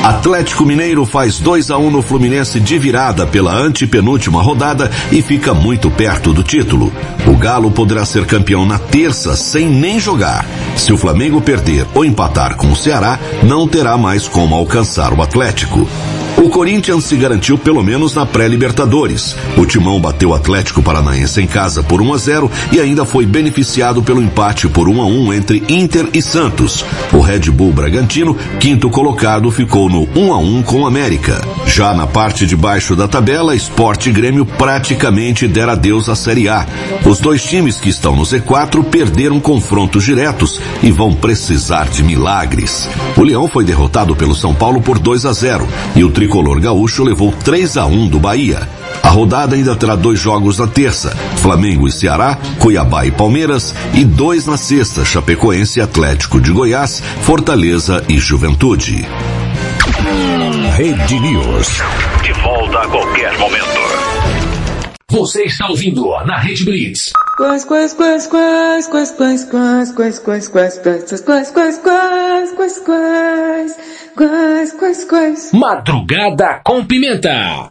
Atlético 0.05 0.67
Mineiro 0.67 1.07
faz 1.07 1.39
2 1.39 1.71
a 1.71 1.79
1 1.79 1.91
no 1.91 2.03
Fluminense 2.03 2.61
de 2.61 2.79
virada 2.79 3.27
pela 3.27 3.57
antepenúltima 3.57 4.43
rodada 4.43 4.91
e 5.11 5.23
fica 5.23 5.55
muito 5.55 5.91
perto 5.91 6.31
do 6.31 6.43
título. 6.43 6.93
O 7.27 7.35
Galo 7.39 7.71
poderá 7.71 8.05
ser 8.05 8.27
campeão 8.27 8.67
na 8.67 8.79
terça 8.79 9.35
sem 9.35 9.67
nem 9.67 9.99
jogar. 9.99 10.45
Se 10.77 10.93
o 10.93 10.99
Flamengo 10.99 11.41
perder 11.41 11.87
ou 11.95 12.05
empatar 12.05 12.55
com 12.55 12.71
o 12.71 12.77
Ceará, 12.77 13.19
não 13.45 13.67
terá 13.67 13.97
mais 13.97 14.29
como 14.29 14.55
alcançar 14.55 15.11
o 15.15 15.23
Atlético. 15.23 15.89
O 16.37 16.49
Corinthians 16.49 17.05
se 17.05 17.17
garantiu 17.17 17.57
pelo 17.57 17.83
menos 17.83 18.15
na 18.15 18.27
pré-Libertadores. 18.27 19.37
O 19.57 19.65
Timão 19.65 20.01
bateu 20.01 20.31
o 20.31 20.35
Atlético 20.35 20.83
Paranaense 20.83 21.41
em 21.41 21.47
casa 21.47 21.83
por 21.83 22.03
1 22.03 22.13
a 22.13 22.17
0 22.17 22.51
e 22.73 22.81
ainda 22.81 23.05
foi 23.05 23.25
beneficiado 23.25 24.03
pelo 24.03 24.21
empate 24.21 24.69
por 24.69 24.89
1 24.89 25.01
a 25.01 25.07
1 25.07 25.33
entre 25.33 25.63
Inter 25.69 26.09
e 26.13 26.21
Santos. 26.21 26.85
O 27.13 27.21
Red 27.21 27.51
Bull 27.51 27.73
Bragantino, 27.73 28.37
quinto 28.59 28.91
colocado, 28.91 29.51
ficou 29.51 29.89
no 29.89 30.09
1 30.15 30.33
a 30.33 30.39
1 30.39 30.63
com 30.63 30.83
o 30.83 30.87
América. 30.87 31.41
Já 31.67 31.95
na 31.95 32.07
parte 32.07 32.47
de 32.47 32.57
baixo 32.57 32.97
da 32.97 33.07
tabela, 33.07 33.55
Sport 33.55 34.07
e 34.07 34.13
Grêmio 34.13 34.45
praticamente 34.45 35.47
deram 35.47 35.73
adeus 35.73 36.09
à 36.09 36.17
Série 36.17 36.49
A. 36.49 36.67
Os 37.05 37.21
dois 37.21 37.43
times 37.43 37.79
que 37.79 37.89
estão 37.89 38.17
no 38.17 38.23
Z4 38.23 38.85
perderam 38.85 39.39
confrontos 39.41 40.05
diretos 40.05 40.61
e 40.83 40.91
vão 40.91 41.15
precisar 41.15 41.89
de 41.89 42.03
milagres. 42.03 42.89
O 43.17 43.23
Leão 43.23 43.49
foi 43.49 43.65
derrotado 43.65 44.15
pelo 44.17 44.35
São 44.35 44.55
Paulo 44.55 44.81
por 44.81 44.99
2 44.99 45.27
a 45.27 45.33
0 45.33 45.67
e 45.97 46.05
o 46.05 46.11
tricolor 46.25 46.59
gaúcho 46.59 47.05
levou 47.05 47.31
3 47.31 47.77
a 47.77 47.85
1 47.85 48.09
do 48.09 48.19
Bahia. 48.19 48.67
A 49.03 49.11
rodada 49.11 49.57
ainda 49.57 49.77
terá 49.77 49.95
dois 49.95 50.19
jogos 50.19 50.59
na 50.59 50.67
terça, 50.67 51.15
Flamengo 51.37 51.87
e 51.87 51.93
Ceará, 51.93 52.39
Cuiabá 52.59 53.05
e 53.05 53.11
Palmeiras, 53.11 53.75
e 53.93 54.07
dois 54.07 54.47
na 54.47 54.57
sexta, 54.57 55.05
Chapecoense 55.05 55.81
e 55.81 55.83
Atlético 55.83 56.41
de 56.41 56.51
Goiás, 56.51 57.03
Fortaleza 57.21 58.03
e 58.09 58.19
Juventude. 58.19 59.07
Rede 60.75 61.21
News. 61.21 61.83
De 62.23 62.33
volta 62.41 62.79
a 62.79 62.89
qualquer 62.89 63.39
momento. 63.39 64.44
Você 65.11 65.45
está 65.45 65.69
ouvindo 65.69 66.09
na 66.25 66.39
Rede 66.39 66.65
Blitz. 66.65 67.13
Quais, 67.37 67.65
quais, 67.65 67.93
quais, 67.93 68.27
quais, 68.27 68.87
quais, 68.89 69.11
quais, 69.13 69.45
quais, 69.49 70.19
quais, 70.19 70.49
quais, 70.49 70.79
quais, 70.79 70.79
quais, 70.79 71.51
quais, 71.51 71.79
quais, 71.79 71.79
quais, 71.79 72.53
quais, 72.53 72.79
quais, 72.85 73.77
quais, 74.17 74.73
quais, 74.73 75.05
quais. 75.05 75.53
Madrugada 75.53 76.61
com 76.65 76.85
pimenta. 76.85 77.71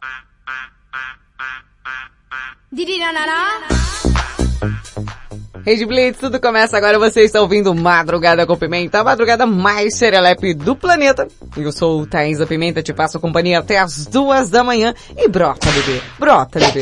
Rede 5.65 5.85
Blitz, 5.85 6.19
tudo 6.19 6.39
começa 6.39 6.77
agora. 6.77 6.99
Você 6.99 7.21
está 7.21 7.41
ouvindo 7.41 7.73
Madrugada 7.73 8.45
com 8.45 8.57
Pimenta, 8.57 8.99
a 8.99 9.03
madrugada 9.03 9.45
mais 9.45 9.95
serelepe 9.95 10.53
do 10.53 10.75
planeta. 10.75 11.27
Eu 11.55 11.71
sou 11.71 12.01
o 12.01 12.05
Thaís 12.05 12.39
da 12.39 12.45
Pimenta, 12.45 12.83
te 12.83 12.93
passo 12.93 13.19
companhia 13.19 13.59
até 13.59 13.79
as 13.79 14.05
duas 14.05 14.49
da 14.49 14.63
manhã. 14.63 14.93
E 15.17 15.27
brota, 15.27 15.69
bebê. 15.71 16.01
Brota, 16.19 16.59
bebê. 16.59 16.81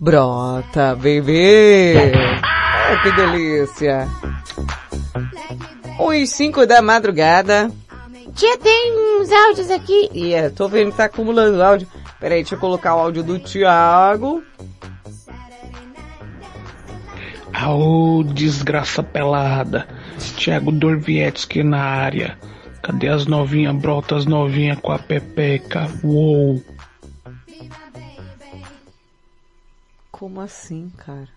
Brota, 0.00 0.94
bebê. 0.96 2.12
Ah, 2.42 3.00
que 3.02 3.12
delícia. 3.12 4.08
Os 5.98 6.30
cinco 6.30 6.66
da 6.66 6.82
madrugada. 6.82 7.70
Tia, 8.34 8.58
tem 8.58 9.20
uns 9.20 9.30
áudios 9.30 9.70
aqui. 9.70 10.10
E 10.12 10.34
é, 10.34 10.50
tô 10.50 10.68
vendo 10.68 10.90
que 10.90 10.96
tá 10.96 11.04
acumulando 11.04 11.62
áudio. 11.62 11.88
Peraí, 12.18 12.42
deixa 12.42 12.56
eu 12.56 12.58
colocar 12.58 12.96
o 12.96 13.00
áudio 13.00 13.22
do 13.22 13.38
Thiago. 13.38 14.42
Aô, 17.52 18.24
desgraça 18.24 19.02
pelada. 19.02 19.86
Thiago 20.36 20.72
Dorvietsky 20.72 21.62
na 21.62 21.80
área. 21.80 22.36
Cadê 22.82 23.08
as 23.08 23.26
novinhas? 23.26 23.74
Brota 23.76 24.16
as 24.16 24.26
novinhas 24.26 24.78
com 24.80 24.92
a 24.92 24.98
pepeca. 24.98 25.88
Uou. 26.02 26.60
Como 30.14 30.40
assim, 30.40 30.92
cara? 30.96 31.28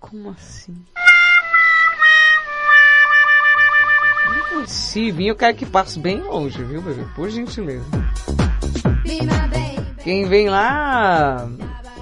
Como 0.00 0.30
assim? 0.30 0.82
Se 4.66 5.12
vir, 5.12 5.26
eu 5.26 5.36
quero 5.36 5.54
que 5.54 5.66
passe 5.66 5.98
bem 5.98 6.22
longe, 6.22 6.64
viu, 6.64 6.80
bebê? 6.80 7.04
Por 7.14 7.28
gentileza. 7.28 7.84
Quem 10.02 10.24
vem 10.26 10.48
lá... 10.48 11.46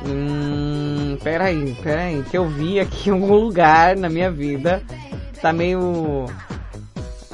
Hum, 0.06 1.18
peraí, 1.24 1.74
peraí, 1.82 2.22
que 2.22 2.38
eu 2.38 2.48
vi 2.48 2.78
aqui 2.78 3.10
em 3.10 3.14
algum 3.14 3.34
lugar 3.34 3.96
na 3.96 4.08
minha 4.08 4.30
vida. 4.30 4.80
Tá 5.42 5.52
meio... 5.52 6.26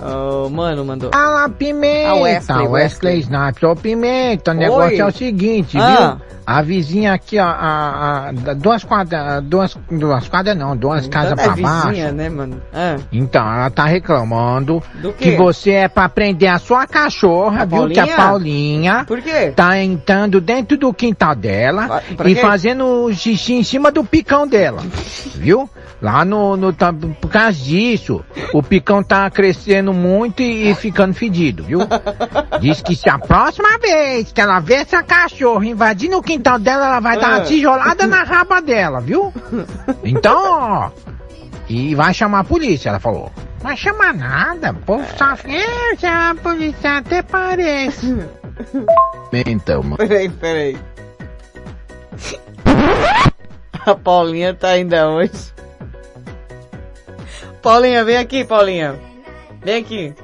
Oh, 0.05 0.49
mano, 0.51 0.85
mandou. 0.85 1.11
Fala, 1.13 1.49
Pimenta! 1.49 2.11
Ah, 2.11 2.15
Wesley, 2.15 2.67
Wesley 2.69 3.19
Snipes. 3.21 3.63
Ô, 3.63 3.77
Pimenta, 3.77 4.51
o 4.53 4.55
Oi. 4.55 4.61
negócio 4.61 5.01
é 5.01 5.07
o 5.07 5.13
seguinte, 5.13 5.79
Ah. 5.79 6.17
viu? 6.19 6.33
A 6.45 6.61
vizinha 6.61 7.13
aqui, 7.15 7.39
ó, 7.39 7.45
a, 7.45 8.31
a, 8.31 8.33
duas 8.55 8.83
quadras, 8.83 9.41
duas, 9.45 9.79
duas 9.89 10.27
quadras 10.29 10.57
não, 10.59 10.77
duas 10.77 11.07
casas 11.07 11.33
é 11.33 11.37
pra 11.37 11.53
vizinha, 11.55 11.71
baixo. 12.07 12.15
né, 12.17 12.29
mano? 12.29 12.61
Ah, 12.75 12.97
Então, 13.13 13.41
ela 13.43 13.71
tá 13.71 13.85
reclamando 13.85 14.83
que 15.19 15.37
você 15.37 15.71
é 15.71 15.89
pra 15.89 16.09
prender 16.09 16.49
a 16.51 16.59
sua 16.59 16.85
cachorra, 16.85 17.63
A 17.63 17.65
viu? 17.65 17.89
Que 17.89 18.01
a 18.01 18.07
Paulinha? 18.09 18.17
Paulinha 18.17 19.05
Por 19.07 19.23
quê? 19.23 19.53
tá 19.55 19.79
entrando 19.81 20.41
dentro 20.41 20.77
do 20.77 20.93
quintal 20.93 21.37
dela 21.37 22.03
pra 22.17 22.29
e 22.29 22.35
quê? 22.35 22.41
fazendo 22.41 23.09
xixi 23.15 23.55
em 23.55 23.63
cima 23.63 23.93
do 23.93 24.03
picão 24.03 24.45
dela, 24.45 24.83
viu? 25.37 25.71
Lá 26.03 26.25
no, 26.25 26.57
no 26.57 26.73
tá- 26.73 26.93
por 26.93 27.31
causa 27.31 27.53
disso, 27.57 28.25
o 28.53 28.61
picão 28.61 29.05
tá 29.05 29.31
crescendo 29.31 29.92
muito 29.93 30.43
e, 30.43 30.71
e 30.71 30.75
ficando 30.75 31.15
fedido, 31.15 31.63
viu? 31.65 31.81
Diz 32.61 32.81
que 32.81 32.95
se 32.97 33.09
a 33.09 33.19
próxima 33.19 33.79
vez 33.79 34.33
que 34.33 34.41
ela 34.41 34.61
vê 34.61 34.75
essa 34.75 35.03
cachorra 35.03 35.67
invadindo 35.67 36.17
o 36.19 36.23
quintal 36.23 36.59
dela, 36.59 36.87
ela 36.87 37.01
vai 37.01 37.19
dar 37.19 37.29
uma 37.29 37.37
Ah. 37.39 37.41
tijolada 37.43 38.07
na 38.07 38.23
raba 38.25 38.61
dela, 38.61 39.01
viu? 39.01 39.33
Então, 40.05 40.37
ó, 40.45 40.91
E 41.69 41.95
vai 41.95 42.13
chamar 42.13 42.41
a 42.41 42.45
polícia, 42.45 42.89
ela 42.91 43.01
falou. 43.01 43.31
Vai 43.61 43.77
chamar 43.77 44.13
nada, 44.13 44.73
o 44.73 44.75
povo 44.75 45.05
só 45.17 45.37
fica, 45.37 45.97
chamar 45.99 46.31
a 46.33 46.35
polícia 46.35 46.97
até 46.99 47.23
parece. 47.23 48.17
Então, 49.47 49.83
mano. 49.83 49.97
Peraí, 49.97 50.29
peraí. 50.29 50.79
A 53.87 53.95
Paulinha 53.95 54.55
tá 54.55 54.69
ainda 54.69 55.09
hoje. 55.09 55.53
Paulinha, 57.63 58.05
vem 58.05 58.17
aqui, 58.19 58.45
Paulinha. 58.45 58.97
Vem 59.65 59.77
aqui. 59.83 60.15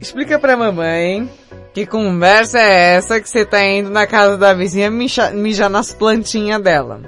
Explica 0.00 0.38
pra 0.38 0.56
mamãe 0.56 1.30
que 1.72 1.86
conversa 1.86 2.58
é 2.58 2.94
essa 2.96 3.20
que 3.20 3.28
você 3.28 3.44
tá 3.44 3.64
indo 3.64 3.90
na 3.90 4.06
casa 4.06 4.36
da 4.36 4.52
vizinha 4.54 4.90
mijar, 4.90 5.32
mijar 5.32 5.70
nas 5.70 5.92
plantinhas 5.92 6.60
dela. 6.62 7.00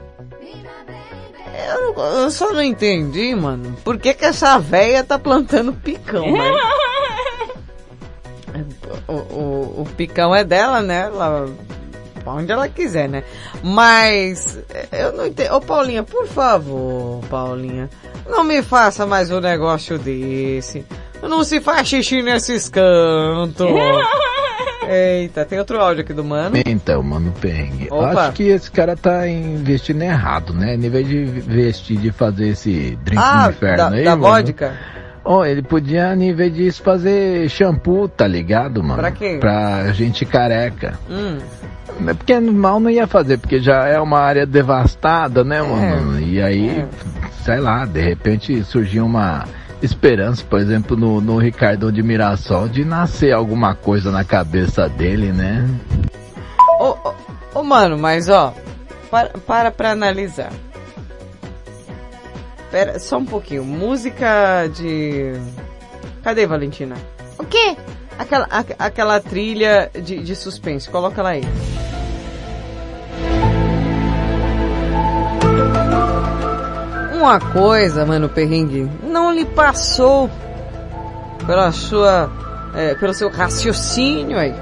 Eu, 1.69 1.95
não- 1.95 2.21
eu 2.23 2.31
só 2.31 2.53
não 2.53 2.63
entendi, 2.63 3.35
mano. 3.35 3.77
Por 3.85 3.99
que 3.99 4.15
que 4.15 4.25
essa 4.25 4.59
véia 4.59 5.03
tá 5.05 5.19
plantando 5.19 5.73
picão, 5.73 6.31
né? 6.33 6.53
o, 9.09 9.13
o, 9.13 9.83
o 9.83 9.89
picão 9.97 10.35
é 10.35 10.43
dela, 10.45 10.81
né? 10.83 11.03
Ela, 11.07 11.49
pra 12.27 12.35
onde 12.35 12.51
ela 12.51 12.69
quiser, 12.69 13.09
né? 13.09 13.23
Mas, 13.63 14.59
eu 14.91 15.13
não 15.13 15.27
entendo. 15.27 15.55
Ô 15.55 15.61
Paulinha, 15.61 16.03
por 16.03 16.27
favor, 16.27 17.21
Paulinha, 17.31 17.89
não 18.29 18.43
me 18.43 18.63
faça 18.63 19.07
mais 19.07 19.31
um 19.31 19.41
negócio 19.41 19.97
desse. 19.97 20.85
Não 21.23 21.45
se 21.45 21.61
faz 21.61 21.87
xixi 21.87 22.23
nesses 22.23 22.69
cantos. 22.69 23.69
Eita, 24.89 25.45
tem 25.45 25.59
outro 25.59 25.81
áudio 25.81 26.03
aqui 26.03 26.13
do 26.13 26.23
mano. 26.25 26.57
Então, 26.65 27.03
mano, 27.03 27.33
Opa. 27.91 28.23
Acho 28.23 28.33
que 28.33 28.45
esse 28.45 28.71
cara 28.71 28.97
tá 28.97 29.27
investindo 29.29 30.03
errado, 30.03 30.53
né? 30.53 30.75
Em 30.75 30.91
vez 30.91 31.09
de 31.09 31.17
investir 31.23 31.99
de 31.99 32.13
fazer 32.13 32.49
esse 32.51 32.97
drink 33.03 33.21
Ah, 33.21 33.47
do 33.49 33.51
inferno 33.51 33.77
da, 33.77 33.89
aí, 33.97 34.05
da 34.05 34.17
mano. 34.17 34.35
vodka? 34.35 34.77
Ó, 35.29 35.45
ele 35.45 35.61
podia, 35.61 36.15
em 36.15 36.33
vez 36.33 36.55
disso, 36.55 36.81
fazer 36.85 37.51
shampoo, 37.51 38.07
tá 38.07 38.29
ligado, 38.29 38.81
mano? 38.81 39.01
Pra 39.01 39.11
quê? 39.11 39.39
Pra 39.41 39.93
gente 39.93 40.25
careca. 40.25 40.97
Hum. 41.11 41.39
É 42.07 42.15
Porque 42.15 42.39
mal 42.39 42.79
não 42.79 42.89
ia 42.89 43.09
fazer, 43.09 43.37
porque 43.37 43.61
já 43.61 43.89
é 43.89 43.99
uma 43.99 44.21
área 44.21 44.47
devastada, 44.47 45.43
né, 45.43 45.61
mano? 45.61 46.21
E 46.21 46.41
aí, 46.41 46.87
sei 47.43 47.59
lá, 47.59 47.85
de 47.85 48.01
repente 48.01 48.63
surgiu 48.63 49.05
uma 49.05 49.45
esperança, 49.83 50.45
por 50.49 50.61
exemplo, 50.61 50.97
no, 50.97 51.21
no 51.21 51.39
Ricardo 51.39 51.91
de 51.91 52.05
Mirassol, 52.05 52.69
de 52.69 52.85
nascer 52.85 53.33
alguma 53.33 53.75
coisa 53.75 54.13
na 54.13 54.23
cabeça 54.23 54.89
dele, 54.89 55.33
né? 55.33 55.69
Ô, 56.79 56.97
ô, 57.05 57.15
ô, 57.55 57.63
mano, 57.65 57.99
mas 57.99 58.29
ó, 58.29 58.55
para, 59.11 59.31
para 59.45 59.71
pra 59.73 59.91
analisar. 59.91 60.53
Pera, 62.71 62.99
só 62.99 63.19
um 63.19 63.25
pouquinho. 63.25 63.65
Música 63.65 64.67
de... 64.75 65.33
Cadê, 66.23 66.47
Valentina? 66.47 66.97
O 67.39 67.45
quê? 67.45 67.77
Aquela, 68.19 68.47
a- 68.51 68.65
aquela 68.87 69.21
trilha 69.21 69.91
de, 69.95 70.19
de 70.23 70.35
suspense, 70.35 70.89
coloca 70.89 71.21
ela 71.21 71.31
aí. 71.31 71.43
Uma 77.15 77.41
coisa, 77.41 78.05
mano, 78.05 78.29
perrengue, 78.29 78.89
não 79.03 79.33
lhe 79.33 79.45
passou 79.45 80.31
pela 81.47 81.73
sua, 81.73 82.31
é, 82.75 82.95
pelo 82.95 83.13
seu 83.15 83.29
raciocínio 83.31 84.39
aí. 84.39 84.55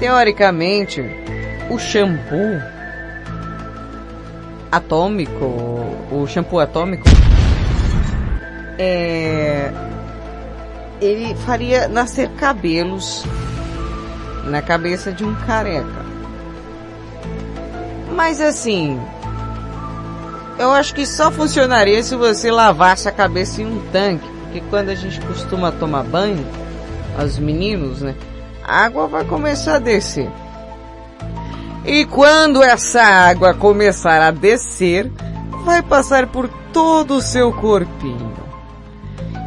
Teoricamente, 0.00 1.02
o 1.70 1.78
shampoo 1.78 2.60
atômico, 4.76 5.44
o 6.10 6.26
shampoo 6.26 6.58
atômico, 6.58 7.04
é, 8.78 9.72
ele 11.00 11.34
faria 11.46 11.88
nascer 11.88 12.28
cabelos 12.30 13.24
na 14.46 14.60
cabeça 14.60 15.12
de 15.12 15.24
um 15.24 15.34
careca. 15.46 16.04
Mas 18.14 18.40
assim, 18.40 19.00
eu 20.58 20.72
acho 20.72 20.94
que 20.94 21.06
só 21.06 21.30
funcionaria 21.30 22.02
se 22.02 22.16
você 22.16 22.50
lavasse 22.50 23.08
a 23.08 23.12
cabeça 23.12 23.62
em 23.62 23.66
um 23.66 23.80
tanque, 23.92 24.28
porque 24.42 24.60
quando 24.70 24.88
a 24.88 24.94
gente 24.94 25.20
costuma 25.20 25.72
tomar 25.72 26.02
banho, 26.04 26.44
os 27.24 27.38
meninos, 27.38 28.02
né, 28.02 28.14
a 28.62 28.84
água 28.84 29.06
vai 29.06 29.24
começar 29.24 29.76
a 29.76 29.78
descer. 29.78 30.28
E 31.86 32.06
quando 32.06 32.62
essa 32.62 33.02
água 33.02 33.52
começar 33.52 34.22
a 34.22 34.30
descer, 34.30 35.10
vai 35.64 35.82
passar 35.82 36.26
por 36.26 36.48
todo 36.72 37.16
o 37.16 37.22
seu 37.22 37.52
corpinho. 37.52 38.34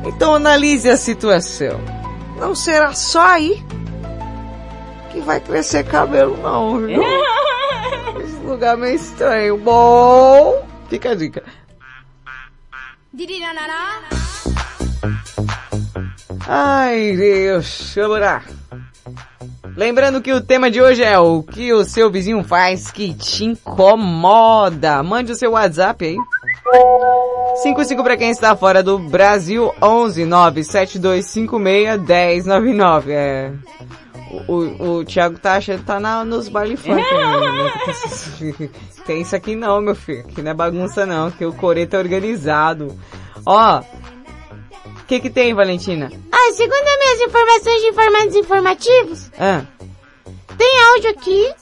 Então 0.05 0.35
analise 0.35 0.89
a 0.89 0.97
situação. 0.97 1.79
Não 2.39 2.53
será 2.53 2.93
só 2.93 3.25
aí 3.25 3.65
que 5.11 5.19
vai 5.19 5.39
crescer 5.39 5.83
cabelo 5.83 6.37
não, 6.37 6.77
viu? 6.79 7.01
Esse 8.23 8.45
lugar 8.45 8.75
é 8.75 8.77
meio 8.77 8.95
estranho. 8.95 9.57
Bom, 9.57 10.63
fica 10.89 11.11
a 11.11 11.15
dica. 11.15 11.43
Ai, 16.47 17.15
Deus, 17.17 17.95
lá. 17.97 18.43
Lembrando 19.75 20.21
que 20.21 20.33
o 20.33 20.41
tema 20.41 20.71
de 20.71 20.81
hoje 20.81 21.03
é 21.03 21.19
o 21.19 21.43
que 21.43 21.73
o 21.73 21.83
seu 21.83 22.09
vizinho 22.09 22.43
faz 22.43 22.89
que 22.91 23.13
te 23.13 23.45
incomoda. 23.45 25.03
Mande 25.03 25.31
o 25.31 25.35
seu 25.35 25.51
WhatsApp 25.51 26.05
aí. 26.05 26.17
55 27.63 28.03
para 28.03 28.17
quem 28.17 28.29
está 28.29 28.55
fora 28.55 28.83
do 28.83 28.99
Brasil, 28.99 29.73
11 29.81 30.25
97256 30.25 32.45
1099. 32.45 33.11
É. 33.11 33.51
O, 34.47 34.53
o, 34.53 34.97
o 34.97 35.05
Thiago 35.05 35.39
tá 35.39 35.55
achando 35.55 35.83
tá 35.83 35.99
na, 35.99 36.23
nos 36.25 36.49
baile 36.49 36.75
funk. 36.75 36.99
né? 37.01 38.69
Tem 39.05 39.21
isso 39.21 39.35
aqui 39.35 39.55
não, 39.55 39.79
meu 39.79 39.95
filho. 39.95 40.19
Aqui 40.19 40.41
não 40.41 40.51
é 40.51 40.53
bagunça 40.53 41.05
não, 41.05 41.31
que 41.31 41.45
o 41.45 41.53
coreto 41.53 41.95
é 41.95 41.99
organizado. 41.99 42.93
Ó, 43.45 43.81
que 45.07 45.19
que 45.19 45.29
tem, 45.29 45.53
Valentina? 45.53 46.11
Ah, 46.31 46.51
segundo 46.53 46.73
as 46.87 46.97
minhas 46.99 47.21
informações 47.29 47.81
de 47.81 47.87
informados 47.87 48.35
informativos, 48.35 49.31
Ah, 49.39 49.63
tem 50.57 50.79
áudio 50.91 51.09
aqui, 51.11 51.53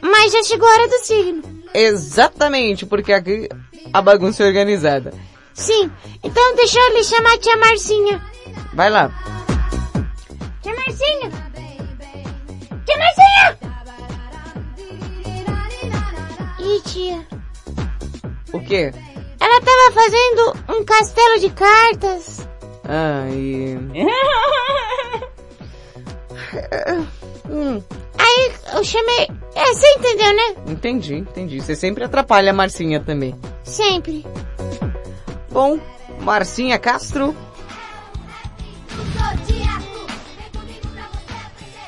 mas 0.00 0.32
já 0.32 0.42
chegou 0.42 0.68
a 0.68 0.72
hora 0.72 0.88
do 0.88 0.98
signo. 0.98 1.42
exatamente, 1.74 2.86
porque 2.86 3.12
aqui 3.12 3.48
a 3.92 4.00
bagunça 4.02 4.42
é 4.44 4.46
organizada. 4.46 5.12
Sim, 5.54 5.90
então 6.22 6.54
deixa 6.56 6.78
eu 6.78 6.94
lhe 6.94 7.04
chamar 7.04 7.34
a 7.34 7.38
tia 7.38 7.56
Marcinha. 7.56 8.22
Vai 8.72 8.88
lá. 8.90 9.10
Tia 10.62 10.74
Marcinha! 10.74 11.30
Tia 12.86 12.98
Marcinha! 12.98 13.58
Ih, 16.60 16.80
tia. 16.84 17.26
O 18.52 18.60
quê? 18.60 18.92
Ela 19.40 19.60
tava 19.60 19.92
fazendo 19.92 20.56
um 20.78 20.84
castelo 20.84 21.38
de 21.40 21.50
cartas. 21.50 22.48
Ah, 22.84 23.28
e... 23.30 23.76
Hum. 27.48 27.82
Aí 28.18 28.52
eu 28.74 28.84
chamei. 28.84 29.28
É, 29.54 29.66
você 29.66 29.86
entendeu, 29.94 30.34
né? 30.34 30.54
Entendi, 30.66 31.14
entendi. 31.16 31.60
Você 31.60 31.76
sempre 31.76 32.04
atrapalha 32.04 32.50
a 32.50 32.54
Marcinha 32.54 33.00
também. 33.00 33.34
Sempre. 33.62 34.24
Bom, 35.50 35.78
Marcinha 36.20 36.78
Castro. 36.78 37.36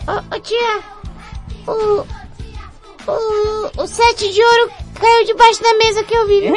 Ô, 0.06 0.36
ô, 0.36 0.40
tia, 0.40 0.82
o, 1.66 2.06
o, 3.10 3.82
o 3.82 3.86
sete 3.86 4.30
de 4.30 4.44
ouro 4.44 4.70
caiu 5.00 5.24
debaixo 5.24 5.62
da 5.62 5.74
mesa 5.78 6.04
que 6.04 6.14
eu 6.14 6.26
vi. 6.26 6.52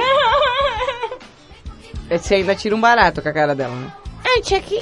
Você 2.09 2.35
ainda 2.35 2.55
tira 2.55 2.75
um 2.75 2.81
barato 2.81 3.21
com 3.21 3.29
a 3.29 3.33
cara 3.33 3.55
dela, 3.55 3.73
né? 3.73 3.93
Tia, 4.41 4.61
que... 4.61 4.81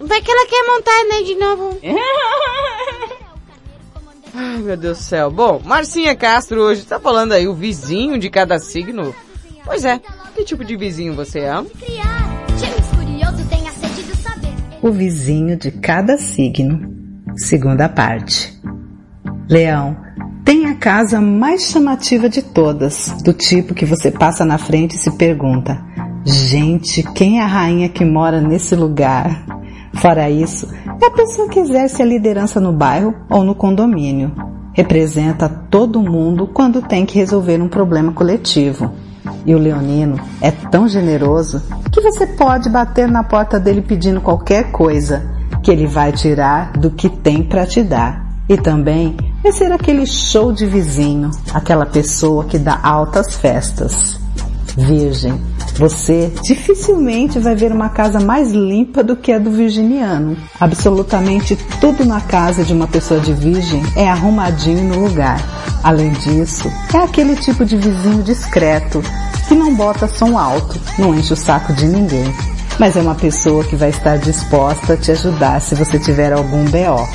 Vai 0.00 0.20
que 0.20 0.30
ela 0.30 0.46
quer 0.46 0.66
montar, 0.66 1.04
né, 1.08 1.22
de 1.22 1.34
novo. 1.36 1.78
Ai, 4.34 4.58
meu 4.58 4.76
Deus 4.76 4.98
do 4.98 5.02
céu. 5.02 5.30
Bom, 5.30 5.60
Marcinha 5.64 6.16
Castro 6.16 6.60
hoje 6.60 6.82
tá 6.82 6.98
falando 6.98 7.32
aí 7.32 7.46
o 7.46 7.54
vizinho 7.54 8.18
de 8.18 8.28
cada 8.28 8.58
signo. 8.58 9.14
Pois 9.64 9.84
é, 9.84 10.00
que 10.34 10.44
tipo 10.44 10.64
de 10.64 10.76
vizinho 10.76 11.14
você 11.14 11.40
é? 11.40 11.54
O 14.82 14.90
vizinho 14.90 15.56
de 15.56 15.70
cada 15.70 16.18
signo. 16.18 16.92
Segunda 17.36 17.88
parte. 17.88 18.52
Leão, 19.48 19.96
tem 20.44 20.66
a 20.66 20.74
casa 20.74 21.20
mais 21.20 21.70
chamativa 21.70 22.28
de 22.28 22.42
todas, 22.42 23.22
do 23.22 23.32
tipo 23.32 23.72
que 23.72 23.86
você 23.86 24.10
passa 24.10 24.44
na 24.44 24.58
frente 24.58 24.96
e 24.96 24.98
se 24.98 25.16
pergunta: 25.16 25.82
gente, 26.24 27.02
quem 27.12 27.38
é 27.38 27.42
a 27.42 27.46
rainha 27.46 27.88
que 27.88 28.04
mora 28.04 28.40
nesse 28.40 28.74
lugar? 28.74 29.44
Fora 29.94 30.28
isso, 30.28 30.68
é 31.00 31.06
a 31.06 31.10
pessoa 31.10 31.48
que 31.48 31.60
exerce 31.60 32.02
a 32.02 32.06
liderança 32.06 32.60
no 32.60 32.72
bairro 32.72 33.14
ou 33.30 33.44
no 33.44 33.54
condomínio. 33.54 34.32
Representa 34.72 35.48
todo 35.48 36.02
mundo 36.02 36.48
quando 36.48 36.82
tem 36.82 37.06
que 37.06 37.18
resolver 37.18 37.62
um 37.62 37.68
problema 37.68 38.12
coletivo. 38.12 38.92
E 39.46 39.54
o 39.54 39.58
leonino 39.58 40.18
é 40.40 40.50
tão 40.50 40.88
generoso 40.88 41.62
que 41.92 42.00
você 42.00 42.26
pode 42.26 42.68
bater 42.68 43.08
na 43.08 43.22
porta 43.22 43.60
dele 43.60 43.82
pedindo 43.82 44.20
qualquer 44.20 44.72
coisa 44.72 45.22
que 45.62 45.70
ele 45.70 45.86
vai 45.86 46.12
tirar 46.12 46.72
do 46.72 46.90
que 46.90 47.08
tem 47.08 47.42
para 47.42 47.66
te 47.66 47.82
dar. 47.82 48.24
E 48.48 48.56
também 48.56 49.16
vai 49.42 49.52
ser 49.52 49.70
aquele 49.72 50.06
show 50.06 50.52
de 50.52 50.66
vizinho, 50.66 51.30
aquela 51.52 51.86
pessoa 51.86 52.44
que 52.44 52.58
dá 52.58 52.78
altas 52.82 53.34
festas. 53.36 54.18
Virgem, 54.76 55.40
você 55.76 56.32
dificilmente 56.42 57.38
vai 57.38 57.54
ver 57.54 57.72
uma 57.72 57.88
casa 57.88 58.20
mais 58.20 58.52
limpa 58.52 59.02
do 59.02 59.16
que 59.16 59.32
a 59.32 59.38
do 59.38 59.50
virginiano. 59.50 60.36
Absolutamente 60.58 61.56
tudo 61.80 62.04
na 62.04 62.20
casa 62.20 62.64
de 62.64 62.72
uma 62.72 62.86
pessoa 62.86 63.20
de 63.20 63.32
virgem 63.32 63.82
é 63.96 64.08
arrumadinho 64.08 64.84
no 64.84 65.04
lugar. 65.04 65.40
Além 65.82 66.12
disso, 66.12 66.70
é 66.94 66.98
aquele 66.98 67.36
tipo 67.36 67.64
de 67.64 67.76
vizinho 67.76 68.22
discreto, 68.22 69.02
que 69.48 69.54
não 69.54 69.74
bota 69.74 70.08
som 70.08 70.38
alto, 70.38 70.80
não 70.98 71.14
enche 71.14 71.32
o 71.32 71.36
saco 71.36 71.72
de 71.72 71.86
ninguém. 71.86 72.32
Mas 72.78 72.96
é 72.96 73.00
uma 73.00 73.14
pessoa 73.14 73.62
que 73.64 73.76
vai 73.76 73.90
estar 73.90 74.16
disposta 74.18 74.94
a 74.94 74.96
te 74.96 75.12
ajudar 75.12 75.60
se 75.60 75.74
você 75.74 75.98
tiver 75.98 76.32
algum 76.32 76.64
BO. 76.64 77.06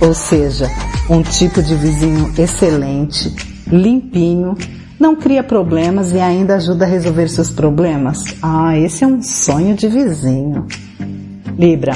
Ou 0.00 0.14
seja, 0.14 0.70
um 1.08 1.22
tipo 1.22 1.62
de 1.62 1.74
vizinho 1.74 2.32
excelente, 2.38 3.34
limpinho, 3.66 4.56
não 4.98 5.14
cria 5.14 5.42
problemas 5.42 6.12
e 6.12 6.18
ainda 6.18 6.56
ajuda 6.56 6.84
a 6.84 6.88
resolver 6.88 7.28
seus 7.28 7.50
problemas. 7.50 8.24
Ah, 8.42 8.76
esse 8.76 9.04
é 9.04 9.06
um 9.06 9.22
sonho 9.22 9.74
de 9.74 9.88
vizinho. 9.88 10.66
Libra. 11.58 11.94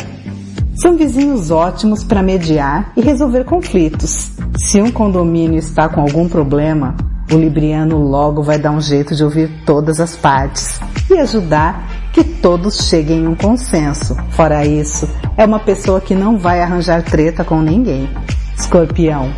São 0.76 0.96
vizinhos 0.96 1.50
ótimos 1.50 2.02
para 2.02 2.22
mediar 2.22 2.92
e 2.96 3.00
resolver 3.00 3.44
conflitos. 3.44 4.30
Se 4.56 4.80
um 4.80 4.90
condomínio 4.90 5.58
está 5.58 5.88
com 5.88 6.00
algum 6.00 6.28
problema, 6.28 6.96
o 7.30 7.36
libriano 7.36 7.98
logo 7.98 8.42
vai 8.42 8.58
dar 8.58 8.70
um 8.70 8.80
jeito 8.80 9.14
de 9.14 9.22
ouvir 9.22 9.50
todas 9.66 10.00
as 10.00 10.16
partes 10.16 10.80
e 11.10 11.18
ajudar 11.18 11.88
que 12.12 12.22
todos 12.22 12.88
cheguem 12.88 13.20
em 13.20 13.26
um 13.26 13.34
consenso. 13.34 14.16
Fora 14.30 14.66
isso, 14.66 15.08
é 15.36 15.44
uma 15.44 15.58
pessoa 15.58 16.00
que 16.00 16.14
não 16.14 16.38
vai 16.38 16.60
arranjar 16.60 17.02
treta 17.02 17.44
com 17.44 17.60
ninguém. 17.60 18.08
Escorpião. 18.56 19.30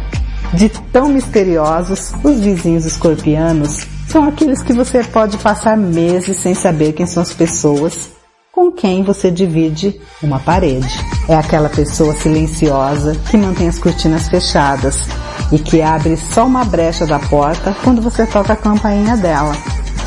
De 0.56 0.68
tão 0.68 1.08
misteriosos, 1.08 2.12
os 2.22 2.38
vizinhos 2.38 2.84
escorpianos 2.84 3.86
são 4.06 4.22
aqueles 4.28 4.62
que 4.62 4.72
você 4.72 5.02
pode 5.02 5.36
passar 5.38 5.76
meses 5.76 6.38
sem 6.38 6.54
saber 6.54 6.92
quem 6.92 7.06
são 7.06 7.22
as 7.22 7.32
pessoas 7.32 8.10
com 8.52 8.70
quem 8.70 9.02
você 9.02 9.32
divide 9.32 10.00
uma 10.22 10.38
parede. 10.38 10.88
É 11.28 11.34
aquela 11.34 11.68
pessoa 11.68 12.14
silenciosa 12.14 13.16
que 13.28 13.36
mantém 13.36 13.66
as 13.66 13.80
cortinas 13.80 14.28
fechadas 14.28 15.08
e 15.50 15.58
que 15.58 15.82
abre 15.82 16.16
só 16.16 16.46
uma 16.46 16.64
brecha 16.64 17.04
da 17.04 17.18
porta 17.18 17.74
quando 17.82 18.00
você 18.00 18.24
toca 18.24 18.52
a 18.52 18.56
campainha 18.56 19.16
dela, 19.16 19.56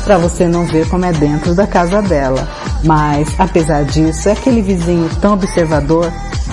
para 0.02 0.16
você 0.16 0.48
não 0.48 0.64
ver 0.64 0.88
como 0.88 1.04
é 1.04 1.12
dentro 1.12 1.54
da 1.54 1.66
casa 1.66 2.00
dela. 2.00 2.48
Mas, 2.82 3.28
apesar 3.38 3.84
disso, 3.84 4.30
é 4.30 4.32
aquele 4.32 4.62
vizinho 4.62 5.10
tão 5.20 5.34
observador 5.34 6.10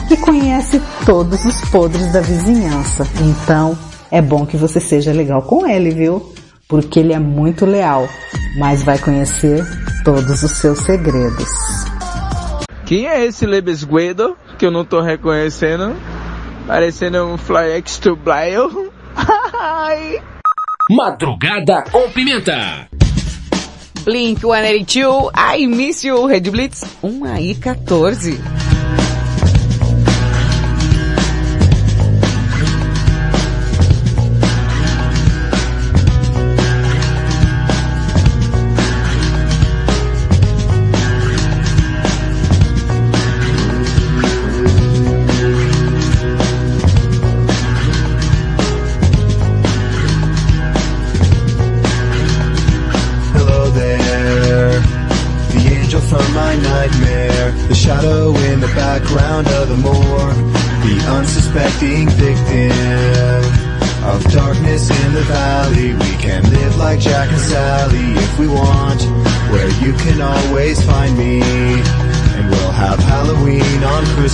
que 0.07 0.18
conhece 0.18 0.82
todos 1.06 1.45
os 1.45 1.61
podres 1.69 2.11
da 2.11 2.19
vizinhança. 2.22 3.07
Então, 3.22 3.78
é 4.11 4.22
bom 4.22 4.45
que 4.45 4.57
você 4.57 4.80
seja 4.80 5.11
legal 5.11 5.41
com 5.41 5.68
ele, 5.68 5.91
viu? 5.91 6.34
Porque 6.68 6.99
ele 6.99 7.14
é 7.14 7.19
muito 7.19 7.65
leal, 7.65 8.07
mas 8.57 8.84
vai 8.84 8.98
conhecer 8.98 9.64
todos 10.03 10.44
os 10.44 10.52
seus 10.52 10.80
segredos. 10.80 11.48
Quem 12.86 13.07
é 13.07 13.26
esse 13.26 13.45
Lebesguedo 13.45 14.38
que 14.57 14.65
eu 14.65 14.72
não 14.72 14.86
tô 14.86 15.02
reconhecendo? 15.02 15.95
Parecendo 16.68 17.26
um 17.26 17.38
Fly 17.38 17.77
Extra 17.77 18.15
Blyle. 18.15 18.91
Madrugada 20.90 21.84
com 21.91 22.10
Pimenta. 22.11 22.88
Blink 24.03 24.41
182, 24.41 25.32
I 25.36 25.65
Miss 25.65 26.03
You, 26.03 26.27
Red 26.27 26.41
Blitz 26.41 26.84
1 27.02 27.26
aí 27.26 27.56
14. 27.56 28.40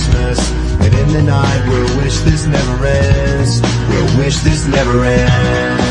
Christmas, 0.02 0.50
and 0.80 0.94
in 0.94 1.08
the 1.12 1.22
night 1.22 1.68
we'll 1.68 2.02
wish 2.02 2.18
this 2.22 2.46
never 2.46 2.86
ends. 2.86 3.60
We'll 3.88 4.18
wish 4.18 4.36
this 4.38 4.66
never 4.66 5.04
ends. 5.04 5.81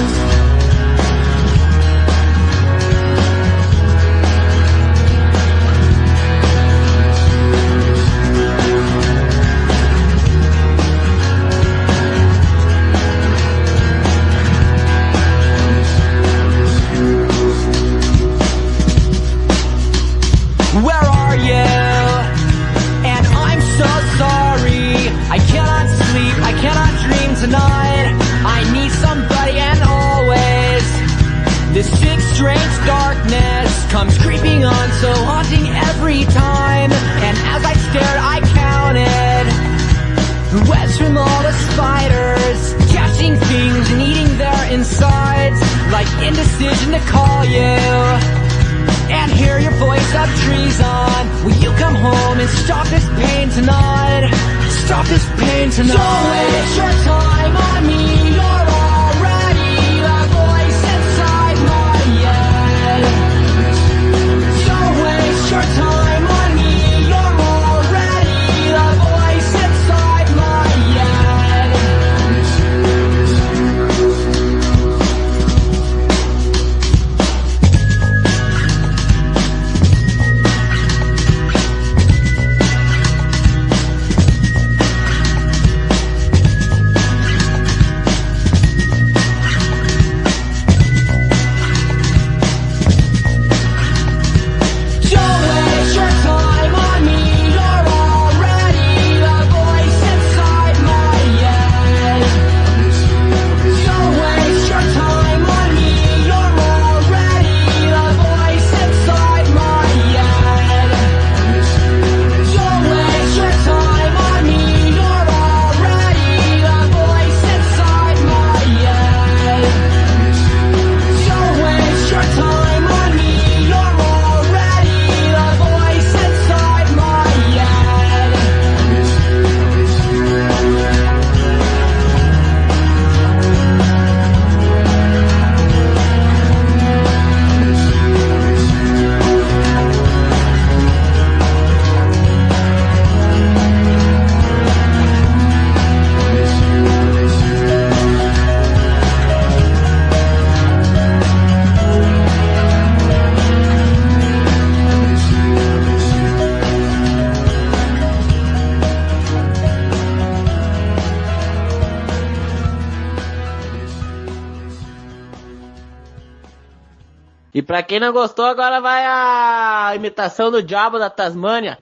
Quem 167.91 167.99
não 167.99 168.13
gostou, 168.13 168.45
agora 168.45 168.79
vai 168.79 169.03
a 169.05 169.91
imitação 169.97 170.49
do 170.49 170.63
diabo 170.63 170.97
da 170.97 171.09
Tasmânia. 171.09 171.77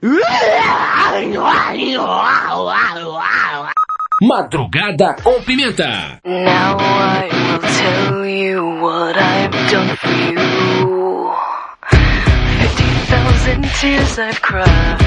Madrugada 4.20 5.14
com 5.22 5.40
Pimenta. 5.42 6.20
Now 6.24 6.76
I 6.80 7.28
will 7.30 7.60
tell 7.60 8.26
you 8.26 8.80
what 8.80 9.16
I've 9.16 9.52
done 9.70 9.94
for 9.98 10.10
you. 10.10 11.32
Fifty 12.58 12.90
thousand 13.06 13.62
tears 13.80 14.18
I've 14.18 14.42
cried, 14.42 14.98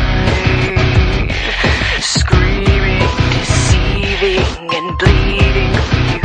screaming, 1.99 3.01
deceiving, 3.33 4.69
and 4.73 4.97
bleeding 4.97 5.73
for 5.73 5.97
you, 6.15 6.23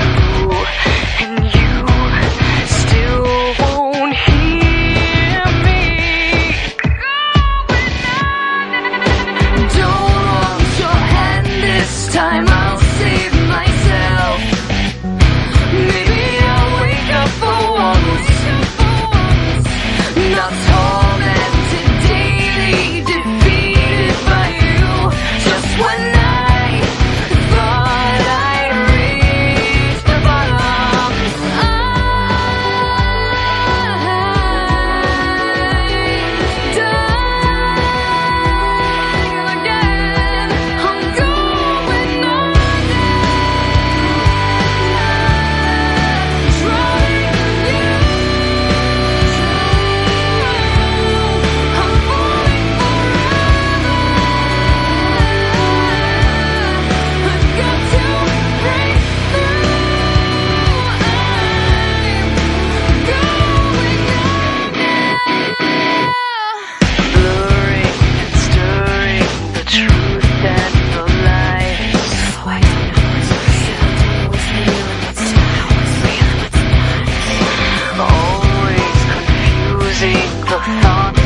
not 80.69 81.18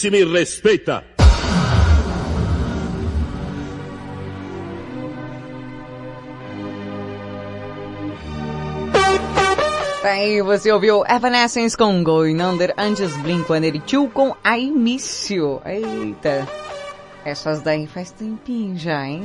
se 0.00 0.10
me 0.10 0.24
respeita. 0.24 1.04
Tá 10.00 10.08
aí, 10.08 10.40
você 10.40 10.72
ouviu 10.72 11.04
Evanescence 11.06 11.76
com 11.76 12.02
Going 12.02 12.40
Under, 12.40 12.72
antes 12.78 13.14
Blink-182 13.18 14.10
com 14.10 14.34
I 14.42 14.70
Miss 14.70 15.28
You. 15.28 15.60
Eita, 15.66 16.48
essas 17.22 17.60
daí 17.60 17.86
faz 17.86 18.10
tempinho 18.10 18.78
já, 18.78 19.06
hein? 19.06 19.22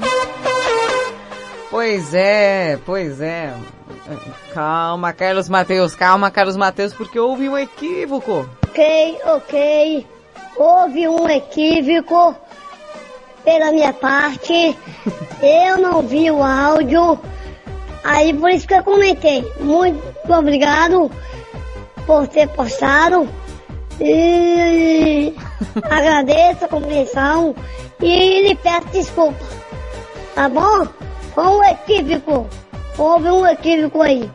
Pois 1.72 2.14
é, 2.14 2.78
pois 2.86 3.22
é. 3.22 3.54
Calma, 4.54 5.14
Carlos 5.14 5.48
Mateus, 5.48 5.96
calma, 5.96 6.30
Carlos 6.30 6.58
Mateus, 6.58 6.94
porque 6.94 7.18
houve 7.18 7.48
um 7.48 7.58
equívoco. 7.58 8.46
Ok, 8.68 9.20
ok. 9.24 10.15
Houve 10.58 11.08
um 11.08 11.28
equívoco 11.28 12.36
pela 13.44 13.72
minha 13.72 13.94
parte. 13.94 14.78
Eu 15.42 15.78
não 15.78 16.02
vi 16.02 16.32
o 16.32 16.42
áudio. 16.42 17.20
Aí 18.04 18.34
por 18.34 18.50
isso 18.50 18.68
que 18.68 18.74
eu 18.74 18.84
comentei. 18.84 19.46
Muito 19.60 20.02
obrigado 20.32 21.12
por 22.06 22.28
ter 22.28 22.48
postado. 22.50 23.28
E 24.00 25.34
agradeço 25.90 26.66
a 26.66 26.68
compreensão 26.68 27.56
e 28.02 28.48
lhe 28.48 28.56
peço 28.56 28.88
desculpa. 28.88 29.46
Tá 30.34 30.50
bom? 30.50 30.88
Foi 31.34 31.46
um 31.46 31.64
equívoco. 31.64 32.48
Houve 32.98 33.30
um 33.30 33.46
equívoco 33.46 34.02
aí. 34.02 34.32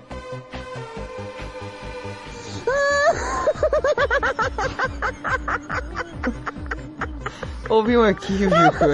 Houve 7.69 7.97
um 7.97 8.07
equívoco. 8.07 8.85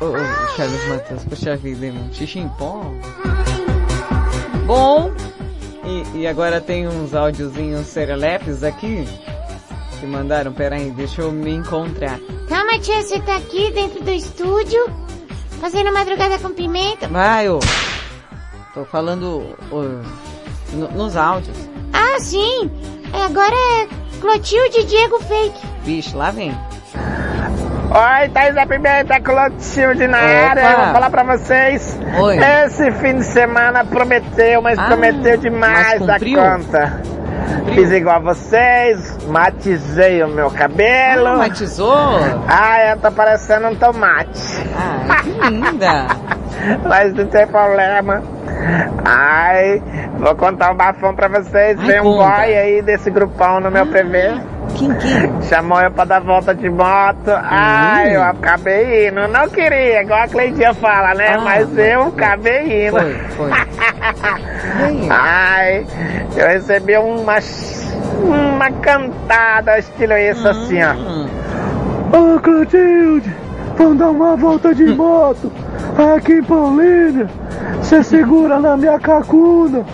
Ô, 0.00 0.06
ô, 0.06 0.56
Carlos 0.56 0.88
Matheus, 0.88 1.24
poxa 1.24 1.56
vida, 1.56 1.86
hein, 1.86 1.92
mano? 1.92 2.14
Xixi 2.14 2.38
em 2.38 2.48
pó. 2.50 2.84
Bom, 4.66 5.12
e, 5.84 6.18
e 6.20 6.26
agora 6.26 6.60
tem 6.60 6.86
uns 6.86 7.12
áudiozinhos 7.14 7.86
serelepes 7.86 8.62
aqui 8.62 9.06
que 9.98 10.06
mandaram. 10.06 10.52
Peraí, 10.52 10.90
deixa 10.90 11.22
eu 11.22 11.32
me 11.32 11.50
encontrar. 11.52 12.20
Calma, 12.48 12.78
tia, 12.78 13.02
você 13.02 13.20
tá 13.20 13.36
aqui 13.36 13.70
dentro 13.72 14.02
do 14.02 14.10
estúdio, 14.10 14.80
fazendo 15.60 15.92
madrugada 15.92 16.38
com 16.38 16.50
pimenta. 16.52 17.08
Vai, 17.08 17.48
ô. 17.48 17.58
Tô 18.74 18.84
falando 18.84 19.56
ô, 19.72 19.82
no- 20.72 20.90
nos 20.92 21.16
áudios. 21.16 21.56
Ah, 21.92 22.20
sim. 22.20 22.70
É, 23.12 23.24
agora 23.24 23.54
é 23.54 23.88
Clotilde 24.20 24.84
Diego 24.84 25.18
Fake. 25.24 25.69
Vixe, 25.84 26.14
lá 26.16 26.30
vem. 26.30 26.56
Oi, 27.92 28.28
Thaís 28.28 28.54
da 28.54 28.66
Pimenta, 28.66 29.20
Clotilde 29.20 30.06
na 30.06 30.18
Opa. 30.18 30.26
área. 30.50 30.76
Vou 30.76 30.92
falar 30.92 31.10
pra 31.10 31.22
vocês. 31.24 31.98
Oi. 32.20 32.36
Esse 32.38 32.90
fim 32.92 33.16
de 33.18 33.24
semana 33.24 33.84
prometeu, 33.84 34.62
mas 34.62 34.78
Ah, 34.78 34.84
prometeu 34.86 35.36
demais 35.38 35.98
mas 35.98 36.06
da 36.06 36.12
cumpriu? 36.14 36.38
conta. 36.40 37.02
Fiz 37.74 37.90
igual 37.90 38.16
a 38.16 38.18
vocês, 38.20 39.18
matizei 39.26 40.22
o 40.22 40.28
meu 40.28 40.50
cabelo. 40.50 41.26
Ah, 41.26 41.36
matizou? 41.38 42.18
Ah, 42.46 42.90
eu 42.90 42.96
tô 42.98 43.10
parecendo 43.10 43.68
um 43.68 43.74
tomate. 43.74 44.64
Ah, 44.76 45.22
que 45.22 45.30
linda. 45.30 46.06
Mas 46.86 47.14
não 47.14 47.26
tem 47.26 47.46
problema. 47.46 48.22
Ai, 49.04 49.82
vou 50.18 50.34
contar 50.34 50.72
um 50.72 50.76
bafão 50.76 51.14
pra 51.14 51.28
vocês. 51.28 51.78
Ai, 51.80 51.86
Vem 51.86 52.00
um 52.00 52.04
conta. 52.04 52.24
boy 52.36 52.56
aí 52.56 52.82
desse 52.82 53.10
grupão 53.10 53.60
no 53.60 53.70
meu 53.70 53.86
PV. 53.86 54.40
Quem, 54.76 54.94
quem? 54.94 55.42
Chamou 55.42 55.80
eu 55.80 55.90
pra 55.90 56.04
dar 56.04 56.20
volta 56.20 56.54
de 56.54 56.68
moto. 56.70 57.28
Ai, 57.28 58.14
eu 58.14 58.22
acabei 58.22 59.08
indo. 59.08 59.26
Não 59.28 59.48
queria, 59.48 60.02
igual 60.02 60.22
a 60.22 60.28
Cleitinha 60.28 60.72
fala, 60.74 61.14
né? 61.14 61.34
Ah, 61.36 61.40
Mas 61.40 61.76
eu 61.76 62.02
acabei 62.04 62.86
indo. 62.86 62.92
Foi, 62.98 63.14
foi. 63.36 63.50
Ai, 65.10 65.86
eu 66.36 66.46
recebi 66.48 66.96
uma, 66.98 67.38
uma 68.24 68.70
cantada, 68.80 69.78
estilo 69.78 70.14
isso 70.16 70.46
assim, 70.48 70.78
ó. 70.82 72.16
Ô 72.16 72.40
Clotilde, 72.40 73.34
vamos 73.76 73.98
dar 73.98 74.10
uma 74.10 74.36
volta 74.36 74.74
de 74.74 74.84
moto 74.94 75.50
aqui 76.16 76.34
em 76.34 76.42
Paulínia. 76.42 77.28
Você 77.76 78.02
segura 78.02 78.58
na 78.60 78.76
minha 78.76 78.98
cacuna 78.98 79.84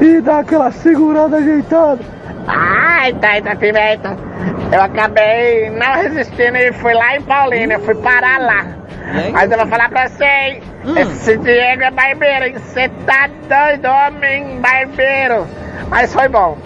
e 0.00 0.20
dá 0.20 0.40
aquela 0.40 0.70
segurada 0.70 1.36
ajeitada. 1.36 2.00
Ai, 2.46 3.12
tá, 3.14 3.40
tá 3.42 3.56
pimenta. 3.56 4.16
Eu 4.72 4.82
acabei 4.82 5.70
não 5.70 5.94
resistindo 5.94 6.56
e 6.56 6.72
fui 6.72 6.94
lá 6.94 7.16
em 7.16 7.22
Paulínia, 7.22 7.78
fui 7.78 7.94
parar 7.96 8.40
lá. 8.40 8.66
Mas 9.32 9.50
eu 9.50 9.58
vou 9.58 9.66
falar 9.66 9.88
pra 9.88 10.08
vocês, 10.08 10.62
esse 10.96 11.36
Diego 11.38 11.82
é 11.82 11.90
barbeiro, 11.90 12.46
hein? 12.46 12.54
Você 12.54 12.88
tá 13.06 13.28
doido, 13.48 13.86
homem 13.86 14.60
barbeiro. 14.60 15.46
Mas 15.88 16.12
foi 16.12 16.28
bom. 16.28 16.58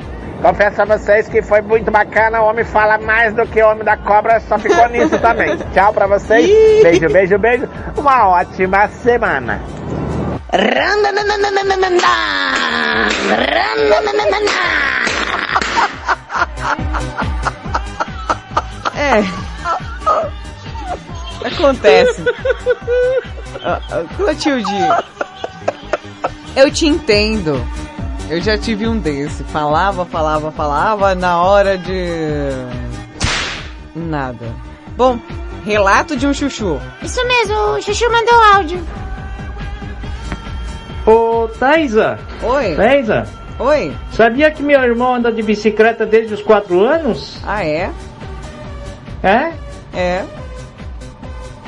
Confesso 0.43 0.81
a 0.81 0.85
vocês 0.86 1.28
que 1.28 1.43
foi 1.43 1.60
muito 1.60 1.90
bacana, 1.90 2.40
o 2.40 2.47
homem 2.47 2.64
fala 2.64 2.97
mais 2.97 3.35
do 3.35 3.47
que 3.47 3.62
o 3.62 3.68
homem 3.68 3.85
da 3.85 3.98
cobra, 3.98 4.40
só 4.40 4.59
ficou 4.59 4.89
nisso 4.89 5.18
também. 5.18 5.55
Tchau 5.74 5.93
pra 5.93 6.06
vocês, 6.06 6.47
beijo, 6.82 7.09
beijo, 7.10 7.39
beijo. 7.39 7.68
Uma 7.97 8.28
ótima 8.28 8.89
semana. 8.89 9.60
É. 18.97 19.24
Acontece. 21.47 22.24
Ah, 23.62 23.81
ah, 23.90 24.05
Clotilde, 24.16 24.72
eu 26.56 26.70
te 26.70 26.86
entendo. 26.86 27.64
Eu 28.28 28.40
já 28.40 28.56
tive 28.59 28.86
um 28.86 28.98
desse. 28.98 29.43
Falava, 29.44 30.05
falava, 30.05 30.51
falava, 30.52 31.14
na 31.14 31.43
hora 31.43 31.78
de. 31.78 32.51
Nada. 33.94 34.55
Bom, 34.97 35.18
relato 35.64 36.16
de 36.16 36.27
um 36.27 36.35
chuchu. 36.35 36.81
Isso 37.02 37.27
mesmo, 37.27 37.56
o 37.56 37.82
Chuchu 37.82 38.10
mandou 38.10 38.35
áudio. 38.55 38.86
Ô, 41.06 41.48
Thaisa. 41.59 42.18
Oi. 42.43 42.74
Thaisa. 42.74 43.27
Oi. 43.59 43.93
Sabia 44.12 44.51
que 44.51 44.62
meu 44.62 44.81
irmão 44.82 45.14
anda 45.14 45.32
de 45.32 45.43
bicicleta 45.43 46.06
desde 46.06 46.35
os 46.35 46.43
4 46.43 46.81
anos? 46.81 47.39
Ah, 47.44 47.64
é? 47.64 47.90
É? 49.22 49.52
É. 49.94 50.24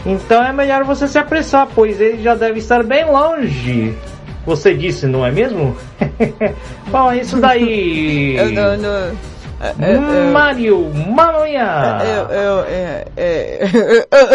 Então 0.04 0.42
é 0.42 0.52
melhor 0.52 0.84
você 0.84 1.06
se 1.06 1.18
apressar, 1.18 1.68
pois 1.74 2.00
ele 2.00 2.22
já 2.22 2.34
deve 2.34 2.58
estar 2.58 2.82
bem 2.82 3.04
longe. 3.04 3.96
Você 4.44 4.74
disse, 4.74 5.06
não 5.06 5.24
é 5.24 5.30
mesmo? 5.30 5.76
Bom, 6.90 7.12
isso 7.12 7.40
daí. 7.40 8.36
Eu 8.36 8.50
não. 8.50 8.76
não 8.76 9.32
é, 9.62 9.74
é, 9.78 9.92
é, 9.92 10.30
Mário 10.32 10.92
Malonha! 10.92 12.00
eu, 12.02 12.26
eu, 12.36 12.64
é, 12.64 13.06
é, 13.16 13.60
eu, 13.62 13.70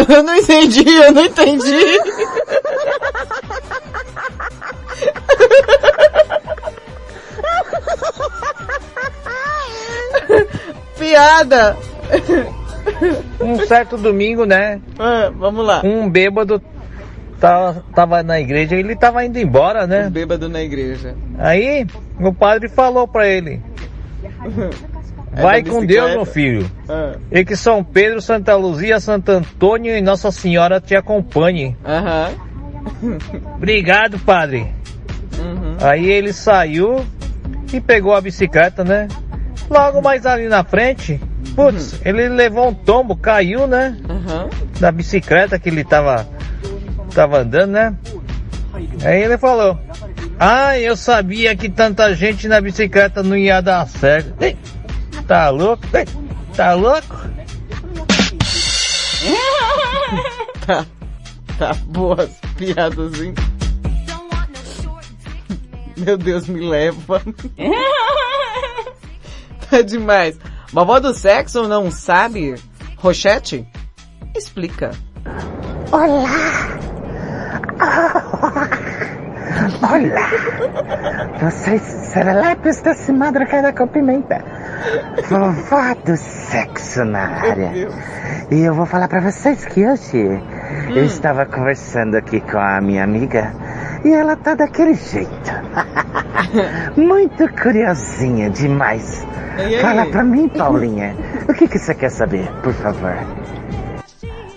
eu 0.16 0.22
não 0.22 0.34
entendi, 0.34 0.88
eu 0.88 1.12
não 1.12 1.26
entendi. 1.26 1.66
Piada! 10.98 11.76
Um 13.40 13.58
certo 13.66 13.96
domingo, 13.96 14.44
né? 14.44 14.80
vamos 15.36 15.64
lá. 15.64 15.80
Um 15.84 16.08
bêbado 16.10 16.60
tava, 17.38 17.84
tava 17.94 18.22
na 18.22 18.40
igreja, 18.40 18.76
ele 18.76 18.96
tava 18.96 19.24
indo 19.24 19.38
embora, 19.38 19.86
né? 19.86 20.06
Um 20.06 20.10
bêbado 20.10 20.48
na 20.48 20.62
igreja. 20.62 21.14
Aí 21.38 21.86
o 22.20 22.32
padre 22.32 22.68
falou 22.68 23.06
pra 23.06 23.26
ele: 23.28 23.62
É 25.36 25.42
Vai 25.42 25.62
com? 25.62 25.84
Deus, 25.84 26.10
meu 26.10 26.24
filho. 26.24 26.70
Ah. 26.88 27.14
E 27.30 27.44
que 27.44 27.56
São 27.56 27.84
Pedro, 27.84 28.20
Santa 28.20 28.56
Luzia, 28.56 28.98
Santo 28.98 29.30
Antônio 29.30 29.96
e 29.96 30.00
Nossa 30.00 30.30
Senhora 30.30 30.80
te 30.80 30.96
acompanhe. 30.96 31.76
Aham. 31.84 32.30
Obrigado, 33.56 34.18
padre. 34.18 34.72
Uhum. 35.80 35.88
Aí 35.88 36.10
ele 36.10 36.32
saiu 36.32 37.04
e 37.72 37.80
pegou 37.80 38.14
a 38.14 38.20
bicicleta, 38.20 38.84
né? 38.84 39.08
Logo 39.68 40.00
mais 40.00 40.24
ali 40.24 40.48
na 40.48 40.64
frente, 40.64 41.20
putz, 41.54 42.00
ele 42.04 42.28
levou 42.28 42.68
um 42.68 42.74
tombo, 42.74 43.16
caiu, 43.16 43.66
né? 43.66 43.96
Uhum. 44.08 44.48
Da 44.80 44.90
bicicleta 44.90 45.58
que 45.58 45.68
ele 45.68 45.84
tava, 45.84 46.26
tava 47.14 47.40
andando, 47.40 47.72
né? 47.72 47.94
Aí 49.04 49.22
ele 49.22 49.36
falou: 49.36 49.78
Ah, 50.38 50.78
eu 50.78 50.96
sabia 50.96 51.54
que 51.54 51.68
tanta 51.68 52.14
gente 52.14 52.48
na 52.48 52.60
bicicleta 52.60 53.22
não 53.22 53.36
ia 53.36 53.60
dar 53.60 53.86
certo. 53.86 54.34
Ei, 54.42 54.56
Tá 55.26 55.50
louco? 55.50 55.84
Ei, 55.92 56.06
Tá 56.56 56.74
louco? 56.74 57.28
tá, 60.66 60.86
tá 61.58 61.74
boas 61.86 62.30
piadas, 62.56 63.20
hein? 63.20 63.34
Meu 66.06 66.16
Deus, 66.16 66.48
me 66.48 66.60
leva. 66.60 67.20
tá 69.70 69.82
demais. 69.82 70.38
Vovó 70.72 71.00
do 71.00 71.12
sexo 71.14 71.66
não 71.66 71.90
sabe? 71.90 72.54
Rochete? 72.96 73.66
Explica. 74.36 74.92
Olá! 75.90 76.78
Olá! 79.82 80.30
Vocês 81.40 81.82
serelepes 81.82 82.80
desse 82.82 83.12
madrugada 83.12 83.72
com 83.72 83.88
pimenta. 83.88 84.44
Vovó 85.28 85.94
do 86.04 86.16
sexo 86.16 87.04
na 87.04 87.40
área. 87.40 87.88
E 88.50 88.60
eu 88.60 88.74
vou 88.74 88.86
falar 88.86 89.08
pra 89.08 89.20
vocês 89.20 89.64
que 89.64 89.84
hoje 89.86 90.40
eu 90.88 91.04
estava 91.04 91.44
conversando 91.46 92.16
aqui 92.16 92.40
com 92.40 92.58
a 92.58 92.80
minha 92.80 93.02
amiga 93.02 93.52
e 94.04 94.12
ela 94.12 94.36
tá 94.36 94.54
daquele 94.54 94.94
jeito. 94.94 95.52
Muito 96.96 97.48
curiosinha 97.60 98.50
demais. 98.50 99.26
E 99.58 99.74
aí? 99.74 99.80
Fala 99.80 100.06
pra 100.06 100.22
mim, 100.22 100.48
Paulinha, 100.48 101.14
o 101.48 101.54
que, 101.54 101.66
que 101.66 101.78
você 101.78 101.94
quer 101.94 102.10
saber, 102.10 102.48
por 102.62 102.72
favor? 102.74 103.14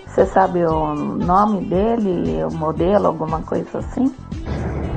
Você 0.06 0.26
sabe 0.26 0.64
o 0.64 0.94
nome 0.94 1.64
dele, 1.64 2.44
o 2.44 2.52
modelo, 2.54 3.06
alguma 3.06 3.40
coisa 3.40 3.78
assim? 3.78 4.14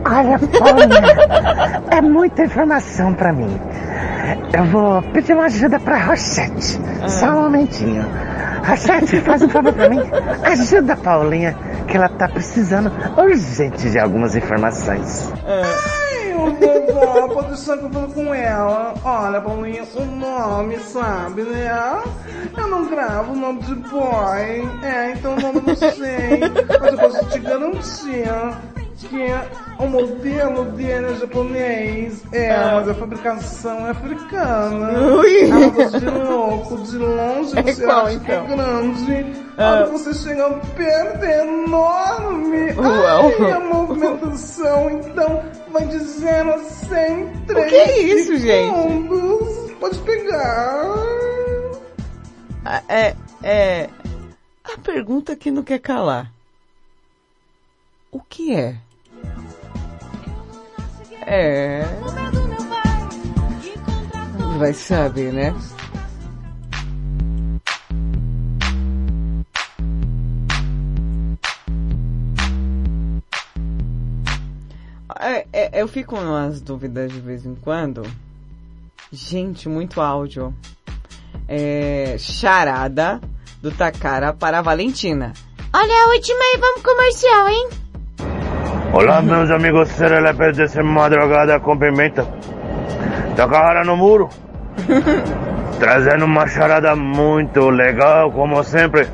Olha, 0.05 0.37
Paulinha, 0.37 1.81
é 1.89 2.01
muita 2.01 2.43
informação 2.43 3.13
pra 3.13 3.33
mim. 3.33 3.59
Eu 4.53 4.65
vou 4.65 5.01
pedir 5.13 5.33
uma 5.33 5.45
ajuda 5.45 5.79
pra 5.79 5.97
Rochette. 5.97 6.79
Só 7.07 7.27
um 7.27 7.41
momentinho. 7.43 8.05
Rochette, 8.67 9.21
faz 9.21 9.41
um 9.41 9.49
favor 9.49 9.73
pra 9.73 9.89
mim. 9.89 10.01
Ajuda 10.43 10.93
a 10.93 10.97
Paulinha 10.97 11.55
que 11.87 11.97
ela 11.97 12.09
tá 12.09 12.27
precisando 12.27 12.91
urgente 13.17 13.89
de 13.89 13.99
algumas 13.99 14.35
informações. 14.35 15.31
Ai, 15.45 16.33
ô 16.33 16.51
vovó, 16.51 17.27
pode 17.29 17.47
deixar 17.49 17.77
que 17.77 17.85
eu 17.85 17.89
falo 17.89 18.13
com 18.13 18.33
ela. 18.33 18.93
Olha, 19.03 19.41
Paulinha, 19.41 19.83
o 19.95 20.05
nome, 20.05 20.77
sabe, 20.79 21.43
né? 21.43 21.71
Eu 22.57 22.67
não 22.67 22.85
gravo 22.87 23.33
o 23.33 23.35
nome 23.35 23.61
de 23.61 23.75
boy. 23.75 24.69
É, 24.83 25.11
então 25.11 25.35
o 25.35 25.41
nome 25.41 25.59
eu 25.59 25.63
não 25.67 25.75
sei. 25.75 26.39
Mas 26.79 26.91
eu 26.93 26.97
posso 26.97 27.25
te 27.29 27.39
garantir 27.39 28.25
que 28.97 29.17
o 29.79 29.87
modelo 29.87 30.65
dele 30.71 31.07
é 31.07 31.15
japonês. 31.15 32.23
É, 32.31 32.51
Ah. 32.51 32.71
mas 32.75 32.89
a 32.89 32.93
fabricação 32.93 33.85
é 33.87 33.89
africana. 33.91 34.99
Ui. 35.17 35.41
É 35.81 35.99
de 35.99 36.05
louco. 36.05 36.77
De 36.83 36.97
longe 36.97 37.51
É 37.59 37.61
você 37.63 37.83
qual, 37.85 38.05
acha 38.05 38.19
que 38.19 38.31
é 38.31 38.35
então? 38.35 38.55
grande. 38.57 39.25
Ah. 39.57 39.83
Quando 39.87 39.91
você 39.97 40.13
chega 40.13 40.49
perto 40.75 41.23
é 41.23 41.41
enorme. 41.47 42.71
Uau. 42.73 43.31
Ai, 43.41 43.51
a 43.51 43.59
movimentação, 43.59 44.89
então, 44.89 45.43
vai 45.71 45.85
de 45.87 45.99
0 45.99 46.53
a 46.53 46.59
100 46.59 47.23
O 47.25 47.45
que 47.67 47.75
é 47.75 48.01
isso, 48.01 48.37
gente? 48.37 48.73
segundos. 48.75 49.71
Pode 49.79 49.97
pegar. 49.99 50.83
Ah, 52.63 52.81
É, 52.89 53.15
é. 53.43 53.89
A 54.63 54.77
pergunta 54.79 55.35
que 55.35 55.51
não 55.51 55.61
quer 55.63 55.79
calar. 55.79 56.31
O 58.11 58.19
que 58.19 58.55
é? 58.55 58.77
É. 61.25 61.83
Vai 64.57 64.73
saber, 64.73 65.33
né? 65.33 65.53
É, 75.19 75.47
é, 75.51 75.81
eu 75.81 75.87
fico 75.87 76.15
umas 76.15 76.61
dúvidas 76.61 77.11
de 77.11 77.19
vez 77.19 77.45
em 77.45 77.55
quando. 77.55 78.03
Gente, 79.11 79.67
muito 79.67 79.99
áudio. 79.99 80.53
É, 81.47 82.15
charada 82.19 83.19
do 83.61 83.71
Takara 83.71 84.31
para 84.31 84.59
a 84.59 84.61
Valentina. 84.61 85.33
Olha 85.73 86.03
a 86.03 86.07
última 86.09 86.39
aí, 86.39 86.59
vamos 86.59 86.81
comercial, 86.83 87.49
hein? 87.49 87.84
Olá, 88.97 89.21
meus 89.21 89.51
amigos 89.51 89.89
serelepes 89.89 90.55
dessa 90.55 90.81
madrugada 90.81 91.59
com 91.59 91.77
pimenta. 91.77 92.25
Takahara 93.35 93.83
no 93.83 93.97
muro. 93.97 94.29
Trazendo 95.77 96.23
uma 96.23 96.47
charada 96.47 96.95
muito 96.95 97.69
legal, 97.69 98.31
como 98.31 98.63
sempre. 98.63 99.05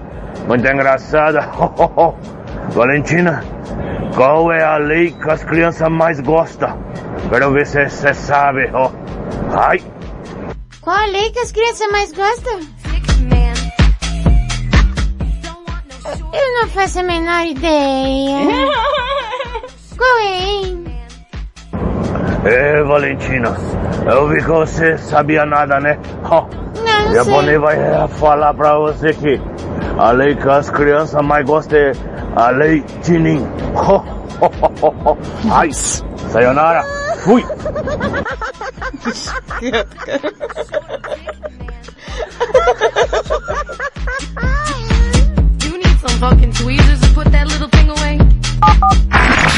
Muito 0.47 0.67
engraçada. 0.67 1.49
Valentina, 2.69 3.43
qual 4.15 4.51
é 4.51 4.63
a 4.63 4.77
lei 4.77 5.13
que 5.13 5.31
as 5.31 5.43
crianças 5.43 5.89
mais 5.89 6.19
gostam? 6.19 6.77
Quero 7.31 7.51
ver 7.51 7.65
se 7.65 7.89
você 7.89 8.13
sabe. 8.13 8.69
ó. 8.73 8.91
Ai, 9.57 9.79
Qual 10.79 10.95
a 10.95 11.07
lei 11.07 11.31
que 11.31 11.39
as 11.39 11.51
crianças 11.51 11.91
mais 11.91 12.11
gostam? 12.13 12.59
Eu 16.33 16.61
não 16.61 16.67
faço 16.69 16.99
a 16.99 17.03
menor 17.03 17.45
ideia. 17.47 18.37
É, 20.01 20.23
hein? 20.27 20.85
é, 22.45 22.83
Valentina. 22.83 23.55
Eu 24.11 24.27
vi 24.29 24.37
que 24.37 24.49
você 24.49 24.97
sabia 24.97 25.45
nada, 25.45 25.79
né? 25.79 25.97
Ó, 26.23 26.45
Não, 26.83 27.13
japonês 27.13 27.59
vai 27.59 28.07
falar 28.19 28.53
pra 28.53 28.77
você 28.79 29.13
que 29.13 29.39
a 29.97 30.11
lei 30.11 30.35
que 30.35 30.49
as 30.49 30.69
crianças 30.69 31.21
mais 31.23 31.45
gostam 31.45 31.77
é 31.77 31.91
a 32.35 32.49
lei 32.49 32.81
Tinin. 33.03 33.45
Ai, 35.51 35.71
sayonara. 35.71 36.83
Fui. 37.19 37.45
You 45.63 45.77
need 45.77 45.99
some 45.99 46.19
fucking 46.19 46.53
tweezers 46.53 47.01
to 47.01 47.13
put 47.13 47.31
that 47.31 47.47
little 47.47 47.67
thing 47.69 47.89
away. 47.89 48.17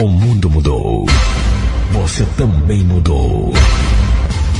O 0.00 0.06
mundo 0.06 0.48
mudou. 0.48 1.06
Você 1.90 2.24
também 2.36 2.84
mudou. 2.84 3.52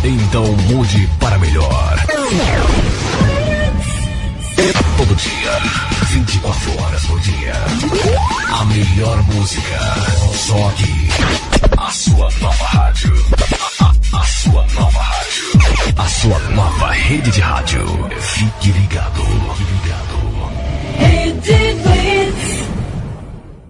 Então 0.03 0.45
mude 0.69 1.09
para 1.21 1.39
melhor. 1.39 1.97
Todo 4.97 5.15
dia, 5.15 5.61
24 6.09 6.83
horas 6.83 7.05
por 7.05 7.21
dia. 7.21 7.53
A 8.51 8.65
melhor 8.65 9.23
música. 9.33 9.79
Só 10.35 10.69
aqui. 10.71 11.09
A 11.77 11.91
sua 11.93 12.29
nova 12.41 12.65
rádio. 12.65 13.15
A, 14.13 14.25
sua 14.25 14.67
nova 14.75 15.01
rádio. 15.01 15.45
A 15.97 16.09
sua 16.09 16.39
nova 16.51 16.91
rede 16.91 17.31
de 17.31 17.41
rádio. 17.41 17.87
Fique 18.19 18.73
ligado. 18.73 19.23
Fique 19.57 19.73
ligado. 19.85 20.19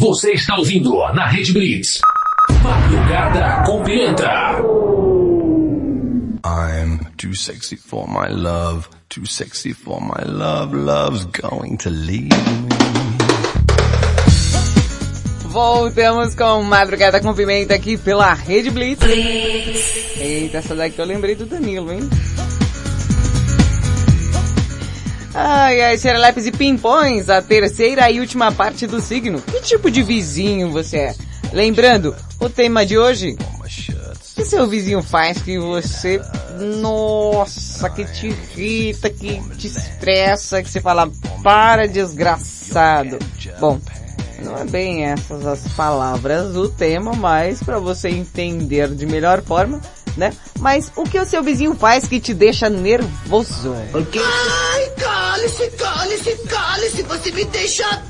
Você 0.00 0.32
está 0.32 0.56
ouvindo 0.56 0.96
na 1.12 1.26
Rede 1.26 1.52
Blitz. 1.52 2.00
Madrugada 2.62 3.62
com 3.66 3.82
Pimenta. 3.84 4.56
I'm 6.42 7.00
too 7.18 7.34
sexy 7.34 7.76
for 7.76 8.08
my 8.08 8.30
love, 8.30 8.88
too 9.10 9.26
sexy 9.26 9.74
for 9.74 10.00
my 10.00 10.24
love, 10.24 10.74
love's 10.74 11.26
going 11.26 11.76
to 11.76 11.90
leave 11.90 12.30
me. 12.30 12.68
Voltamos 15.48 16.34
com 16.34 16.62
Madrugada 16.62 17.20
com 17.20 17.34
Pimenta 17.34 17.74
aqui 17.74 17.98
pela 17.98 18.32
Rede 18.32 18.70
Blitz. 18.70 19.02
Eita, 20.16 20.58
essa 20.58 20.74
daqui 20.74 20.98
eu 20.98 21.04
lembrei 21.04 21.34
do 21.34 21.44
Danilo, 21.44 21.92
hein? 21.92 22.08
Ai, 25.32 25.80
ai, 25.80 25.96
serelepes 25.96 26.46
e 26.46 26.52
pimpões, 26.52 27.28
a 27.28 27.40
terceira 27.40 28.10
e 28.10 28.18
última 28.18 28.50
parte 28.50 28.86
do 28.86 29.00
signo. 29.00 29.40
Que 29.40 29.60
tipo 29.60 29.90
de 29.90 30.02
vizinho 30.02 30.72
você 30.72 30.96
é? 30.96 31.14
Lembrando, 31.52 32.14
o 32.40 32.48
tema 32.48 32.84
de 32.84 32.98
hoje, 32.98 33.36
o 33.60 34.34
que 34.34 34.44
seu 34.44 34.66
vizinho 34.66 35.02
faz 35.02 35.40
que 35.42 35.58
você, 35.58 36.20
nossa, 36.80 37.90
que 37.90 38.04
te 38.06 38.28
irrita, 38.28 39.10
que 39.10 39.40
te 39.56 39.66
estressa, 39.66 40.62
que 40.62 40.70
você 40.70 40.80
fala, 40.80 41.10
para 41.42 41.86
desgraçado. 41.86 43.18
Bom, 43.60 43.78
não 44.42 44.56
é 44.56 44.64
bem 44.64 45.04
essas 45.04 45.46
as 45.46 45.68
palavras 45.74 46.52
do 46.54 46.68
tema, 46.68 47.12
mas 47.12 47.62
para 47.62 47.78
você 47.78 48.08
entender 48.08 48.88
de 48.94 49.06
melhor 49.06 49.42
forma, 49.42 49.80
né? 50.16 50.32
Mas 50.58 50.90
o 50.96 51.04
que 51.04 51.18
o 51.18 51.24
seu 51.24 51.42
vizinho 51.42 51.74
faz 51.74 52.06
que 52.06 52.20
te 52.20 52.34
deixa 52.34 52.68
nervoso? 52.68 53.74
Ai, 53.94 54.90
cale-se, 54.98 55.70
cale-se, 55.70 56.36
cale-se, 56.48 57.02
você 57.02 57.30
me 57.32 57.44
deixa. 57.44 58.02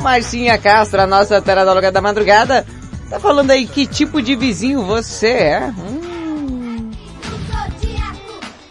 Marcinha 0.00 0.56
Castro, 0.56 1.00
a 1.00 1.06
nossa 1.06 1.42
teradóloga 1.42 1.90
da 1.90 2.00
madrugada, 2.00 2.64
tá 3.10 3.18
falando 3.18 3.50
aí 3.50 3.66
que 3.66 3.86
tipo 3.86 4.22
de 4.22 4.36
vizinho 4.36 4.84
você 4.84 5.28
é. 5.28 5.74
Hum. 5.76 6.92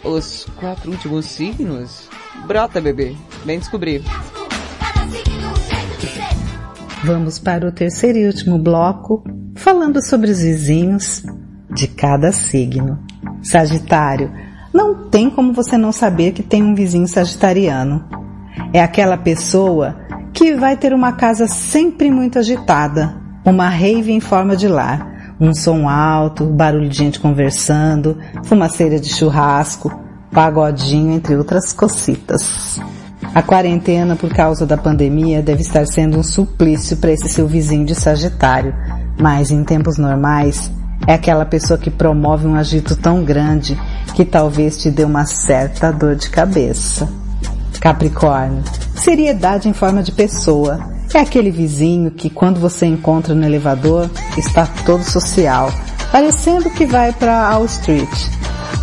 Os 0.02 0.46
quatro 0.58 0.90
últimos 0.90 1.26
signos 1.26 2.08
Brota, 2.46 2.80
bebê. 2.80 3.16
Vem 3.44 3.58
descobrir. 3.58 4.04
Vamos 7.06 7.38
para 7.38 7.68
o 7.68 7.70
terceiro 7.70 8.18
e 8.18 8.26
último 8.26 8.58
bloco, 8.58 9.22
falando 9.54 10.04
sobre 10.04 10.28
os 10.28 10.40
vizinhos 10.40 11.22
de 11.72 11.86
cada 11.86 12.32
signo. 12.32 12.98
Sagitário, 13.44 14.32
não 14.74 15.08
tem 15.08 15.30
como 15.30 15.52
você 15.52 15.78
não 15.78 15.92
saber 15.92 16.32
que 16.32 16.42
tem 16.42 16.64
um 16.64 16.74
vizinho 16.74 17.06
sagitariano. 17.06 18.04
É 18.72 18.82
aquela 18.82 19.16
pessoa 19.16 19.96
que 20.32 20.56
vai 20.56 20.76
ter 20.76 20.92
uma 20.92 21.12
casa 21.12 21.46
sempre 21.46 22.10
muito 22.10 22.40
agitada, 22.40 23.14
uma 23.44 23.68
rave 23.68 24.10
em 24.10 24.18
forma 24.18 24.56
de 24.56 24.66
lar, 24.66 25.36
um 25.38 25.54
som 25.54 25.88
alto, 25.88 26.44
barulho 26.44 26.88
de 26.88 26.98
gente 26.98 27.20
conversando, 27.20 28.18
fumaceira 28.42 28.98
de 28.98 29.14
churrasco, 29.14 29.96
pagodinho, 30.32 31.12
entre 31.12 31.36
outras 31.36 31.72
cocitas. 31.72 32.80
A 33.36 33.42
quarentena 33.42 34.16
por 34.16 34.32
causa 34.32 34.64
da 34.64 34.78
pandemia 34.78 35.42
deve 35.42 35.60
estar 35.60 35.86
sendo 35.86 36.18
um 36.18 36.22
suplício 36.22 36.96
para 36.96 37.12
esse 37.12 37.28
seu 37.28 37.46
vizinho 37.46 37.84
de 37.84 37.94
Sagitário, 37.94 38.74
mas 39.20 39.50
em 39.50 39.62
tempos 39.62 39.98
normais 39.98 40.70
é 41.06 41.12
aquela 41.12 41.44
pessoa 41.44 41.78
que 41.78 41.90
promove 41.90 42.46
um 42.46 42.54
agito 42.54 42.96
tão 42.96 43.22
grande 43.22 43.78
que 44.14 44.24
talvez 44.24 44.78
te 44.78 44.90
dê 44.90 45.04
uma 45.04 45.26
certa 45.26 45.92
dor 45.92 46.16
de 46.16 46.30
cabeça. 46.30 47.06
Capricórnio, 47.78 48.64
seriedade 48.94 49.68
em 49.68 49.74
forma 49.74 50.02
de 50.02 50.12
pessoa. 50.12 50.80
É 51.12 51.18
aquele 51.18 51.50
vizinho 51.50 52.10
que 52.12 52.30
quando 52.30 52.58
você 52.58 52.86
encontra 52.86 53.34
no 53.34 53.44
elevador 53.44 54.08
está 54.38 54.66
todo 54.86 55.04
social, 55.04 55.70
parecendo 56.10 56.70
que 56.70 56.86
vai 56.86 57.12
para 57.12 57.50
Wall 57.50 57.66
Street. 57.66 58.30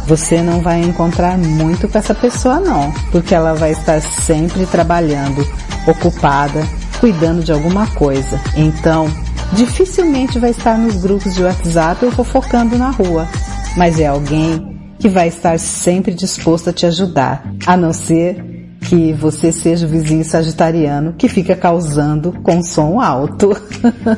Você 0.07 0.41
não 0.41 0.61
vai 0.61 0.81
encontrar 0.81 1.37
muito 1.37 1.87
com 1.87 1.97
essa 1.97 2.13
pessoa 2.13 2.59
não, 2.59 2.91
porque 3.11 3.33
ela 3.33 3.53
vai 3.53 3.71
estar 3.71 4.01
sempre 4.01 4.65
trabalhando, 4.65 5.47
ocupada, 5.87 6.61
cuidando 6.99 7.43
de 7.43 7.51
alguma 7.51 7.87
coisa. 7.87 8.39
Então, 8.55 9.07
dificilmente 9.53 10.39
vai 10.39 10.51
estar 10.51 10.77
nos 10.77 10.97
grupos 10.97 11.35
de 11.35 11.43
WhatsApp 11.43 12.05
ou 12.05 12.11
fofocando 12.11 12.77
na 12.77 12.89
rua, 12.89 13.27
mas 13.77 13.99
é 13.99 14.07
alguém 14.07 14.73
que 14.99 15.09
vai 15.09 15.27
estar 15.27 15.57
sempre 15.59 16.13
disposto 16.13 16.69
a 16.69 16.73
te 16.73 16.85
ajudar, 16.85 17.43
a 17.65 17.75
não 17.75 17.93
ser 17.93 18.53
que 18.83 19.13
você 19.13 19.51
seja 19.51 19.85
o 19.85 19.89
vizinho 19.89 20.23
sagitariano 20.23 21.13
que 21.13 21.27
fica 21.29 21.55
causando 21.55 22.33
com 22.43 22.61
som 22.61 22.99
alto. 22.99 23.51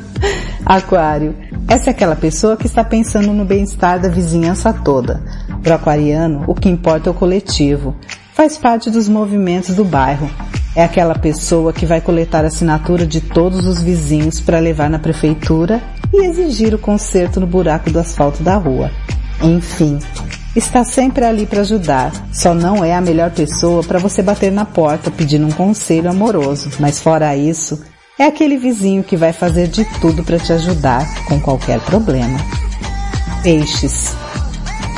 Aquário, 0.64 1.34
essa 1.68 1.90
é 1.90 1.92
aquela 1.92 2.14
pessoa 2.14 2.56
que 2.56 2.66
está 2.66 2.84
pensando 2.84 3.32
no 3.32 3.44
bem-estar 3.44 4.00
da 4.00 4.08
vizinhança 4.08 4.72
toda. 4.72 5.20
Para 5.62 5.72
o 5.72 5.74
aquariano, 5.74 6.44
o 6.46 6.54
que 6.54 6.68
importa 6.68 7.08
é 7.08 7.12
o 7.12 7.14
coletivo. 7.14 7.96
Faz 8.34 8.56
parte 8.56 8.88
dos 8.88 9.08
movimentos 9.08 9.74
do 9.74 9.84
bairro. 9.84 10.30
É 10.76 10.84
aquela 10.84 11.14
pessoa 11.16 11.72
que 11.72 11.84
vai 11.84 12.00
coletar 12.00 12.44
a 12.44 12.48
assinatura 12.48 13.04
de 13.04 13.20
todos 13.20 13.66
os 13.66 13.82
vizinhos 13.82 14.40
para 14.40 14.60
levar 14.60 14.88
na 14.88 14.98
prefeitura 14.98 15.82
e 16.12 16.24
exigir 16.24 16.72
o 16.72 16.78
conserto 16.78 17.40
no 17.40 17.46
buraco 17.46 17.90
do 17.90 17.98
asfalto 17.98 18.44
da 18.44 18.56
rua. 18.56 18.90
Enfim, 19.42 19.98
está 20.54 20.84
sempre 20.84 21.24
ali 21.24 21.46
para 21.46 21.62
ajudar. 21.62 22.12
Só 22.32 22.54
não 22.54 22.84
é 22.84 22.94
a 22.94 23.00
melhor 23.00 23.32
pessoa 23.32 23.82
para 23.82 23.98
você 23.98 24.22
bater 24.22 24.52
na 24.52 24.64
porta 24.64 25.10
pedindo 25.10 25.46
um 25.46 25.52
conselho 25.52 26.08
amoroso, 26.08 26.70
mas 26.78 27.00
fora 27.00 27.36
isso, 27.36 27.82
é 28.18 28.24
aquele 28.24 28.56
vizinho 28.56 29.04
que 29.04 29.16
vai 29.16 29.32
fazer 29.32 29.68
de 29.68 29.84
tudo 30.00 30.24
para 30.24 30.38
te 30.38 30.52
ajudar 30.52 31.06
com 31.26 31.38
qualquer 31.38 31.78
problema. 31.80 32.38
Peixes. 33.42 34.14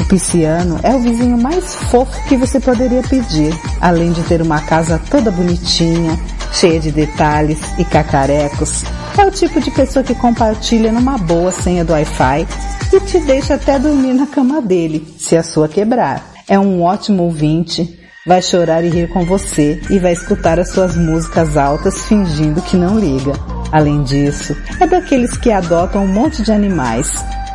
O 0.01 0.05
pisciano 0.05 0.79
é 0.85 0.95
o 0.95 1.01
vizinho 1.01 1.37
mais 1.37 1.75
fofo 1.75 2.29
que 2.29 2.37
você 2.37 2.61
poderia 2.61 3.03
pedir, 3.03 3.53
além 3.81 4.13
de 4.13 4.23
ter 4.23 4.41
uma 4.41 4.61
casa 4.61 5.01
toda 5.11 5.33
bonitinha, 5.33 6.17
cheia 6.53 6.79
de 6.79 6.93
detalhes 6.93 7.59
e 7.77 7.85
cacarecos. 7.85 8.85
É 9.19 9.27
o 9.27 9.31
tipo 9.33 9.61
de 9.61 9.73
pessoa 9.73 10.05
que 10.05 10.15
compartilha 10.15 10.93
numa 10.93 11.19
boa 11.19 11.51
senha 11.51 11.85
do 11.85 11.93
Wi-Fi 11.93 12.47
e 12.93 13.01
te 13.01 13.19
deixa 13.19 13.55
até 13.55 13.81
dormir 13.81 14.15
na 14.15 14.27
cama 14.27 14.63
dele, 14.63 15.13
se 15.19 15.37
a 15.37 15.43
sua 15.43 15.69
quebrar. 15.69 16.35
É 16.47 16.57
um 16.57 16.83
ótimo 16.83 17.25
ouvinte, 17.25 17.98
vai 18.29 18.43
chorar 18.43 18.85
e 18.85 18.91
rir 18.91 19.09
com 19.09 19.25
você 19.25 19.81
e 19.89 19.99
vai 19.99 20.13
escutar 20.13 20.61
as 20.61 20.69
suas 20.69 20.95
músicas 20.95 21.57
altas 21.57 22.05
fingindo 22.05 22.61
que 22.61 22.77
não 22.77 22.99
liga. 22.99 23.33
Além 23.73 24.03
disso, 24.03 24.55
é 24.79 24.87
daqueles 24.87 25.35
que 25.39 25.51
adotam 25.51 26.05
um 26.05 26.13
monte 26.13 26.43
de 26.43 26.53
animais. 26.53 27.11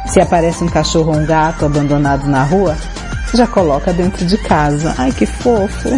Se 0.07 0.19
aparece 0.19 0.63
um 0.63 0.67
cachorro 0.67 1.13
ou 1.13 1.19
um 1.19 1.25
gato 1.27 1.63
abandonado 1.63 2.27
na 2.27 2.43
rua, 2.43 2.75
já 3.35 3.45
coloca 3.45 3.93
dentro 3.93 4.25
de 4.25 4.35
casa. 4.39 4.95
Ai 4.97 5.11
que 5.11 5.27
fofo! 5.27 5.89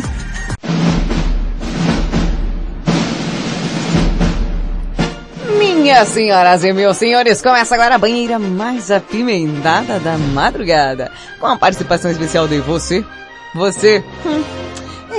Minhas 5.57 6.09
senhoras 6.09 6.65
e 6.65 6.73
meus 6.73 6.97
senhores, 6.97 7.41
começa 7.41 7.75
agora 7.75 7.95
a 7.95 7.97
banheira 7.97 8.37
mais 8.37 8.91
apimentada 8.91 10.01
da 10.01 10.17
madrugada. 10.17 11.09
Com 11.39 11.47
a 11.47 11.57
participação 11.57 12.11
especial 12.11 12.45
de 12.45 12.59
você, 12.59 13.05
você 13.53 14.03
hum, 14.25 14.64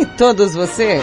e 0.01 0.07
todos 0.07 0.55
você. 0.55 1.01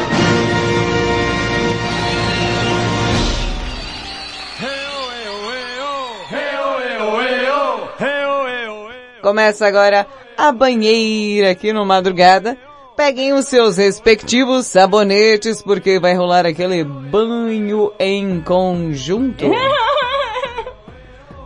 Começa 9.21 9.65
agora 9.65 10.05
a 10.37 10.51
banheira 10.51 11.51
aqui 11.51 11.71
no 11.71 11.85
Madrugada. 11.85 12.57
Peguem 12.95 13.33
os 13.33 13.45
seus 13.45 13.77
respectivos 13.77 14.67
sabonetes 14.67 15.61
porque 15.61 15.97
vai 15.97 16.13
rolar 16.13 16.45
aquele 16.45 16.83
banho 16.83 17.91
em 17.97 18.41
conjunto. 18.41 19.45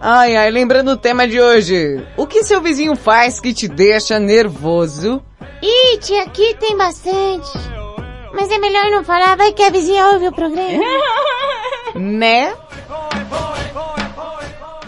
Ai, 0.01 0.35
ai, 0.35 0.51
lembrando 0.51 0.91
o 0.91 0.97
tema 0.97 1.27
de 1.27 1.39
hoje. 1.39 2.03
O 2.17 2.27
que 2.27 2.43
seu 2.43 2.61
vizinho 2.61 2.95
faz 2.95 3.39
que 3.39 3.53
te 3.53 3.67
deixa 3.67 4.19
nervoso? 4.19 5.23
Ih, 5.61 5.97
tia, 5.99 6.23
aqui 6.23 6.53
tem 6.55 6.77
bastante. 6.77 7.51
Mas 8.33 8.49
é 8.51 8.57
melhor 8.57 8.85
não 8.91 9.03
falar, 9.03 9.35
vai 9.35 9.53
que 9.53 9.63
a 9.63 9.69
vizinha 9.69 10.07
ouve 10.07 10.27
o 10.27 10.31
programa. 10.31 10.83
Né? 11.95 12.53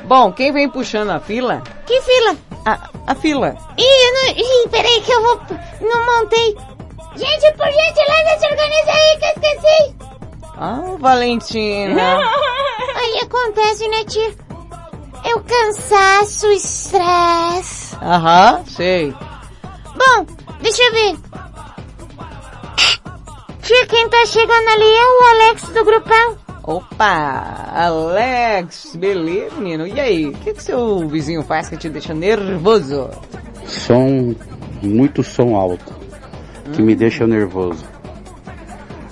Bom, 0.03 0.31
quem 0.31 0.51
vem 0.51 0.69
puxando 0.69 1.09
a 1.09 1.19
fila? 1.19 1.63
Que 1.87 1.99
fila? 2.01 2.35
A, 2.65 2.89
a 3.07 3.15
fila. 3.15 3.55
Ih, 3.77 3.83
eu 3.83 4.13
não... 4.13 4.27
Ih, 4.37 4.69
peraí 4.69 5.01
que 5.01 5.11
eu 5.11 5.21
vou... 5.23 5.41
Não 5.81 6.05
montei. 6.05 6.55
Gente, 7.15 7.51
por 7.57 7.65
gentileza, 7.65 8.39
se 8.39 8.47
organiza 8.47 8.91
aí 8.91 9.17
que 9.17 9.25
eu 9.25 9.29
esqueci. 9.29 9.95
Ah, 10.57 10.81
Valentina. 10.99 12.19
Aí 12.95 13.19
acontece, 13.21 13.87
né, 13.87 14.03
tia? 14.03 14.35
É 15.23 15.35
o 15.35 15.41
cansaço, 15.41 16.47
o 16.47 16.51
estresse. 16.51 17.95
Aham, 18.01 18.63
sei. 18.65 19.13
Bom, 19.95 20.25
deixa 20.61 20.83
eu 20.83 20.91
ver. 20.93 21.17
Tia, 23.61 23.85
quem 23.87 24.09
tá 24.09 24.25
chegando 24.25 24.67
ali 24.69 24.83
é 24.83 25.05
o 25.05 25.23
Alex 25.27 25.69
do 25.69 25.85
grupão. 25.85 26.37
Opa, 26.63 27.71
Alex, 27.73 28.95
beleza, 28.95 29.55
menino? 29.55 29.87
E 29.87 29.99
aí, 29.99 30.27
o 30.27 30.33
que, 30.33 30.53
que 30.53 30.63
seu 30.63 31.07
vizinho 31.07 31.41
faz 31.43 31.69
que 31.69 31.77
te 31.77 31.89
deixa 31.89 32.13
nervoso? 32.13 33.09
Som, 33.65 34.35
muito 34.81 35.23
som 35.23 35.55
alto, 35.55 35.93
que 36.73 36.81
me 36.81 36.95
deixa 36.95 37.25
nervoso. 37.25 37.85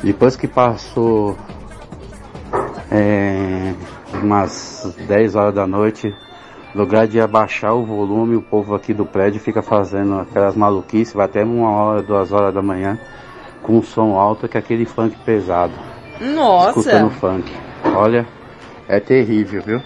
Depois 0.04 0.36
que 0.36 0.48
passou 0.48 1.36
é, 2.92 3.74
umas 4.14 4.96
10 5.08 5.36
horas 5.36 5.56
da 5.56 5.66
noite, 5.66 6.08
no 6.08 6.27
lugar 6.76 7.08
de 7.08 7.20
abaixar 7.20 7.74
o 7.74 7.86
volume, 7.86 8.36
o 8.36 8.42
povo 8.42 8.76
aqui 8.76 8.94
do 8.94 9.06
prédio 9.06 9.40
fica 9.40 9.62
fazendo 9.62 10.20
aquelas 10.20 10.56
maluquices, 10.56 11.14
vai 11.14 11.26
até 11.26 11.44
uma 11.44 11.72
hora, 11.72 12.02
duas 12.02 12.32
horas 12.32 12.54
da 12.54 12.62
manhã, 12.62 13.00
com 13.64 13.78
um 13.78 13.84
som 13.84 14.18
alto 14.18 14.48
que 14.48 14.58
é 14.58 14.60
aquele 14.60 14.86
funk 14.86 15.16
pesado. 15.26 15.74
Nossa! 16.20 16.80
Escutando 16.80 17.12
funk. 17.12 17.52
Olha, 17.96 18.28
é 18.88 19.00
terrível, 19.00 19.62
viu? 19.62 19.82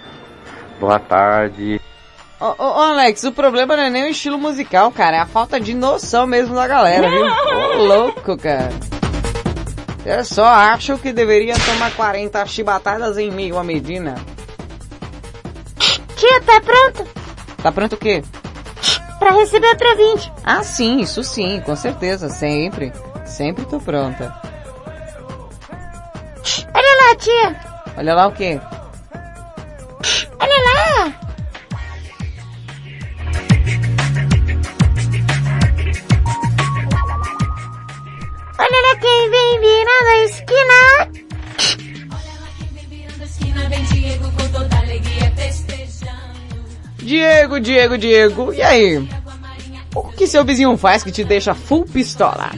Boa 0.80 1.00
tarde. 1.00 1.80
Ô, 2.40 2.46
ô, 2.58 2.66
ô, 2.66 2.82
Alex, 2.82 3.24
o 3.24 3.32
problema 3.32 3.76
não 3.76 3.84
é 3.84 3.90
nem 3.90 4.04
o 4.06 4.10
estilo 4.10 4.38
musical, 4.38 4.92
cara, 4.92 5.18
é 5.18 5.20
a 5.20 5.28
falta 5.28 5.60
de 5.60 5.76
noção 5.76 6.26
mesmo 6.26 6.56
da 6.56 6.68
galera, 6.68 7.08
viu? 7.08 7.26
Ô, 7.26 7.84
louco, 7.86 8.36
cara. 8.38 8.72
Eu 10.04 10.26
só 10.26 10.46
acho 10.46 10.98
que 10.98 11.14
deveria 11.14 11.54
tomar 11.54 11.92
40 11.96 12.44
chibatadas 12.48 13.20
em 13.20 13.30
meio 13.30 13.60
a 13.60 13.64
Medina. 13.64 14.16
Tia, 16.22 16.40
tá 16.42 16.62
pronto? 16.62 17.10
Tá 17.64 17.72
pronto 17.72 17.94
o 17.94 17.98
quê? 17.98 18.24
Pra 19.18 19.32
receber 19.32 19.70
outro 19.70 19.90
ouvinte. 19.90 20.32
Ah, 20.44 20.62
sim, 20.64 21.00
isso 21.00 21.24
sim, 21.24 21.60
com 21.62 21.76
certeza, 21.76 22.30
sempre. 22.30 22.94
Sempre 23.26 23.66
tô 23.66 23.80
pronta. 23.80 24.32
Olha 26.76 27.08
lá, 27.08 27.16
tia. 27.16 27.60
Olha 27.98 28.14
lá 28.14 28.28
o 28.28 28.32
quê? 28.34 28.62
Diego, 47.02 47.60
Diego, 47.60 47.98
Diego, 47.98 48.54
e 48.54 48.62
aí? 48.62 49.08
O 49.96 50.04
que 50.14 50.28
seu 50.28 50.46
vizinho 50.46 50.78
faz 50.78 51.04
que 51.04 51.12
te 51.12 51.24
deixa 51.24 51.54
full 51.54 51.84
pistola? 51.86 52.52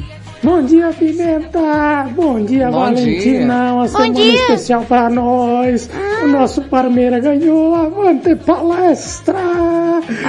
Bom 0.43 0.61
dia, 0.61 0.89
Pimenta! 0.99 2.03
Bom 2.13 2.43
dia, 2.43 2.69
Bom 2.69 2.81
Valentina! 2.81 3.13
dia. 3.21 3.45
Uma 3.73 3.83
Bom 3.83 3.87
semana 3.87 4.13
dia. 4.13 4.33
especial 4.41 4.83
para 4.83 5.09
nós! 5.09 5.89
O 6.21 6.27
nosso 6.27 6.61
Parmeira 6.63 7.17
ganhou 7.21 7.73
a 7.75 7.83
Avante 7.85 8.35
Palestra! 8.35 9.39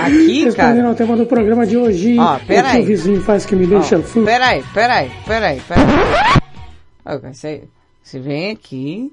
Aqui, 0.05 0.45
Respondendo 0.45 0.55
cara? 0.77 0.89
ao 0.89 0.95
tema 0.95 1.17
do 1.17 1.27
programa 1.27 1.67
de 1.67 1.77
hoje, 1.77 2.17
Ó, 2.19 2.39
pera 2.47 2.69
o 2.69 2.71
que 2.71 2.77
aí. 2.77 2.83
o 2.83 2.87
vizinho 2.87 3.21
faz 3.23 3.45
que 3.45 3.57
me 3.57 3.67
deixa 3.67 3.99
Ó, 3.99 4.03
full. 4.03 4.25
Peraí, 4.25 4.63
peraí, 4.73 5.11
peraí, 5.27 5.61
peraí. 5.67 5.85
Ó, 7.05 7.19
Você, 7.33 7.65
você 8.01 8.21
vem 8.21 8.53
aqui 8.53 9.13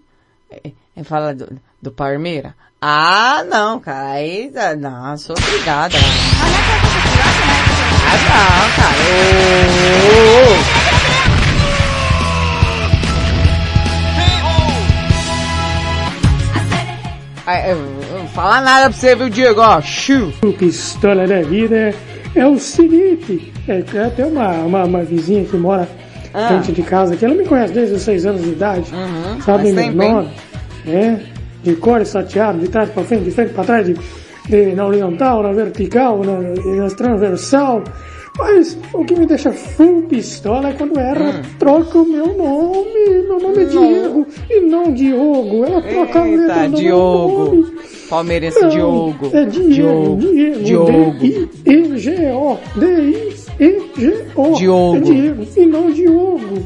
e, 0.63 0.71
e 0.95 1.03
fala 1.03 1.33
do, 1.33 1.49
do 1.81 1.91
Parmeira. 1.91 2.53
Ah, 2.83 3.43
não, 3.47 3.79
cara. 3.79 4.11
Aí, 4.13 4.51
não, 4.79 5.15
sou 5.15 5.35
obrigada. 5.37 5.95
Ah, 8.07 8.17
não, 8.17 8.71
cara. 8.75 8.97
Ô, 10.07 10.47
ô, 10.47 10.57
ô. 10.57 10.81
Ah, 17.45 17.67
eu- 17.69 17.77
eu 17.77 18.19
Não 18.19 18.27
fala 18.27 18.61
nada 18.61 18.89
pra 18.89 18.93
você, 18.97 19.15
viu, 19.15 19.29
Diego? 19.29 19.59
Ó, 19.61 19.81
Xiu. 19.81 20.31
O 20.43 20.53
pistola 20.53 21.27
da 21.27 21.41
vida 21.41 21.93
é 22.35 22.45
o 22.45 22.57
seguinte, 22.57 23.51
é 23.67 23.81
que 23.81 24.09
tem 24.15 24.25
uma, 24.25 24.49
uma, 24.59 24.83
uma 24.85 25.03
vizinha 25.03 25.43
que 25.43 25.57
mora 25.57 25.87
Ah. 26.33 26.47
frente 26.47 26.71
de 26.71 26.81
casa, 26.83 27.17
que 27.17 27.25
ela 27.25 27.33
me 27.35 27.43
conhece 27.45 27.73
desde 27.73 27.95
os 27.95 28.01
seis 28.03 28.25
anos 28.25 28.41
de 28.41 28.49
idade, 28.51 28.85
sabe 29.43 29.73
faz 29.73 29.73
meu 29.73 29.91
nome, 30.13 30.29
né? 30.85 31.19
De 31.63 31.75
cor 31.75 32.01
e 32.01 32.05
salteado, 32.05 32.59
de 32.59 32.67
trás 32.69 32.89
pra 32.89 33.03
frente, 33.03 33.23
de 33.25 33.31
frente 33.31 33.53
pra 33.53 33.63
trás, 33.63 33.85
de, 33.85 33.95
de- 34.49 34.73
na 34.75 34.85
horizontal, 34.87 35.43
na 35.43 35.51
vertical, 35.51 36.21
na, 36.23 36.39
na 36.39 36.87
transversal. 36.89 37.83
Mas 38.39 38.77
o 38.93 39.03
que 39.03 39.13
me 39.13 39.25
deixa 39.25 39.51
full 39.51 40.03
pistola 40.03 40.69
é 40.69 40.73
quando 40.73 40.97
ela 40.97 41.31
Hum. 41.31 41.41
troca 41.59 41.97
o 41.99 42.05
meu 42.05 42.27
nome. 42.27 43.23
Meu 43.27 43.39
nome 43.39 43.61
é 43.61 43.65
Diego 43.65 44.25
e 44.49 44.59
não 44.61 44.91
Diogo. 44.93 45.65
Ela 45.65 45.81
troca 45.81 46.19
a 46.21 46.23
letra 46.23 46.53
do 46.63 46.69
meu 46.71 46.79
Diogo. 46.79 47.45
nome. 47.55 47.65
Palmeirense 48.09 48.59
Não, 48.61 48.69
Diogo. 48.69 49.29
É 49.33 49.45
Diego. 49.45 49.69
Diogo. 49.73 50.17
Diego. 50.17 50.59
Diogo. 50.63 51.11
D-I-E-G-O. 51.19 52.57
D-I-E-G-O. 53.59 54.53
Diogo. 54.55 54.97
É 54.97 54.99
Diego 55.01 55.47
e 55.57 55.65
não 55.65 55.91
Diogo. 55.91 56.65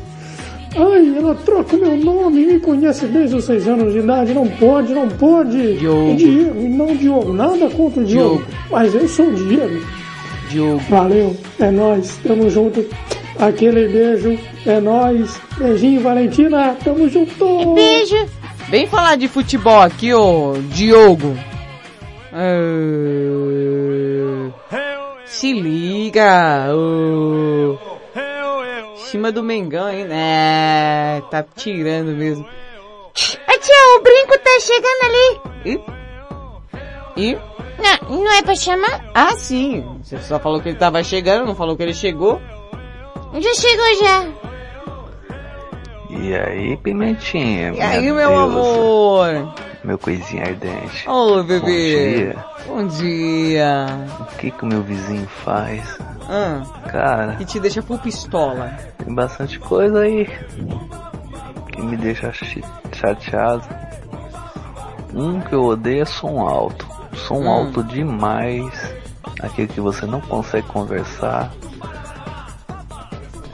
Ai, 0.77 1.18
ela 1.18 1.34
troca 1.35 1.76
o 1.76 1.80
meu 1.80 1.95
nome, 1.95 2.45
me 2.45 2.60
conhece 2.60 3.06
desde 3.06 3.38
os 3.38 3.45
seis 3.45 3.68
anos 3.68 3.93
de 3.93 3.99
idade. 3.99 4.34
Não 4.34 4.47
pode, 4.47 4.93
não 4.93 5.07
pode. 5.07 5.77
Diogo. 5.77 6.11
É 6.11 6.15
Diego 6.15 6.61
e 6.61 6.69
não 6.69 6.95
Diogo. 6.95 7.34
Nada 7.34 7.69
contra 7.69 8.02
o 8.02 8.06
Diogo. 8.06 8.38
Diogo. 8.38 8.52
Mas 8.69 8.93
eu 8.93 9.07
sou 9.07 9.27
o 9.27 9.34
Diego. 9.34 9.85
Diogo. 10.49 10.81
Valeu, 10.89 11.35
é 11.60 11.72
nóis, 11.72 12.19
tamo 12.23 12.49
junto. 12.49 12.85
Aquele 13.39 13.88
beijo, 13.88 14.38
é 14.65 14.80
nóis. 14.81 15.39
Beijinho, 15.57 16.02
Valentina, 16.02 16.76
tamo 16.84 17.07
junto. 17.07 17.73
Beijo. 17.73 18.26
Vem 18.69 18.88
falar 18.88 19.15
de 19.15 19.27
futebol 19.27 19.80
aqui, 19.80 20.14
ô 20.14 20.56
Diogo. 20.72 21.38
Ah, 22.34 22.52
se 25.26 25.53
liga, 25.53 26.73
ô. 26.73 27.77
Cima 29.15 29.31
do 29.31 29.41
Mengão, 29.41 29.89
hein? 29.89 30.07
É, 30.11 31.21
tá 31.31 31.41
tirando 31.41 32.07
mesmo. 32.07 32.43
Ô 32.43 33.13
tia, 33.13 33.97
o 33.97 34.01
brinco 34.03 34.37
tá 34.39 34.59
chegando 34.59 35.03
ali. 35.05 35.81
E? 37.15 37.37
Não, 37.81 38.23
não 38.25 38.33
é 38.33 38.41
pra 38.41 38.55
chamar? 38.55 39.09
Ah, 39.13 39.31
sim. 39.37 39.85
Você 40.03 40.19
só 40.19 40.37
falou 40.37 40.59
que 40.59 40.67
ele 40.67 40.77
tava 40.77 41.01
chegando, 41.01 41.45
não 41.45 41.55
falou 41.55 41.77
que 41.77 41.83
ele 41.83 41.93
chegou. 41.93 42.41
Já 43.39 43.53
chegou 43.53 43.95
já. 44.01 44.27
E 46.17 46.33
aí, 46.35 46.77
Pimentinha? 46.77 47.73
E 47.73 47.81
aí, 47.81 48.11
meu 48.11 48.37
amor? 48.37 49.53
Meu 49.83 49.97
coisinho 49.97 50.41
ardente. 50.43 51.07
Ô, 51.09 51.43
bebê. 51.43 51.59
Bom 51.63 51.67
dia. 51.67 52.45
Bom 52.67 52.87
dia. 52.87 53.85
O 54.21 54.25
que 54.37 54.51
que 54.51 54.63
o 54.63 54.67
meu 54.67 54.81
vizinho 54.81 55.27
faz? 55.27 55.97
Ah, 56.27 56.63
Cara, 56.89 57.35
que 57.35 57.45
te 57.45 57.59
deixa 57.59 57.81
full 57.83 57.99
pistola. 57.99 58.71
tem 58.97 59.13
bastante 59.13 59.59
coisa 59.59 59.99
aí 59.99 60.27
que 61.71 61.81
me 61.81 61.95
deixa 61.97 62.31
chateado. 62.93 63.63
Um 65.13 65.39
que 65.41 65.53
eu 65.53 65.63
odeio 65.65 66.01
é 66.01 66.05
som 66.05 66.39
alto. 66.39 66.87
Som 67.13 67.41
Hum. 67.43 67.49
alto 67.49 67.83
demais. 67.83 68.93
Aquele 69.41 69.67
que 69.67 69.79
você 69.81 70.05
não 70.05 70.19
consegue 70.21 70.65
conversar. 70.67 71.51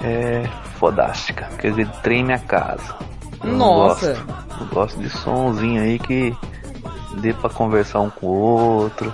É 0.04 0.44
fodástica. 0.82 1.46
Aquele 1.54 1.86
que 1.86 2.02
treme 2.02 2.34
a 2.34 2.40
casa. 2.40 2.96
Eu 3.44 3.52
não 3.52 3.58
Nossa. 3.58 4.14
gosto. 4.14 4.26
Eu 4.60 4.66
gosto 4.74 5.00
de 5.00 5.10
somzinho 5.10 5.82
aí 5.82 6.00
que 6.00 6.36
dê 7.18 7.34
pra 7.34 7.50
conversar 7.52 8.00
um 8.02 8.10
com 8.10 8.26
o 8.26 8.40
outro. 8.82 9.14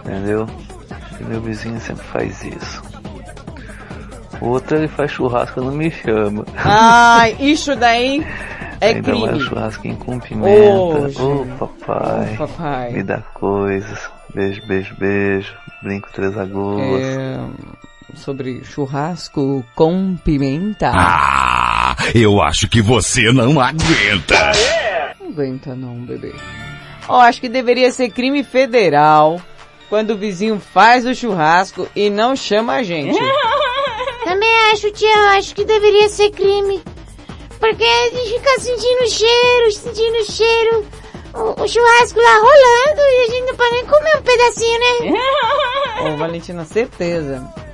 Entendeu? 0.00 0.46
E 1.20 1.22
meu 1.24 1.40
vizinho 1.40 1.80
sempre 1.80 2.04
faz 2.06 2.42
isso. 2.42 2.82
O 4.40 4.48
outro 4.48 4.76
ele 4.76 4.88
faz 4.88 5.10
churrasco 5.12 5.60
não 5.60 5.72
me 5.72 5.90
chama. 5.90 6.44
Ai, 6.56 7.36
isso 7.40 7.74
daí 7.76 8.24
é 8.80 8.88
Ainda 8.94 9.14
mais 9.14 9.22
crime. 9.30 9.40
churrasquinho 9.40 9.96
com 9.96 10.16
Ô, 10.16 10.20
pimenta. 10.20 11.22
Ô, 11.22 11.44
gente. 11.44 11.58
papai. 11.58 12.34
Ô, 12.34 12.36
papai. 12.48 12.92
Me 12.92 13.02
dá 13.04 13.18
coisas. 13.34 14.10
Beijo, 14.34 14.60
beijo, 14.66 14.94
beijo. 14.98 15.54
Brinco 15.82 16.08
três 16.12 16.36
agulhas. 16.36 17.04
É, 17.06 17.38
sobre 18.14 18.64
churrasco 18.64 19.64
com 19.74 20.16
pimenta. 20.16 20.92
Ah, 20.94 21.96
eu 22.14 22.40
acho 22.42 22.68
que 22.68 22.80
você 22.80 23.32
não 23.32 23.60
aguenta. 23.60 24.52
Não 25.20 25.28
aguenta 25.28 25.74
não, 25.74 25.94
bebê. 26.04 26.34
Ó, 27.08 27.20
acho 27.20 27.40
que 27.40 27.48
deveria 27.48 27.90
ser 27.90 28.10
crime 28.10 28.44
federal 28.44 29.40
quando 29.88 30.10
o 30.10 30.16
vizinho 30.16 30.60
faz 30.60 31.06
o 31.06 31.14
churrasco 31.14 31.88
e 31.96 32.10
não 32.10 32.36
chama 32.36 32.74
a 32.74 32.82
gente. 32.82 33.18
Também 34.24 34.56
acho, 34.72 34.90
tia, 34.92 35.08
eu 35.08 35.26
acho 35.38 35.54
que 35.54 35.64
deveria 35.64 36.08
ser 36.08 36.30
crime. 36.30 36.82
Porque 37.58 37.84
a 37.84 38.10
gente 38.10 38.34
fica 38.34 38.60
sentindo 38.60 39.10
cheiro, 39.10 39.72
sentindo 39.72 40.24
cheiro. 40.24 40.86
O, 41.34 41.62
o 41.62 41.68
churrasco 41.68 42.20
lá 42.20 42.34
rolando 42.36 43.00
e 43.00 43.24
a 43.24 43.30
gente 43.30 43.46
não 43.46 43.56
pode 43.56 43.72
nem 43.72 43.86
comer 43.86 44.16
um 44.18 44.22
pedacinho, 44.22 44.78
né? 44.78 46.12
Ô, 46.12 46.16
Valentina, 46.16 46.64
certeza. 46.64 47.67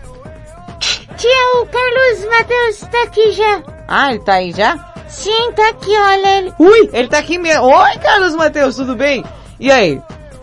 Tia, 1.17 1.63
o 1.63 1.67
Carlos 1.67 2.29
Matheus 2.31 2.81
tá 2.91 3.03
aqui 3.05 3.33
já. 3.33 3.63
Ah, 3.87 4.11
ele 4.11 4.21
tá 4.25 4.35
aí 4.35 4.53
já? 4.53 4.93
Sim, 5.09 5.53
tá 5.55 5.69
aqui, 5.71 5.91
olha 5.91 6.39
ele. 6.39 6.53
Ui, 6.59 6.91
ele 6.93 7.09
tá 7.09 7.19
aqui 7.19 7.39
mesmo. 7.39 7.65
Oi, 7.65 7.99
Carlos 8.03 8.35
Matheus, 8.35 8.77
tudo 8.77 8.97
bem? 8.97 9.25
E 9.61 9.71
aí? 9.71 10.01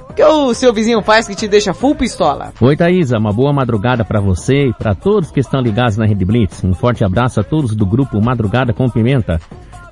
O 0.10 0.14
que 0.14 0.24
o 0.24 0.54
seu 0.54 0.74
vizinho 0.74 1.02
faz 1.02 1.28
que 1.28 1.36
te 1.36 1.48
deixa 1.48 1.74
full 1.74 1.96
pistola? 1.96 2.54
Oi 2.60 2.76
Thaisa, 2.76 3.18
uma 3.18 3.32
boa 3.34 3.52
madrugada 3.54 4.04
para 4.06 4.20
você 4.20 4.68
e 4.68 4.74
para 4.74 4.94
todos 4.96 5.32
que 5.32 5.40
estão 5.40 5.62
ligados 5.62 5.98
na 5.98 6.06
Rede 6.06 6.26
Blitz. 6.26 6.64
Um 6.64 6.74
forte 6.74 7.04
abraço 7.04 7.40
a 7.40 7.44
todos 7.44 7.76
do 7.76 7.86
grupo 7.86 8.22
Madrugada 8.22 8.74
com 8.74 8.90
Pimenta. 8.90 9.40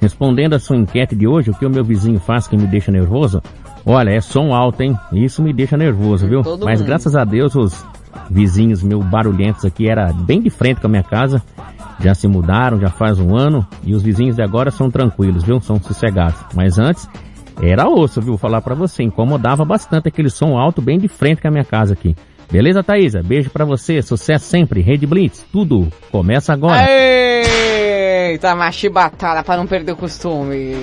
Respondendo 0.02 0.54
a 0.54 0.60
sua 0.60 0.78
enquete 0.78 1.16
de 1.16 1.28
hoje, 1.28 1.52
o 1.52 1.54
que 1.54 1.66
o 1.66 1.70
meu 1.70 1.84
vizinho 1.84 2.20
faz 2.20 2.48
que 2.48 2.56
me 2.56 2.68
deixa 2.68 2.92
nervoso? 2.92 3.42
Olha, 3.86 4.12
é 4.12 4.22
som 4.22 4.54
alto, 4.54 4.82
hein? 4.82 4.98
Isso 5.12 5.42
me 5.42 5.52
deixa 5.54 5.76
nervoso, 5.76 6.28
viu? 6.28 6.42
Todo 6.42 6.66
Mas 6.66 6.80
mundo. 6.80 6.88
graças 6.88 7.16
a 7.16 7.24
Deus 7.26 7.56
os 7.56 7.86
vizinhos 8.30 8.84
meus 8.84 9.04
barulhentos 9.06 9.66
aqui 9.66 9.90
era 9.90 10.12
bem 10.14 10.42
de 10.42 10.50
frente 10.50 10.82
com 10.82 10.88
a 10.88 10.90
minha 10.90 11.04
casa. 11.04 11.42
Já 12.00 12.14
se 12.14 12.28
mudaram, 12.28 12.80
já 12.80 12.90
faz 12.90 13.20
um 13.20 13.36
ano, 13.36 13.68
e 13.84 13.94
os 13.94 14.02
vizinhos 14.02 14.36
de 14.36 14.42
agora 14.42 14.72
são 14.72 14.90
tranquilos, 14.90 15.44
viu? 15.44 15.60
São 15.60 15.82
sossegados. 15.82 16.40
Mas 16.54 16.80
antes, 16.80 17.10
era 17.62 17.90
osso, 17.90 18.22
viu? 18.22 18.38
Falar 18.38 18.62
pra 18.62 18.74
você, 18.74 19.04
incomodava 19.04 19.66
bastante 19.66 20.08
aquele 20.08 20.30
som 20.30 20.58
alto 20.58 20.82
bem 20.82 20.98
de 20.98 21.10
frente 21.10 21.42
com 21.42 21.50
a 21.50 21.52
minha 21.52 21.66
casa 21.66 21.94
aqui. 21.94 22.16
Beleza, 22.52 22.82
Thaisa? 22.82 23.22
Beijo 23.22 23.50
pra 23.50 23.66
você, 23.66 24.02
sucesso 24.02 24.46
sempre, 24.46 24.82
Rede 24.82 25.06
Blitz, 25.06 25.46
tudo 25.52 25.88
começa 26.12 26.54
agora. 26.54 26.88
Eita, 26.90 28.56
machibatada 28.56 29.44
pra 29.44 29.58
não 29.58 29.68
perder 29.68 29.92
o 29.92 29.98
costume. 29.98 30.74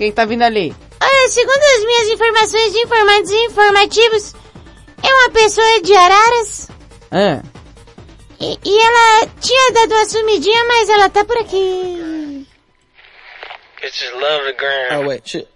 Quem 0.00 0.10
tá 0.10 0.24
vindo 0.24 0.40
ali? 0.40 0.74
Olha, 0.98 1.28
segundo 1.28 1.62
as 1.76 1.84
minhas 1.84 2.08
informações 2.08 2.72
de 2.72 2.78
informados 2.78 3.30
e 3.30 3.44
informativos, 3.44 4.34
é 5.02 5.14
uma 5.14 5.30
pessoa 5.30 5.82
de 5.82 5.92
Araras. 5.94 6.68
Ah, 7.10 7.42
E, 8.40 8.58
e 8.64 8.80
ela 8.82 9.26
tinha 9.42 9.72
dado 9.72 9.92
uma 9.92 10.06
sumidinha, 10.06 10.64
mas 10.64 10.88
ela 10.88 11.10
tá 11.10 11.22
por 11.22 11.36
aqui. 11.36 12.46
It's 13.84 13.98
just 14.00 14.14
love 14.14 14.44
the 14.46 14.52
ground. 14.54 15.04
Oh 15.04 15.06
wait, 15.06 15.28
shit. 15.28 15.46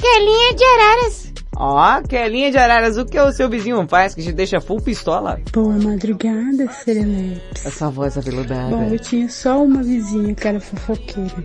Carlinha 0.00 0.54
de 0.54 0.64
Araras. 0.64 1.27
Ó, 1.60 2.00
Kelinha 2.02 2.52
de 2.52 2.56
Araras, 2.58 2.96
o 2.96 3.04
que 3.04 3.18
o 3.18 3.32
seu 3.32 3.50
vizinho 3.50 3.84
faz 3.88 4.14
que 4.14 4.22
te 4.22 4.30
deixa 4.32 4.60
full 4.60 4.80
pistola? 4.80 5.40
Boa 5.52 5.74
madrugada, 5.76 6.68
Serelepes. 6.70 7.66
Essa 7.66 7.90
voz 7.90 8.16
aveludada. 8.16 8.68
Bom, 8.76 8.84
eu 8.84 8.98
tinha 9.00 9.28
só 9.28 9.64
uma 9.64 9.82
vizinha 9.82 10.34
que 10.36 10.46
era 10.46 10.60
fofoqueira. 10.60 11.42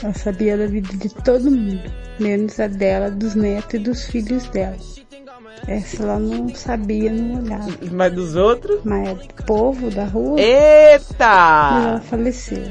Ela 0.00 0.14
sabia 0.14 0.56
da 0.56 0.66
vida 0.66 0.94
de 0.96 1.08
todo 1.08 1.50
mundo, 1.50 1.80
menos 2.20 2.60
a 2.60 2.68
dela, 2.68 3.10
dos 3.10 3.34
netos 3.34 3.74
e 3.74 3.78
dos 3.78 4.04
filhos 4.04 4.46
dela. 4.50 4.76
Essa 5.66 6.04
ela 6.04 6.18
não 6.20 6.48
sabia, 6.54 7.10
não 7.10 7.42
olhava. 7.42 7.68
Mas 7.90 8.12
dos 8.12 8.36
outros? 8.36 8.78
Mas 8.84 9.08
é 9.08 9.14
do 9.14 9.44
povo 9.44 9.90
da 9.90 10.04
rua. 10.04 10.38
Eita! 10.38 11.24
Ela 11.24 12.00
faleceu. 12.00 12.62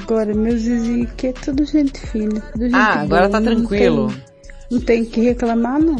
Agora, 0.00 0.32
meus 0.32 0.62
vizinhos 0.62 1.10
aqui 1.10 1.26
é 1.26 1.32
tudo 1.32 1.64
gente 1.66 1.98
fina. 2.00 2.40
Tudo 2.52 2.64
gente 2.64 2.74
Ah, 2.74 3.00
agora 3.02 3.28
tá 3.28 3.38
boa, 3.40 3.50
não 3.50 3.56
tranquilo. 3.66 4.06
tem- 4.08 4.31
Não 4.72 4.80
tem 4.80 5.04
que 5.04 5.20
reclamar, 5.20 5.78
não. 5.78 5.96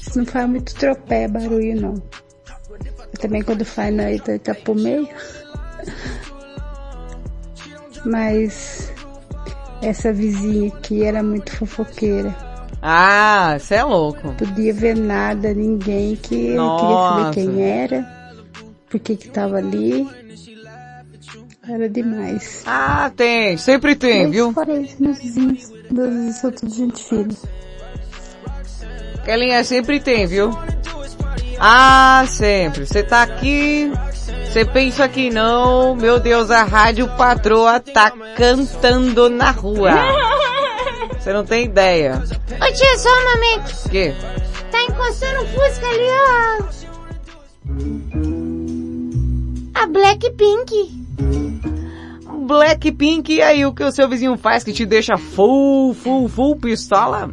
Isso 0.00 0.18
não 0.18 0.24
faz 0.26 0.48
muito 0.48 0.74
tropé, 0.74 1.28
barulho, 1.28 1.80
não. 1.80 1.94
Também 3.20 3.42
quando 3.42 3.64
faz 3.64 3.94
na 3.94 4.10
Ita- 4.10 4.34
Itapumeio. 4.36 5.06
Mas 8.04 8.90
essa 9.82 10.12
vizinha 10.12 10.68
aqui 10.68 11.04
era 11.04 11.22
muito 11.22 11.54
fofoqueira. 11.56 12.34
Ah, 12.80 13.56
você 13.58 13.74
é 13.74 13.84
louco. 13.84 14.32
Podia 14.34 14.72
ver 14.72 14.96
nada, 14.96 15.52
ninguém 15.52 16.14
que 16.16 16.50
eu 16.50 16.56
Nossa. 16.62 16.80
queria 16.80 17.08
saber 17.08 17.34
quem 17.34 17.62
era, 17.62 18.32
por 18.88 19.00
que 19.00 19.16
que 19.16 19.28
tava 19.28 19.56
ali. 19.58 20.08
Era 21.68 21.88
demais. 21.88 22.62
Ah, 22.64 23.10
tem, 23.14 23.56
sempre 23.58 23.94
tem, 23.96 24.22
Mas 24.24 24.30
viu? 24.32 24.52
Fora 24.52 24.80
isso, 24.80 24.96
meus 25.02 25.18
vizinhos, 25.18 25.70
meus 25.90 26.08
vizinhos 26.08 26.36
são 26.36 26.52
tudo 26.52 26.74
gente 26.74 27.04
fina. 27.04 27.34
Kelinha 29.24 29.62
sempre 29.64 30.00
tem, 30.00 30.26
viu? 30.26 30.50
Ah, 31.58 32.24
sempre. 32.28 32.86
Você 32.86 33.02
tá 33.02 33.22
aqui, 33.22 33.92
você 34.48 34.64
pensa 34.64 35.08
que 35.08 35.30
não, 35.30 35.94
meu 35.94 36.18
Deus, 36.18 36.50
a 36.50 36.62
rádio 36.62 37.08
patroa 37.16 37.78
tá 37.80 38.10
cantando 38.36 39.28
na 39.28 39.50
rua. 39.50 39.90
Você 41.18 41.32
não 41.32 41.44
tem 41.44 41.64
ideia. 41.64 42.22
Ô 42.22 42.72
tia, 42.72 42.98
só 42.98 43.08
um 43.10 43.24
momento. 43.34 43.70
O 43.84 43.88
quê? 43.90 44.14
Tá 44.70 44.82
encostando 44.84 45.42
o 45.42 45.46
Fusca 45.48 45.86
ali, 45.86 46.08
ó. 46.14 46.68
A 49.74 49.86
Blackpink. 49.86 50.98
Blackpink, 52.48 53.30
e 53.30 53.42
aí 53.42 53.66
o 53.66 53.74
que 53.74 53.84
o 53.84 53.92
seu 53.92 54.08
vizinho 54.08 54.34
faz 54.38 54.64
que 54.64 54.72
te 54.72 54.86
deixa 54.86 55.18
full, 55.18 55.92
full, 55.92 56.30
full 56.30 56.56
pistola? 56.56 57.30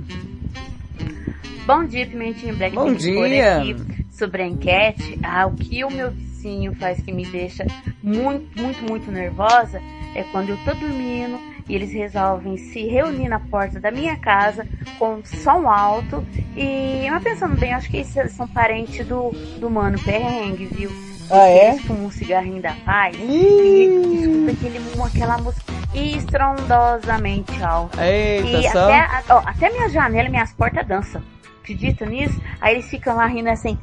Bom 1.66 1.86
dia, 1.86 2.06
Pimentinha 2.06 2.54
Black. 2.54 2.76
Bom 2.76 2.94
dia. 2.94 3.60
aqui 3.60 3.78
sobre 4.12 4.42
a 4.42 4.46
enquete. 4.46 5.18
Ah, 5.24 5.46
o 5.46 5.54
que 5.54 5.86
o 5.86 5.90
meu 5.90 6.12
vizinho 6.12 6.76
faz 6.76 7.02
que 7.02 7.14
me 7.14 7.26
deixa 7.26 7.66
muito, 8.04 8.62
muito, 8.62 8.84
muito 8.84 9.10
nervosa 9.10 9.82
é 10.14 10.24
quando 10.34 10.50
eu 10.50 10.58
tô 10.66 10.74
dormindo 10.74 11.40
e 11.68 11.76
eles 11.76 11.94
resolvem 11.94 12.58
se 12.58 12.86
reunir 12.86 13.30
na 13.30 13.40
porta 13.40 13.80
da 13.80 13.92
minha 13.92 14.18
casa 14.18 14.68
com 15.00 15.24
som 15.24 15.70
alto 15.70 16.26
e, 16.58 17.10
mas 17.10 17.24
pensando 17.24 17.56
bem, 17.56 17.74
acho 17.74 17.90
que 17.90 17.98
eles 17.98 18.34
são 18.34 18.48
parentes 18.50 19.08
do, 19.08 19.32
do 19.60 19.70
Mano 19.70 19.98
Perrengue, 20.04 20.66
viu? 20.66 21.15
Ah, 21.30 21.48
é? 21.48 21.70
Eles 21.70 21.82
fumam 21.82 22.06
um 22.06 22.12
cigarrinho 22.12 22.62
da 22.62 22.74
paz 22.86 23.16
e 23.20 23.86
escuta 24.20 24.52
aquele, 24.52 24.80
aquela 25.04 25.38
música 25.40 25.74
estrondosamente 25.94 27.64
alta. 27.64 28.06
Eita, 28.06 28.48
e 28.48 28.72
só. 28.72 28.86
até, 28.86 29.24
ó, 29.30 29.38
até 29.46 29.72
minha 29.72 29.90
janela 29.90 30.28
e 30.28 30.32
minhas 30.32 30.52
portas 30.54 30.86
dançam. 30.86 31.22
Acredita 31.62 32.06
nisso? 32.06 32.40
Aí 32.62 32.76
eles 32.76 32.90
ficam 32.90 33.16
lá 33.16 33.26
rindo 33.26 33.50
assim. 33.50 33.78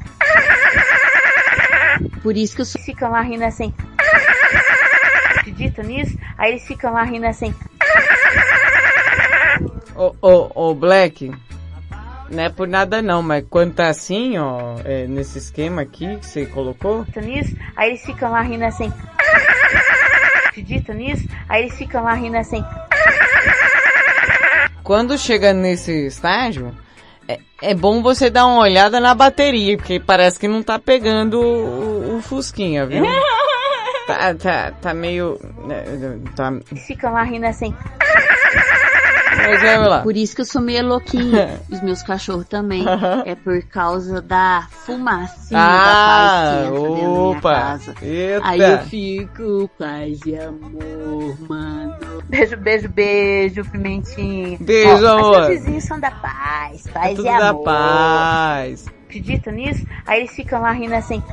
Por 2.22 2.36
isso 2.36 2.54
que 2.54 2.60
eu 2.60 2.66
sou... 2.66 2.80
ficam 2.82 3.10
lá 3.10 3.22
rindo 3.22 3.44
assim. 3.44 3.74
Acredita 5.36 5.82
nisso? 5.82 6.16
Aí 6.38 6.52
eles 6.52 6.66
ficam 6.66 6.92
lá 6.92 7.02
rindo 7.02 7.26
assim. 7.26 7.52
Ô, 9.96 10.14
ô, 10.22 10.70
ô, 10.70 10.74
Black, 10.74 11.32
não 12.32 12.42
é 12.44 12.48
por 12.48 12.66
nada 12.66 13.02
não, 13.02 13.22
mas 13.22 13.44
quando 13.48 13.74
tá 13.74 13.88
assim, 13.88 14.38
ó, 14.38 14.76
é, 14.84 15.06
nesse 15.06 15.38
esquema 15.38 15.82
aqui 15.82 16.16
que 16.16 16.26
você 16.26 16.46
colocou, 16.46 17.04
nisso? 17.16 17.54
Aí 17.76 17.90
eles 17.90 18.04
ficam 18.04 18.30
lá 18.30 18.40
rindo 18.40 18.64
assim. 18.64 18.92
Acredita 20.46 20.94
nisso? 20.94 21.28
Aí 21.48 21.64
eles 21.64 21.76
ficam 21.76 22.02
lá 22.02 22.14
rindo 22.14 22.36
assim. 22.38 22.64
quando 24.82 25.18
chega 25.18 25.52
nesse 25.52 26.06
estágio, 26.06 26.74
é, 27.28 27.38
é 27.60 27.74
bom 27.74 28.02
você 28.02 28.30
dar 28.30 28.46
uma 28.46 28.60
olhada 28.60 28.98
na 28.98 29.14
bateria, 29.14 29.76
porque 29.76 30.00
parece 30.00 30.38
que 30.38 30.48
não 30.48 30.62
tá 30.62 30.78
pegando 30.78 31.40
o, 31.40 32.16
o 32.16 32.22
Fusquinha, 32.22 32.86
viu? 32.86 33.04
Tá, 34.04 34.34
tá, 34.34 34.72
tá 34.72 34.92
meio... 34.92 35.38
né, 35.64 35.84
Tá... 36.34 36.52
Eles 36.72 36.84
ficam 36.84 37.12
lá 37.12 37.22
rindo 37.22 37.46
assim. 37.46 37.72
Mas 39.36 39.62
vamos 39.62 39.88
lá. 39.88 40.00
Por 40.02 40.16
isso 40.16 40.34
que 40.34 40.40
eu 40.42 40.44
sou 40.44 40.60
meio 40.62 40.86
louquinha. 40.86 41.60
Os 41.70 41.80
meus 41.80 42.02
cachorros 42.02 42.46
também. 42.46 42.84
É 43.24 43.34
por 43.34 43.62
causa 43.64 44.20
da 44.20 44.66
fumacinha 44.70 45.58
Ah, 45.60 45.84
da 45.84 45.94
paz 46.06 46.40
que 46.42 46.66
entra 46.66 46.80
dentro 46.80 47.02
da 47.02 47.08
minha 47.08 47.30
opa. 47.38 47.54
casa. 47.54 47.94
Eita. 48.02 48.48
Aí 48.48 48.60
eu 48.60 48.78
fico 48.80 49.70
paz 49.78 50.20
e 50.26 50.36
amor, 50.38 51.36
mano. 51.48 52.22
Beijo, 52.28 52.56
beijo, 52.56 52.88
beijo, 52.88 53.64
Pimentinha. 53.70 54.56
Beijo, 54.60 55.04
Ó, 55.06 55.18
amor. 55.18 55.30
meus 55.38 55.48
vizinhos 55.48 55.84
são 55.84 55.98
da 56.00 56.10
paz, 56.10 56.86
paz 56.92 57.12
É 57.12 57.14
tudo 57.14 57.28
e 57.28 57.38
da 57.38 57.48
amor. 57.50 57.64
paz. 57.64 58.86
Acredita 59.08 59.50
nisso? 59.52 59.84
Aí 60.06 60.20
eles 60.20 60.32
ficam 60.34 60.62
lá 60.62 60.72
rindo 60.72 60.94
assim. 60.94 61.22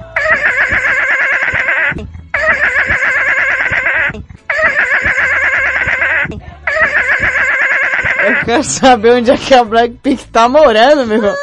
Eu 8.21 8.45
quero 8.45 8.63
saber 8.63 9.13
onde 9.13 9.31
é 9.31 9.37
que 9.37 9.53
a 9.53 9.63
Blackpink 9.63 10.27
tá 10.27 10.49
morando, 10.49 11.05
meu 11.05 11.17
irmão. 11.17 11.35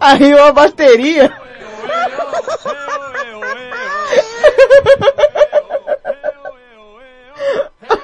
Aí 0.00 0.34
uma 0.34 0.52
bateria. 0.52 1.32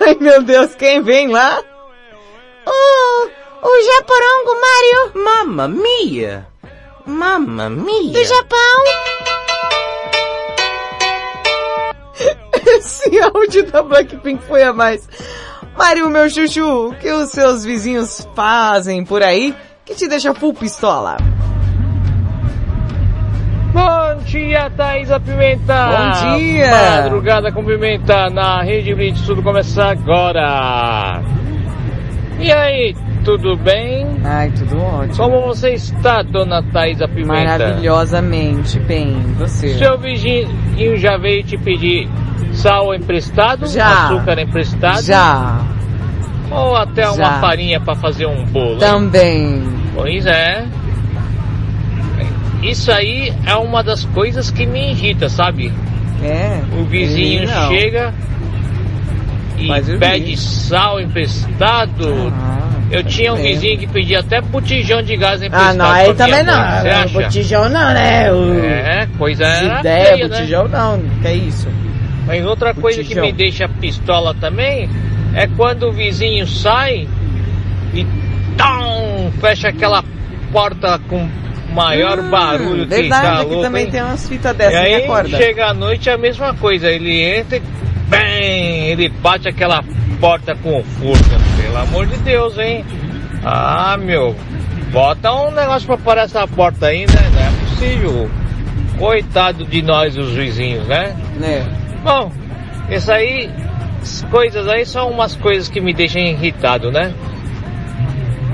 Ai 0.01 0.17
meu 0.21 0.43
Deus, 0.43 0.75
quem 0.75 1.03
vem 1.03 1.29
lá? 1.29 1.63
O, 2.67 3.29
o 3.63 3.83
Japorongo 3.83 4.61
Mario. 4.61 5.13
Mamma 5.25 5.69
mia! 5.69 6.47
Mamma 7.05 7.69
mia! 7.69 8.13
Do 8.13 8.25
Japão. 8.25 8.85
Esse 12.77 13.21
áudio 13.21 13.71
da 13.71 13.83
Blackpink 13.83 14.43
foi 14.45 14.63
a 14.63 14.73
mais. 14.73 15.09
Mario, 15.77 16.11
meu 16.11 16.29
chuchu, 16.29 16.89
o 16.89 16.95
que 16.95 17.11
os 17.11 17.31
seus 17.31 17.65
vizinhos 17.65 18.27
fazem 18.35 19.05
por 19.05 19.23
aí 19.23 19.55
que 19.85 19.95
te 19.95 20.09
deixa 20.09 20.35
full 20.35 20.55
pistola? 20.55 21.17
Bom 23.73 24.23
dia, 24.25 24.71
Thaisa 24.71 25.19
Pimenta! 25.19 25.87
Bom 25.87 26.37
dia! 26.37 26.71
Madrugada 26.71 27.51
com 27.51 27.65
Pimenta 27.65 28.29
na 28.29 28.63
Rede 28.63 28.95
Blitz, 28.95 29.23
tudo 29.23 29.43
começa 29.43 29.85
agora! 29.85 31.23
E 32.39 32.53
aí, 32.53 32.95
tudo 33.25 33.57
bem? 33.57 34.07
Ai, 34.25 34.51
tudo 34.51 34.79
ótimo. 34.81 35.17
Como 35.17 35.41
você 35.47 35.71
está, 35.75 36.23
dona 36.23 36.63
Thaisa 36.73 37.07
Pimenta? 37.09 37.59
Maravilhosamente 37.59 38.79
bem, 38.81 39.15
você. 39.39 39.75
Seu 39.79 39.99
vizinho 39.99 40.97
já 40.97 41.17
veio 41.17 41.43
te 41.45 41.57
pedir 41.57 42.09
sal 42.53 42.95
emprestado? 42.95 43.67
Já. 43.67 44.07
Açúcar 44.07 44.39
emprestado? 44.41 45.03
Já. 45.03 45.61
Ou 46.51 46.77
até 46.77 47.07
uma 47.09 47.17
Já. 47.17 47.41
farinha 47.41 47.81
para 47.81 47.95
fazer 47.95 48.27
um 48.27 48.45
bolo? 48.45 48.73
hein? 48.75 48.79
Também. 48.79 49.63
Pois 49.95 50.27
é. 50.27 50.67
Isso 52.63 52.93
aí 52.93 53.33
é 53.47 53.57
uma 53.57 53.83
das 53.83 54.05
coisas 54.05 54.51
que 54.51 54.67
me 54.67 54.91
irrita, 54.93 55.29
sabe? 55.29 55.73
É. 56.23 56.61
O 56.79 56.85
vizinho 56.85 57.49
chega 57.69 58.13
e 59.59 59.99
pede 59.99 60.37
sal 60.37 61.01
emprestado. 61.01 62.33
Eu 62.91 63.03
tinha 63.05 63.33
um 63.33 63.37
vizinho 63.37 63.79
que 63.79 63.87
pedia 63.87 64.21
até 64.21 64.41
botijão 64.41 65.03
de 65.03 65.17
gás 65.17 65.43
emprestado. 65.43 65.71
Ah, 65.71 65.75
não, 65.75 65.91
aí 65.91 66.03
minha 66.05 66.15
também 66.15 66.43
não. 66.43 66.59
mãe, 66.59 66.81
Você 66.83 66.89
acha? 66.89 67.09
Botijão 67.23 67.69
não, 67.71 67.95
né? 67.95 68.33
O... 68.33 68.59
É, 68.65 69.09
coisa 69.19 69.45
Essa 69.45 69.65
era 69.65 69.81
ideia, 69.81 70.05
feia, 70.07 70.29
né? 70.29 70.37
botijão 70.37 70.69
não, 70.69 71.03
que 71.23 71.29
é 71.29 71.35
isso? 71.35 71.69
Mas 72.27 72.45
outra 72.45 72.75
coisa 72.75 72.99
que 72.99 73.15
Botijão. 73.15 73.25
me 73.25 73.33
deixa 73.33 73.69
pistola 73.69 74.35
também 74.35 74.89
é 75.35 75.47
quando 75.47 75.89
o 75.89 75.93
vizinho 75.93 76.47
sai 76.47 77.09
e 77.95 78.07
tom, 78.59 79.33
fecha 79.41 79.69
aquela 79.69 80.05
porta 80.53 80.99
com 81.09 81.27
maior 81.75 82.21
barulho 82.29 82.87
que 82.87 82.95
Hum, 82.95 83.01
Verdade, 83.01 83.23
tá 83.23 83.35
aqui 83.41 83.45
louco, 83.47 83.63
também 83.63 83.85
hein? 83.87 83.91
tem 83.91 84.03
umas 84.03 84.29
fitas 84.29 84.53
E 84.55 84.59
dessas, 84.59 84.75
aí 84.81 84.97
me 84.97 85.05
acorda. 85.05 85.37
chega 85.39 85.67
à 85.69 85.75
noite 85.75 86.11
é 86.11 86.13
a 86.13 86.19
mesma 86.19 86.53
coisa, 86.55 86.91
ele 86.91 87.23
entra 87.23 87.57
e 87.57 87.63
bem, 88.09 88.89
ele 88.91 89.09
bate 89.09 89.49
aquela 89.49 89.83
porta 90.23 90.55
com 90.55 90.85
força, 90.85 91.37
pelo 91.61 91.77
amor 91.79 92.07
de 92.07 92.17
Deus, 92.19 92.57
hein? 92.57 92.85
Ah, 93.45 93.97
meu, 93.99 94.37
bota 94.93 95.33
um 95.33 95.51
negócio 95.51 95.85
pra 95.85 95.99
parar 95.99 96.23
essa 96.23 96.47
porta 96.47 96.87
aí, 96.87 97.01
né? 97.01 97.31
Não 97.35 97.43
é 97.43 97.51
possível. 97.69 98.31
Coitado 98.97 99.67
de 99.67 99.83
nós, 99.83 100.17
os 100.17 100.31
vizinhos, 100.31 100.87
né? 100.87 101.17
Né? 101.41 101.67
Bom, 102.05 102.31
isso 102.89 103.11
aí, 103.11 103.51
as 104.01 104.23
coisas 104.31 104.69
aí 104.69 104.87
são 104.87 105.11
umas 105.11 105.35
coisas 105.35 105.69
que 105.69 105.81
me 105.81 105.93
deixam 105.93 106.23
irritado, 106.23 106.93
né? 106.93 107.13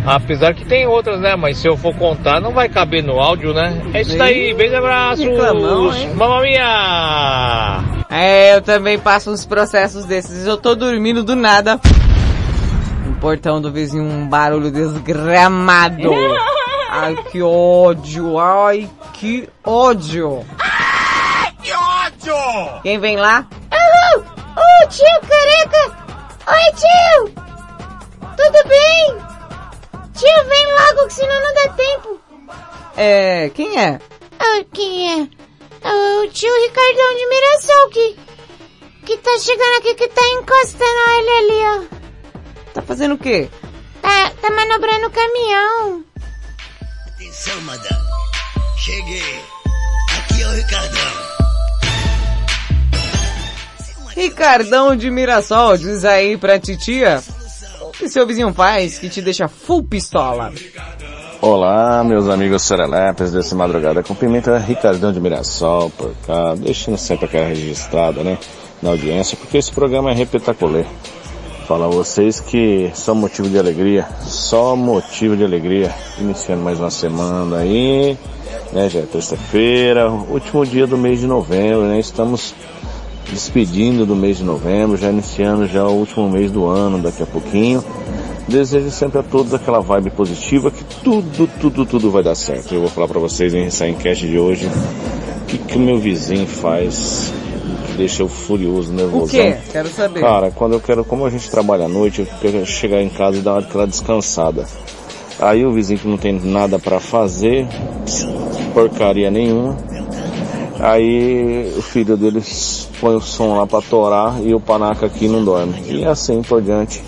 Apesar 0.07 0.55
que 0.55 0.65
tem 0.65 0.86
outras, 0.86 1.20
né? 1.20 1.36
Mas 1.36 1.59
se 1.59 1.69
eu 1.69 1.77
for 1.77 1.95
contar, 1.95 2.40
não 2.40 2.53
vai 2.53 2.70
caber 2.70 3.05
no 3.05 3.20
áudio, 3.20 3.53
né? 3.53 3.78
É 3.93 4.01
isso 4.01 4.16
daí, 4.16 4.55
beijo 4.55 4.74
abraços! 4.74 5.23
Reclamão? 5.23 5.93
Mamma 6.15 6.40
mia! 6.40 7.88
É, 8.10 8.55
eu 8.55 8.62
também 8.62 8.98
passo 8.98 9.30
uns 9.30 9.44
processos 9.44 10.05
desses. 10.05 10.47
Eu 10.47 10.56
tô 10.56 10.74
dormindo 10.74 11.22
do 11.22 11.36
nada. 11.36 11.80
No 13.06 13.14
portão 13.16 13.60
do 13.60 13.70
vizinho, 13.70 14.05
um 14.05 14.26
barulho 14.26 14.70
desgramado. 14.70 16.10
Ai, 16.90 17.16
que 17.30 17.43
ódio. 17.43 18.39
Ai, 18.39 18.89
que 19.12 19.48
ódio. 19.64 20.44
Que 21.62 21.72
ódio! 21.74 22.80
Quem 22.82 22.98
vem 22.98 23.16
lá? 23.16 23.47
Alô? 23.70 24.24
Ô, 24.56 24.89
tio 24.89 25.05
careca! 25.28 25.97
Oi, 26.47 26.72
tio! 26.76 27.35
Tudo 28.36 28.68
bem? 28.68 29.18
Tio, 30.14 30.48
vem 30.48 30.66
logo, 30.66 31.09
que 31.09 31.14
senão 31.14 31.43
não 31.43 31.55
dá 31.55 31.68
tempo. 31.74 32.20
É, 32.97 33.51
quem 33.51 33.78
é? 33.78 34.01
Ah, 34.40 34.64
quem 34.72 35.20
é? 35.22 35.28
Ah, 35.90 36.23
o 36.23 36.28
tio 36.28 36.52
Ricardão 36.65 37.16
de 37.16 37.27
Mirassol 37.28 37.89
que, 37.89 38.16
que 39.06 39.16
tá 39.16 39.39
chegando 39.39 39.78
aqui, 39.78 39.94
que 39.94 40.09
tá 40.09 40.20
encostando 40.28 41.01
ele 41.16 41.31
ali, 41.31 41.62
ó. 41.65 41.98
Tá 42.74 42.82
fazendo 42.82 43.15
o 43.15 43.19
quê? 43.19 43.48
Tá, 44.02 44.31
tá 44.43 44.51
manobrando 44.51 45.06
o 45.06 45.10
caminhão. 45.10 46.05
Atenção, 47.06 47.59
madame. 47.62 48.05
Cheguei. 48.77 49.40
Aqui 50.19 50.43
é 50.43 50.47
o 50.47 50.51
Ricardão. 50.51 51.28
Ricardão 54.15 54.97
de 54.97 55.10
Mirassol, 55.10 55.78
diz 55.78 56.05
aí 56.05 56.36
pra 56.36 56.59
titia. 56.59 57.23
O 57.81 57.93
que 57.93 58.10
seu 58.10 58.27
vizinho 58.27 58.52
faz 58.52 58.98
que 58.98 59.09
te 59.09 59.23
deixa 59.23 59.48
full 59.48 59.82
pistola? 59.85 60.52
Olá, 61.40 62.02
meus 62.02 62.28
amigos 62.28 62.65
serelepes 62.65 63.31
desse 63.31 63.55
Madrugada 63.55 64.02
com 64.02 64.12
Pimenta, 64.12 64.59
Ricardão 64.59 65.12
de 65.12 65.20
Mirassol 65.20 65.89
por 65.97 66.12
cá, 66.27 66.56
deixando 66.56 66.98
sempre 66.98 67.27
aquela 67.27 67.47
registrada, 67.47 68.24
né, 68.24 68.36
na 68.82 68.90
audiência, 68.90 69.36
porque 69.36 69.56
esse 69.56 69.70
programa 69.70 70.10
é 70.10 70.15
repetaculê. 70.15 70.85
Fala 71.69 71.86
a 71.86 71.89
vocês 71.89 72.40
que 72.40 72.90
só 72.93 73.15
motivo 73.15 73.48
de 73.48 73.56
alegria, 73.56 74.05
só 74.23 74.74
motivo 74.74 75.36
de 75.36 75.44
alegria, 75.44 75.94
iniciando 76.19 76.65
mais 76.65 76.81
uma 76.81 76.90
semana 76.90 77.59
aí, 77.59 78.19
né, 78.73 78.89
já 78.89 78.98
é 78.98 79.02
terça-feira, 79.02 80.10
último 80.10 80.66
dia 80.66 80.89
do 80.89 80.98
mês 80.98 81.20
de 81.20 81.28
novembro, 81.28 81.82
né, 81.82 82.01
estamos 82.01 82.52
despedindo 83.31 84.05
do 84.05 84.16
mês 84.16 84.39
de 84.39 84.44
novembro, 84.44 84.97
já 84.97 85.09
iniciando 85.09 85.69
já 85.69 85.85
o 85.85 85.93
último 85.93 86.28
mês 86.28 86.51
do 86.51 86.66
ano 86.66 86.98
daqui 86.98 87.23
a 87.23 87.27
pouquinho. 87.27 87.85
Desejo 88.48 88.90
sempre 88.90 89.18
a 89.18 89.22
todos 89.22 89.52
aquela 89.52 89.80
vibe 89.80 90.10
positiva 90.10 90.70
que 90.70 90.82
tudo, 91.04 91.48
tudo, 91.60 91.84
tudo 91.84 92.10
vai 92.10 92.22
dar 92.22 92.34
certo. 92.34 92.74
Eu 92.74 92.80
vou 92.80 92.88
falar 92.88 93.06
para 93.06 93.20
vocês 93.20 93.52
em 93.52 93.66
essa 93.66 93.86
enquete 93.86 94.26
de 94.26 94.38
hoje 94.38 94.66
o 94.66 95.44
que, 95.46 95.58
que 95.58 95.76
o 95.76 95.80
meu 95.80 95.98
vizinho 95.98 96.46
faz 96.46 97.30
que 97.86 97.92
deixa 97.92 98.22
eu 98.22 98.28
furioso, 98.28 98.92
nervoso. 98.92 99.26
O 99.26 99.28
quê? 99.28 99.56
Quero 99.70 99.88
saber. 99.88 100.20
Cara, 100.20 100.50
quando 100.50 100.72
eu 100.72 100.80
quero, 100.80 101.04
como 101.04 101.26
a 101.26 101.30
gente 101.30 101.50
trabalha 101.50 101.84
à 101.84 101.88
noite, 101.88 102.20
eu 102.20 102.26
quero 102.40 102.64
chegar 102.64 103.02
em 103.02 103.08
casa 103.10 103.38
e 103.38 103.42
dar 103.42 103.58
aquela 103.58 103.86
descansada. 103.86 104.66
Aí 105.38 105.64
o 105.64 105.72
vizinho 105.72 106.00
que 106.00 106.08
não 106.08 106.16
tem 106.16 106.32
nada 106.32 106.78
para 106.78 106.98
fazer, 106.98 107.66
porcaria 108.72 109.30
nenhuma. 109.30 109.76
Aí 110.80 111.72
o 111.76 111.82
filho 111.82 112.16
deles 112.16 112.88
põe 113.00 113.14
o 113.14 113.20
som 113.20 113.56
lá 113.56 113.66
pra 113.66 113.82
torar 113.82 114.40
e 114.42 114.54
o 114.54 114.60
panaca 114.60 115.06
aqui 115.06 115.28
não 115.28 115.44
dorme. 115.44 115.74
E 115.86 116.04
assim 116.04 116.42
por 116.42 116.62
diante. 116.62 117.02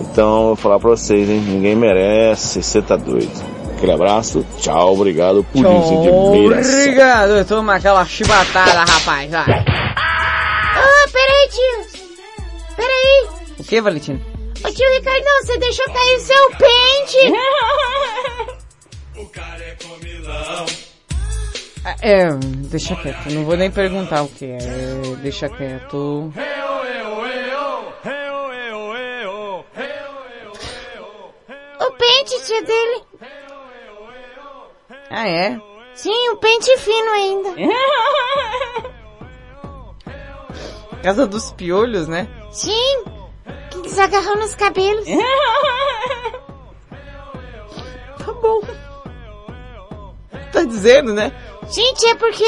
Então, 0.00 0.40
eu 0.40 0.46
vou 0.46 0.56
falar 0.56 0.78
pra 0.78 0.90
vocês, 0.90 1.28
hein? 1.28 1.40
Ninguém 1.40 1.74
merece, 1.76 2.62
você 2.62 2.80
tá 2.80 2.96
doido. 2.96 3.30
Aquele 3.76 3.92
abraço, 3.92 4.44
tchau, 4.58 4.94
obrigado, 4.94 5.44
Pulinzinho 5.52 6.02
de 6.02 6.38
Mirassol. 6.38 6.80
Obrigado, 6.80 7.44
toma 7.46 7.74
aquela 7.76 8.04
chibatada, 8.04 8.80
rapaz, 8.80 9.30
vai. 9.30 9.64
Ah, 10.76 11.08
peraí, 11.12 11.48
tio. 11.48 12.00
Peraí. 12.76 13.28
O 13.58 13.64
que, 13.64 13.80
Valentina? 13.80 14.20
Ô 14.64 14.70
tio 14.72 14.90
Ricardão, 14.94 15.42
você 15.42 15.58
deixou 15.58 15.84
cair 15.86 16.16
o 16.16 16.20
seu 16.20 16.50
pente. 16.58 17.32
É, 22.02 22.28
deixa 22.68 22.96
quieto, 22.96 23.30
não 23.30 23.44
vou 23.44 23.56
nem 23.56 23.70
perguntar 23.70 24.22
o 24.22 24.28
que 24.28 24.44
é, 24.44 24.58
deixa 25.22 25.48
quieto. 25.48 26.32
O 31.80 31.90
pente, 31.92 32.62
dele. 32.64 33.04
Ah, 35.10 35.28
é? 35.28 35.60
Sim, 35.94 36.30
um 36.30 36.36
pente 36.36 36.76
fino 36.78 37.10
ainda. 37.10 37.54
Casa 41.02 41.26
dos 41.26 41.52
piolhos, 41.52 42.08
né? 42.08 42.26
Sim, 42.50 43.04
que 43.70 43.82
desagarrou 43.82 44.36
nos 44.36 44.54
cabelos. 44.54 45.04
tá 48.18 48.32
bom. 48.32 48.60
Tá 50.52 50.64
dizendo, 50.64 51.12
né? 51.14 51.32
Gente, 51.70 52.06
é 52.06 52.14
porque 52.14 52.44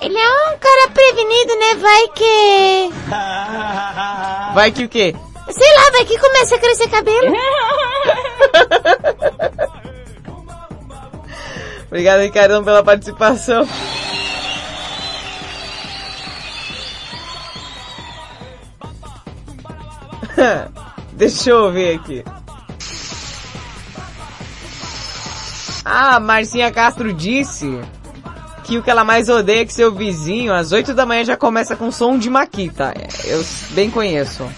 ele 0.00 0.18
é 0.18 0.52
um 0.52 0.58
cara 0.58 0.90
prevenido, 0.92 1.54
né? 1.56 1.74
Vai 1.76 2.08
que... 2.08 2.90
Vai 4.54 4.72
que 4.72 4.84
o 4.84 4.88
quê? 4.88 5.14
Sei 5.50 5.76
lá, 5.76 5.90
vai 5.90 6.04
que 6.04 6.18
começa 6.18 6.56
a 6.56 6.58
crescer 6.58 6.88
cabelo. 6.88 7.34
Obrigado, 11.86 12.20
Ricardão, 12.20 12.64
pela 12.64 12.82
participação. 12.82 13.68
Deixa 21.12 21.50
eu 21.50 21.70
ver 21.70 21.96
aqui. 21.96 22.24
Ah, 25.84 26.18
Marcinha 26.18 26.70
Castro 26.70 27.12
disse 27.12 27.80
que 28.64 28.78
o 28.78 28.82
que 28.82 28.90
ela 28.90 29.04
mais 29.04 29.28
odeia 29.28 29.62
é 29.62 29.66
que 29.66 29.74
seu 29.74 29.92
vizinho, 29.92 30.54
às 30.54 30.72
8 30.72 30.94
da 30.94 31.04
manhã, 31.04 31.24
já 31.24 31.36
começa 31.36 31.76
com 31.76 31.90
som 31.90 32.16
de 32.16 32.30
maquita. 32.30 32.94
Eu 33.24 33.44
bem 33.70 33.90
conheço. 33.90 34.48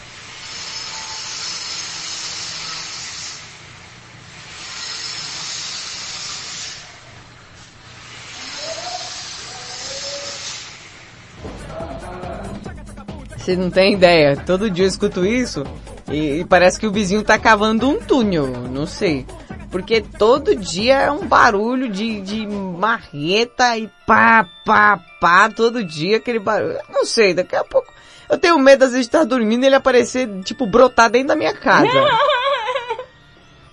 Você 13.45 13.57
não 13.57 13.69
tem 13.69 13.93
ideia. 13.93 14.39
Todo 14.39 14.71
dia 14.71 14.87
eu 14.87 14.89
escuto 14.89 15.23
isso 15.23 15.65
e, 16.11 16.41
e 16.41 16.45
parece 16.47 16.81
que 16.81 16.87
o 16.87 16.91
vizinho 16.91 17.23
tá 17.23 17.39
cavando 17.39 17.87
um 17.87 18.01
túnel. 18.01 18.47
Não 18.47 18.87
sei. 18.87 19.27
Porque 19.71 20.01
todo 20.01 20.57
dia 20.57 20.95
é 21.03 21.11
um 21.11 21.27
barulho 21.27 21.91
de, 21.91 22.23
de 22.23 22.47
marreta 22.47 23.77
e 23.77 23.91
pá, 24.07 24.49
pá, 24.65 24.99
pá, 25.21 25.51
todo 25.51 25.85
dia 25.85 26.17
aquele 26.17 26.39
barulho. 26.39 26.73
Eu 26.73 26.85
Não 26.89 27.05
sei, 27.05 27.35
daqui 27.35 27.55
a 27.55 27.63
pouco. 27.63 27.93
Eu 28.31 28.39
tenho 28.39 28.59
medo 28.59 28.83
às 28.83 28.93
vezes 28.93 29.07
de 29.07 29.15
estar 29.15 29.25
dormindo 29.25 29.65
e 29.65 29.67
ele 29.67 29.75
aparecer, 29.75 30.27
tipo, 30.43 30.67
brotar 30.67 31.11
dentro 31.11 31.29
da 31.29 31.37
minha 31.37 31.53
casa. 31.53 31.87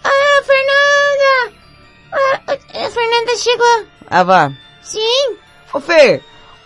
Ah, 0.04 0.44
Fernanda! 0.44 1.58
Ah, 2.12 2.86
a 2.88 2.90
Fernanda 2.90 3.38
chegou. 3.38 3.86
Ah, 4.08 4.24
vá. 4.24 4.52
Sim. 4.82 5.36
Ô 5.72 5.80
Fê, 5.80 6.20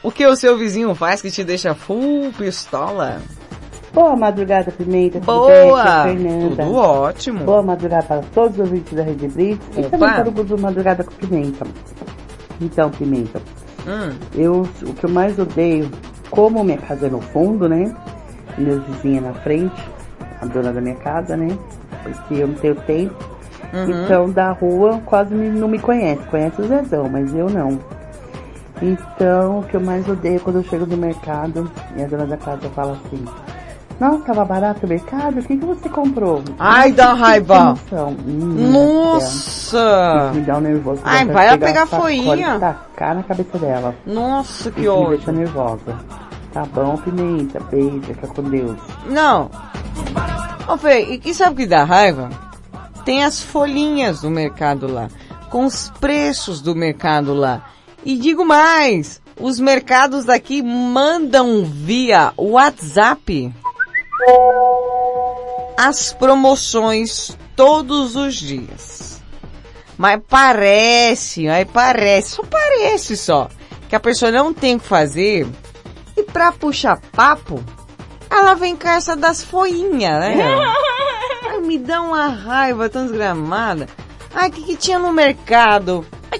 o 0.06 0.12
que 0.12 0.26
o 0.26 0.36
seu 0.36 0.58
vizinho 0.58 0.94
faz 0.94 1.22
que 1.22 1.32
te 1.32 1.44
deixa 1.44 1.74
full 1.74 2.32
pistola? 2.38 3.22
Boa 3.94 4.16
madrugada, 4.16 4.72
Pimenta. 4.72 5.20
Boa! 5.22 5.82
é 5.82 6.14
Fernanda. 6.14 6.64
Tudo 6.64 6.76
ótimo. 6.76 7.44
Boa 7.46 7.64
madrugada 7.64 8.04
para 8.04 8.22
todos 8.34 8.60
os 8.60 8.60
ouvintes 8.60 8.94
da 8.94 9.04
Rede 9.04 9.28
Blitz 9.30 9.66
e 9.78 9.84
também 9.84 10.10
para 10.10 10.28
o 10.28 10.32
grupo 10.32 10.60
Madrugada 10.60 11.04
com 11.04 11.12
Pimenta. 11.14 11.66
Então, 12.62 12.90
Pimenta, 12.92 13.42
Hum. 13.88 14.14
eu, 14.36 14.68
o 14.84 14.94
que 14.94 15.06
eu 15.06 15.10
mais 15.10 15.38
odeio, 15.40 15.90
como 16.30 16.64
minha 16.64 16.78
casa 16.78 17.08
é 17.08 17.10
no 17.10 17.22
fundo, 17.22 17.70
né? 17.70 17.96
Meus 18.58 18.84
vizinhos 18.86 19.24
na 19.24 19.34
frente, 19.34 19.82
a 20.42 20.46
dona 20.46 20.74
da 20.74 20.82
minha 20.82 20.96
casa, 20.96 21.38
né? 21.38 21.58
Porque 22.04 22.36
eu 22.36 22.48
não 22.48 22.56
tenho 22.56 22.76
tempo. 22.76 23.16
Uhum. 23.74 24.04
Então, 24.04 24.30
da 24.30 24.52
rua 24.52 25.02
quase 25.06 25.34
não 25.34 25.68
me 25.68 25.80
conhece. 25.80 26.22
Conhece 26.28 26.62
o 26.62 26.68
Zezão, 26.68 27.10
mas 27.10 27.34
eu 27.34 27.50
não. 27.50 27.80
Então, 28.82 29.60
o 29.60 29.64
que 29.64 29.76
eu 29.76 29.82
mais 29.82 30.08
odeio 30.08 30.36
é 30.36 30.40
quando 30.40 30.58
eu 30.58 30.64
chego 30.64 30.86
no 30.86 30.98
mercado 30.98 31.72
e 31.96 32.04
a 32.04 32.08
dona 32.08 32.26
da 32.26 32.38
casa 32.38 32.70
fala 32.76 32.98
assim: 33.06 33.24
Nossa, 34.00 34.20
tava 34.26 34.44
barato 34.44 34.86
o 34.86 34.90
mercado? 34.90 35.40
O 35.40 35.44
que, 35.44 35.56
que 35.58 35.66
você 35.66 35.88
comprou? 35.88 36.44
Ai, 36.60 36.92
dá 36.92 37.14
raiva. 37.14 37.76
Hum, 38.28 38.72
Nossa! 38.72 40.32
Me 40.34 40.42
dá 40.42 40.58
um 40.58 40.62
nervoso. 40.62 41.02
Ai, 41.06 41.26
vai 41.26 41.48
ela 41.48 41.58
pegar 41.58 41.84
a 41.84 41.88
sacola 41.88 42.02
foinha. 42.04 42.60
Tacar 42.60 43.16
na 43.16 43.24
cabeça 43.24 43.58
dela. 43.58 43.96
Nossa, 44.06 44.70
que 44.72 44.82
Isso 44.82 44.90
me 44.92 44.98
ódio. 44.98 45.18
deixa 45.18 45.32
nervosa. 45.32 45.96
Tá 46.52 46.64
bom, 46.74 46.98
Pimenta. 46.98 47.60
Beijo, 47.72 48.02
fica 48.02 48.28
com 48.28 48.44
Deus. 48.44 48.78
Não. 49.08 49.50
Ô 50.68 50.78
Fê, 50.78 51.02
e 51.02 51.18
que 51.18 51.34
sabe 51.34 51.54
o 51.54 51.56
que 51.58 51.66
dá 51.66 51.84
raiva? 51.84 52.30
Tem 53.06 53.24
as 53.24 53.42
folhinhas 53.42 54.22
do 54.22 54.30
mercado 54.30 54.92
lá, 54.92 55.08
com 55.50 55.66
os 55.66 55.92
preços 56.00 56.60
do 56.62 56.76
mercado 56.76 57.34
lá. 57.34 57.62
E 58.06 58.16
digo 58.18 58.46
mais, 58.46 59.20
os 59.40 59.60
mercados 59.60 60.26
daqui 60.26 60.62
mandam 60.62 61.66
via 61.66 62.32
WhatsApp 62.38 63.52
as 65.76 66.14
promoções 66.14 67.36
todos 67.56 68.16
os 68.16 68.36
dias. 68.36 69.22
Mas 69.98 70.22
parece, 70.30 71.48
aí 71.48 71.66
parece, 71.66 72.36
só 72.36 72.44
parece 72.44 73.18
só, 73.18 73.50
que 73.90 73.96
a 73.96 74.00
pessoa 74.00 74.32
não 74.32 74.54
tem 74.54 74.76
o 74.76 74.80
que 74.80 74.88
fazer 74.88 75.48
e 76.16 76.24
pra 76.24 76.52
puxar 76.52 77.00
papo, 77.12 77.64
ela 78.30 78.54
vem 78.54 78.76
com 78.76 78.88
essa 78.88 79.16
das 79.16 79.44
folhinhas, 79.44 80.20
né? 80.20 80.36
Ai, 81.50 81.60
me 81.60 81.78
dá 81.78 82.02
uma 82.02 82.28
raiva 82.28 82.90
tão 82.90 83.04
desgramada. 83.04 83.88
Ai, 84.34 84.50
o 84.50 84.52
que, 84.52 84.64
que 84.64 84.76
tinha 84.76 85.00
no 85.00 85.12
mercado? 85.12 86.06
É 86.32 86.38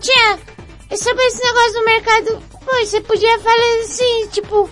sobre 0.98 1.24
esse 1.26 1.44
negócio 1.44 1.74
do 1.74 1.86
mercado. 1.86 2.44
Pô, 2.66 2.76
você 2.86 3.02
podia 3.02 3.40
falar 3.40 3.80
assim, 3.84 4.28
tipo. 4.32 4.70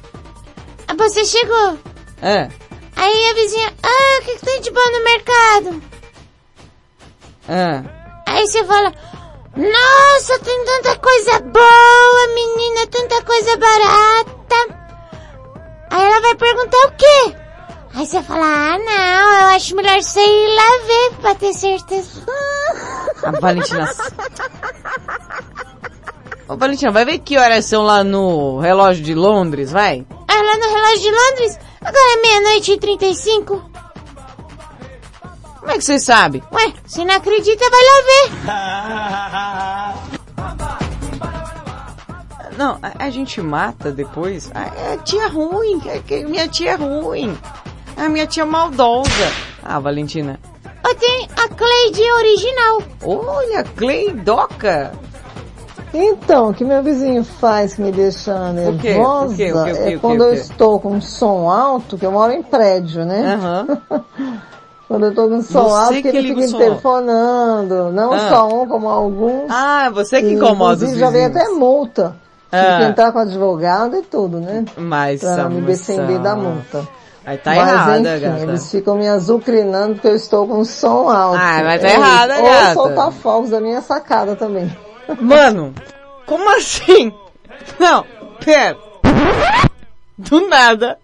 ah, 0.88 0.94
Você 0.96 1.26
chegou. 1.26 1.78
É. 2.22 2.50
Aí 2.96 3.30
a 3.30 3.34
vizinha, 3.34 3.74
ah, 3.84 4.20
o 4.22 4.26
que, 4.26 4.36
que 4.38 4.46
tem 4.46 4.62
de 4.62 4.72
bom 4.72 4.92
no 4.92 5.04
mercado? 5.04 5.84
Ah. 7.50 7.84
Aí 8.28 8.48
você 8.48 8.64
fala, 8.64 8.94
nossa, 9.58 10.40
tem 10.40 10.66
tanta 10.66 10.96
coisa 11.00 11.40
boa, 11.42 12.28
menina, 12.34 12.88
tanta 12.88 13.22
coisa 13.24 13.58
barata. 13.58 14.84
Aí 15.90 16.02
ela 16.06 16.22
vai 16.22 16.36
perguntar 16.36 16.78
o 16.88 16.92
quê? 16.92 17.36
Aí 17.96 18.06
você 18.08 18.24
fala, 18.24 18.46
ah, 18.46 18.78
não, 18.80 19.42
eu 19.42 19.48
acho 19.56 19.76
melhor 19.76 20.02
você 20.02 20.20
ir 20.20 20.56
lá 20.56 20.86
ver 20.88 21.16
pra 21.22 21.36
ter 21.36 21.54
certeza. 21.54 22.24
A 23.24 23.32
Valentina. 23.40 23.86
Ô 26.54 26.56
Valentina, 26.56 26.92
vai 26.92 27.04
ver 27.04 27.18
que 27.18 27.36
horas 27.36 27.66
são 27.66 27.82
lá 27.82 28.04
no 28.04 28.60
relógio 28.60 29.04
de 29.04 29.16
Londres, 29.16 29.72
vai? 29.72 30.06
Ah, 30.28 30.36
lá 30.36 30.56
no 30.56 30.72
relógio 30.72 31.00
de 31.00 31.10
Londres? 31.10 31.60
Agora 31.82 32.14
é 32.14 32.22
meia-noite 32.22 32.74
e 32.74 32.78
trinta 32.78 33.06
e 33.08 33.16
cinco. 33.16 33.60
Como 35.60 35.72
é 35.72 35.78
que 35.80 35.84
você 35.84 35.98
sabe? 35.98 36.44
Ué, 36.52 36.74
se 36.86 37.04
não 37.04 37.16
acredita, 37.16 37.66
vai 37.72 37.80
lá 37.82 38.04
ver. 38.06 38.30
Não, 42.56 42.78
a, 42.84 43.06
a 43.06 43.10
gente 43.10 43.42
mata 43.42 43.92
depois. 43.92 44.52
A, 44.54 44.94
a 44.94 44.98
tia 44.98 45.28
ruim, 45.30 45.82
a, 45.90 46.30
minha 46.30 46.48
tia 46.48 46.74
é 46.74 46.76
ruim. 46.76 47.36
A 47.98 48.08
minha 48.08 48.28
tia 48.28 48.46
maldosa. 48.46 49.10
Ah, 49.64 49.80
Valentina. 49.80 50.40
Ó, 50.86 50.94
tem 50.94 51.28
a 51.36 51.48
Cleide 51.48 52.12
original. 52.12 52.84
Olha, 53.02 53.64
Cleidoca. 53.64 54.92
Então, 55.94 56.50
o 56.50 56.54
que 56.54 56.66
meu 56.66 56.82
vizinho 56.82 57.24
faz 57.24 57.76
que 57.76 57.82
me 57.82 57.92
deixa 57.92 58.52
nervosa 58.52 58.76
O 58.76 59.36
quê? 59.36 59.52
O 59.54 59.54
quê? 59.54 59.54
O 59.54 59.64
quê? 59.86 59.94
É 59.94 59.98
quando 60.00 60.24
eu 60.24 60.34
estou 60.34 60.80
com 60.80 60.94
um 60.94 61.02
som 61.02 61.48
alto, 61.50 61.98
que 61.98 62.06
eu 62.06 62.12
moro 62.12 62.32
em 62.34 62.42
prédio, 62.42 63.06
né? 63.06 63.38
quando 64.88 65.04
eu 65.06 65.10
estou 65.12 65.30
com 65.30 65.36
um 65.36 65.42
som 65.44 65.64
Você 65.66 65.76
alto, 65.76 66.02
que, 66.02 66.08
ele 66.08 66.30
fica 66.30 66.46
interfonando. 66.46 67.92
Não 67.92 68.12
Ah. 68.14 68.30
só 68.30 68.48
um, 68.48 68.68
como 68.68 68.90
alguns. 68.90 69.44
Ah, 69.50 69.90
você 69.94 70.22
que 70.22 70.34
incomoda 70.34 70.74
os 70.74 70.82
inclusive, 70.82 71.00
já 71.00 71.10
veio 71.12 71.28
vizinhos. 71.28 71.48
até 71.48 71.60
multa. 71.60 72.16
Tive 72.52 72.66
Ah. 72.66 72.78
que 72.80 72.84
entrar 72.86 73.12
com 73.12 73.20
advogado 73.20 73.96
e 73.96 74.02
tudo, 74.02 74.40
né? 74.40 74.66
Mas 74.78 75.22
Pra 75.22 75.48
me 75.50 75.62
defender 75.62 76.20
da 76.20 76.36
multa. 76.36 76.88
Aí 77.26 77.38
tá 77.38 77.52
mas, 77.56 77.70
errada, 77.70 78.00
enfim, 78.18 78.20
gata. 78.22 78.42
eles 78.44 78.70
ficam 78.72 78.96
me 78.96 79.08
azucrinando 79.08 79.94
porque 79.94 80.08
eu 80.10 80.16
estou 80.16 80.46
com 80.48 80.56
um 80.60 80.66
som 80.66 81.08
alto. 81.10 81.38
Ah, 81.40 81.62
mas 81.64 81.82
tá 81.82 81.88
errada, 81.90 82.36
Ou 82.38 82.44
gata. 82.44 82.74
soltar 82.74 83.12
fogos 83.12 83.50
da 83.52 83.62
minha 83.62 83.82
sacada 83.82 84.36
também. 84.36 84.76
Mano, 85.22 85.74
como 86.26 86.50
assim? 86.56 87.14
Não, 87.80 88.06
pera. 88.44 88.78
Do 90.18 90.48
nada. 90.48 91.00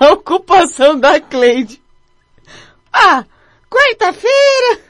A 0.00 0.12
ocupação 0.12 0.98
da 0.98 1.20
Cleide. 1.20 1.80
Ah, 2.92 3.24
quarta-feira. 3.70 4.80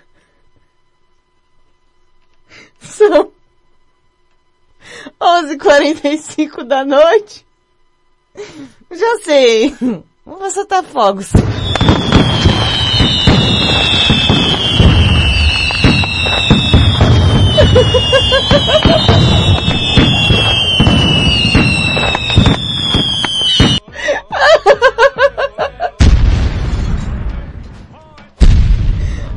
São 2.81 3.33
11h45 5.21 6.65
da 6.65 6.85
noite. 6.85 7.47
Já 8.91 9.19
sei. 9.23 9.75
Vamos 10.25 10.55
soltar 10.55 10.85
fogos. 10.85 11.31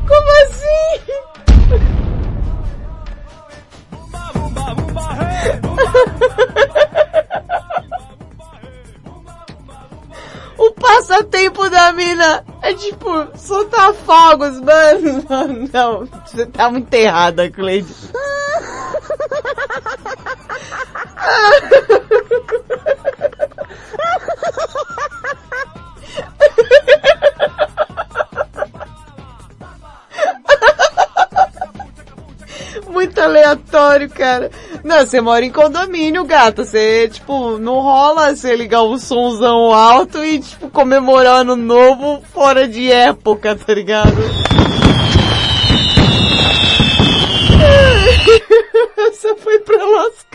Como 0.07 0.29
assim? 0.43 1.01
O 10.59 10.71
passatempo 10.73 11.69
da 11.69 11.91
mina 11.93 12.43
é 12.61 12.73
tipo 12.73 13.27
soltar 13.35 13.93
fogos, 13.93 14.59
mano. 14.61 15.23
Não, 15.73 16.05
você 16.25 16.45
tá 16.45 16.69
muito 16.69 16.93
errada, 16.93 17.49
Cleide. 17.49 18.06
Muito 32.87 33.19
aleatório, 33.19 34.09
cara. 34.09 34.49
Não, 34.83 35.05
você 35.05 35.21
mora 35.21 35.45
em 35.45 35.51
condomínio, 35.51 36.25
gata. 36.25 36.63
Você, 36.63 37.09
tipo, 37.09 37.57
não 37.57 37.81
rola 37.81 38.35
você 38.35 38.55
ligar 38.55 38.83
um 38.83 38.97
somzão 38.97 39.73
alto 39.73 40.23
e, 40.23 40.39
tipo, 40.39 40.69
comemorar 40.69 41.41
ano 41.41 41.55
novo 41.55 42.21
fora 42.33 42.67
de 42.67 42.91
época, 42.91 43.55
tá 43.55 43.73
ligado? 43.73 44.17
Essa 48.97 49.35
foi 49.37 49.59
pra 49.59 49.85
lascar, 49.85 50.26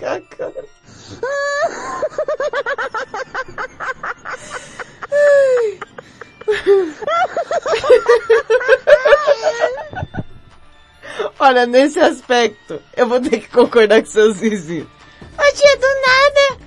Olha, 11.52 11.66
nesse 11.66 12.00
aspecto, 12.00 12.80
eu 12.96 13.06
vou 13.06 13.20
ter 13.20 13.40
que 13.40 13.48
concordar 13.50 14.00
com 14.00 14.08
seus 14.08 14.40
vizinhos. 14.40 14.88
Ô 15.38 15.54
tia, 15.54 15.76
do 15.76 15.86
nada. 16.00 16.58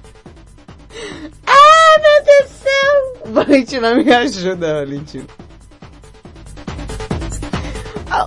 Ah, 1.48 2.00
meu 2.04 2.24
Deus 2.24 2.52
do 2.52 2.58
céu. 2.60 3.34
Valentina, 3.34 3.96
me 3.96 4.14
ajuda, 4.14 4.76
Valentina. 4.76 5.26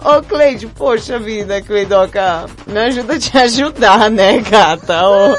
Ô, 0.05 0.21
Cleide, 0.21 0.67
poxa 0.67 1.21
vida, 1.21 1.63
Cleidoca, 1.63 2.47
me 2.67 2.81
ajuda 2.81 3.15
a 3.15 3.19
te 3.21 3.39
ajudar, 3.39 4.11
né, 4.11 4.41
gata? 4.41 5.07
Ô. 5.07 5.37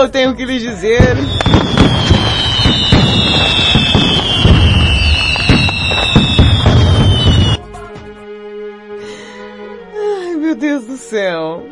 eu 0.00 0.08
tenho 0.08 0.34
que 0.34 0.44
lhe 0.44 0.58
dizer... 0.58 1.16
Ai, 9.94 10.34
meu 10.36 10.54
Deus 10.54 10.84
do 10.84 10.96
céu. 10.96 11.62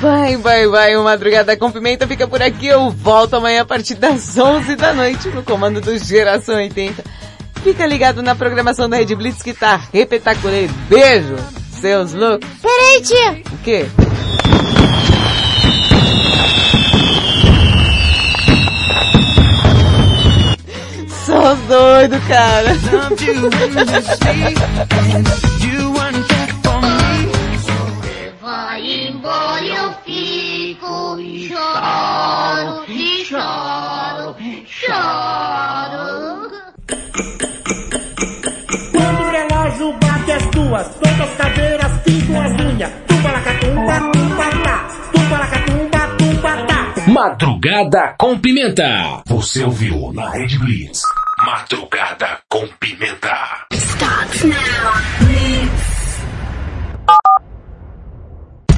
Vai, 0.00 0.30
Ai, 0.30 0.36
vai, 0.38 0.66
vai, 0.66 0.96
o 0.96 1.04
Madrugada 1.04 1.54
com 1.58 1.70
Pimenta 1.70 2.08
fica 2.08 2.26
por 2.26 2.40
aqui. 2.40 2.68
Eu 2.68 2.90
volto 2.90 3.36
amanhã 3.36 3.60
a 3.60 3.66
partir 3.66 3.96
das 3.96 4.38
11 4.38 4.74
da 4.76 4.94
noite 4.94 5.28
no 5.28 5.42
comando 5.42 5.80
do 5.82 5.98
Geração 5.98 6.54
80. 6.54 7.19
Fica 7.62 7.86
ligado 7.86 8.22
na 8.22 8.34
programação 8.34 8.88
da 8.88 8.96
Rede 8.96 9.14
Blitz 9.14 9.42
que 9.42 9.52
tá 9.52 9.82
repetaculê. 9.92 10.68
Beijo, 10.88 11.36
seus 11.80 12.14
loucos. 12.14 12.48
Peraí, 12.62 13.02
tia. 13.02 13.42
O 13.52 13.58
quê? 13.58 13.86
Sou 21.26 21.56
doido, 21.68 22.20
cara. 22.26 22.74
Madrugada 47.20 48.14
com 48.18 48.38
Pimenta. 48.38 49.22
Você 49.26 49.62
ouviu 49.62 50.10
na 50.10 50.30
Rede 50.30 50.58
Blitz. 50.58 51.02
Madrugada 51.44 52.38
com 52.48 52.66
Pimenta. 52.80 53.66
Starts 53.74 54.44
now. 54.44 54.60